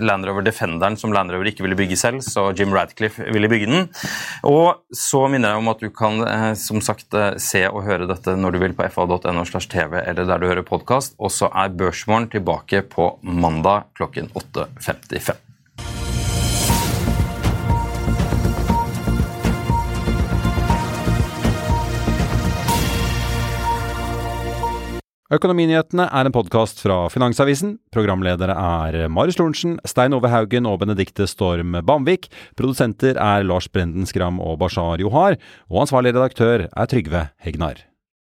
Land 0.00 0.28
Rover 0.28 0.44
Defenderen 0.46 0.96
som 1.00 1.12
Land 1.14 1.32
Rover 1.32 1.50
ikke 1.50 1.64
ville 1.66 1.78
bygge 1.78 1.98
selv, 2.00 2.24
så 2.24 2.48
Jim 2.56 2.72
Radcliffe 2.74 3.26
ville 3.34 3.50
bygge 3.50 3.70
den. 3.70 3.88
Og 4.48 4.84
så 4.94 5.24
minner 5.30 5.54
jeg 5.54 5.62
om 5.62 5.72
at 5.72 5.82
du 5.82 5.90
kan 5.94 6.22
eh, 6.26 6.50
som 6.58 6.80
sagt 6.84 7.14
eh, 7.16 7.34
se 7.42 7.64
og 7.68 7.84
høre 7.86 8.08
dette 8.10 8.36
når 8.38 8.54
du 8.54 8.60
vil 8.62 8.76
på 8.76 8.88
fa.no 8.94 9.44
slash 9.48 9.70
tv 9.72 10.00
eller 10.02 10.28
der 10.28 10.40
du 10.40 10.48
hører 10.48 10.66
podkast. 10.66 11.16
Og 11.18 11.32
så 11.34 11.50
er 11.64 11.72
Børsmorgen 11.72 12.28
tilbake 12.32 12.82
på 12.90 13.14
mandag 13.22 13.88
klokken 13.96 14.28
8.55. 14.36 15.40
Økonominyhetene 25.34 26.04
er 26.12 26.28
en 26.28 26.34
podkast 26.34 26.82
fra 26.84 27.08
Finansavisen. 27.10 27.78
Programledere 27.94 28.54
er 28.54 29.08
Marius 29.10 29.40
Lorentzen, 29.40 29.78
Stein 29.88 30.14
Ove 30.14 30.30
Haugen 30.30 30.68
og 30.68 30.82
Benedikte 30.84 31.26
Storm 31.26 31.74
Bamvik. 31.88 32.28
Produsenter 32.60 33.18
er 33.18 33.48
Lars 33.48 33.66
Brenden 33.72 34.06
Skram 34.06 34.38
og 34.38 34.60
Bashar 34.60 35.02
Johar. 35.02 35.40
Og 35.72 35.82
ansvarlig 35.86 36.14
redaktør 36.14 36.68
er 36.68 36.92
Trygve 36.92 37.26
Hegnar. 37.42 37.82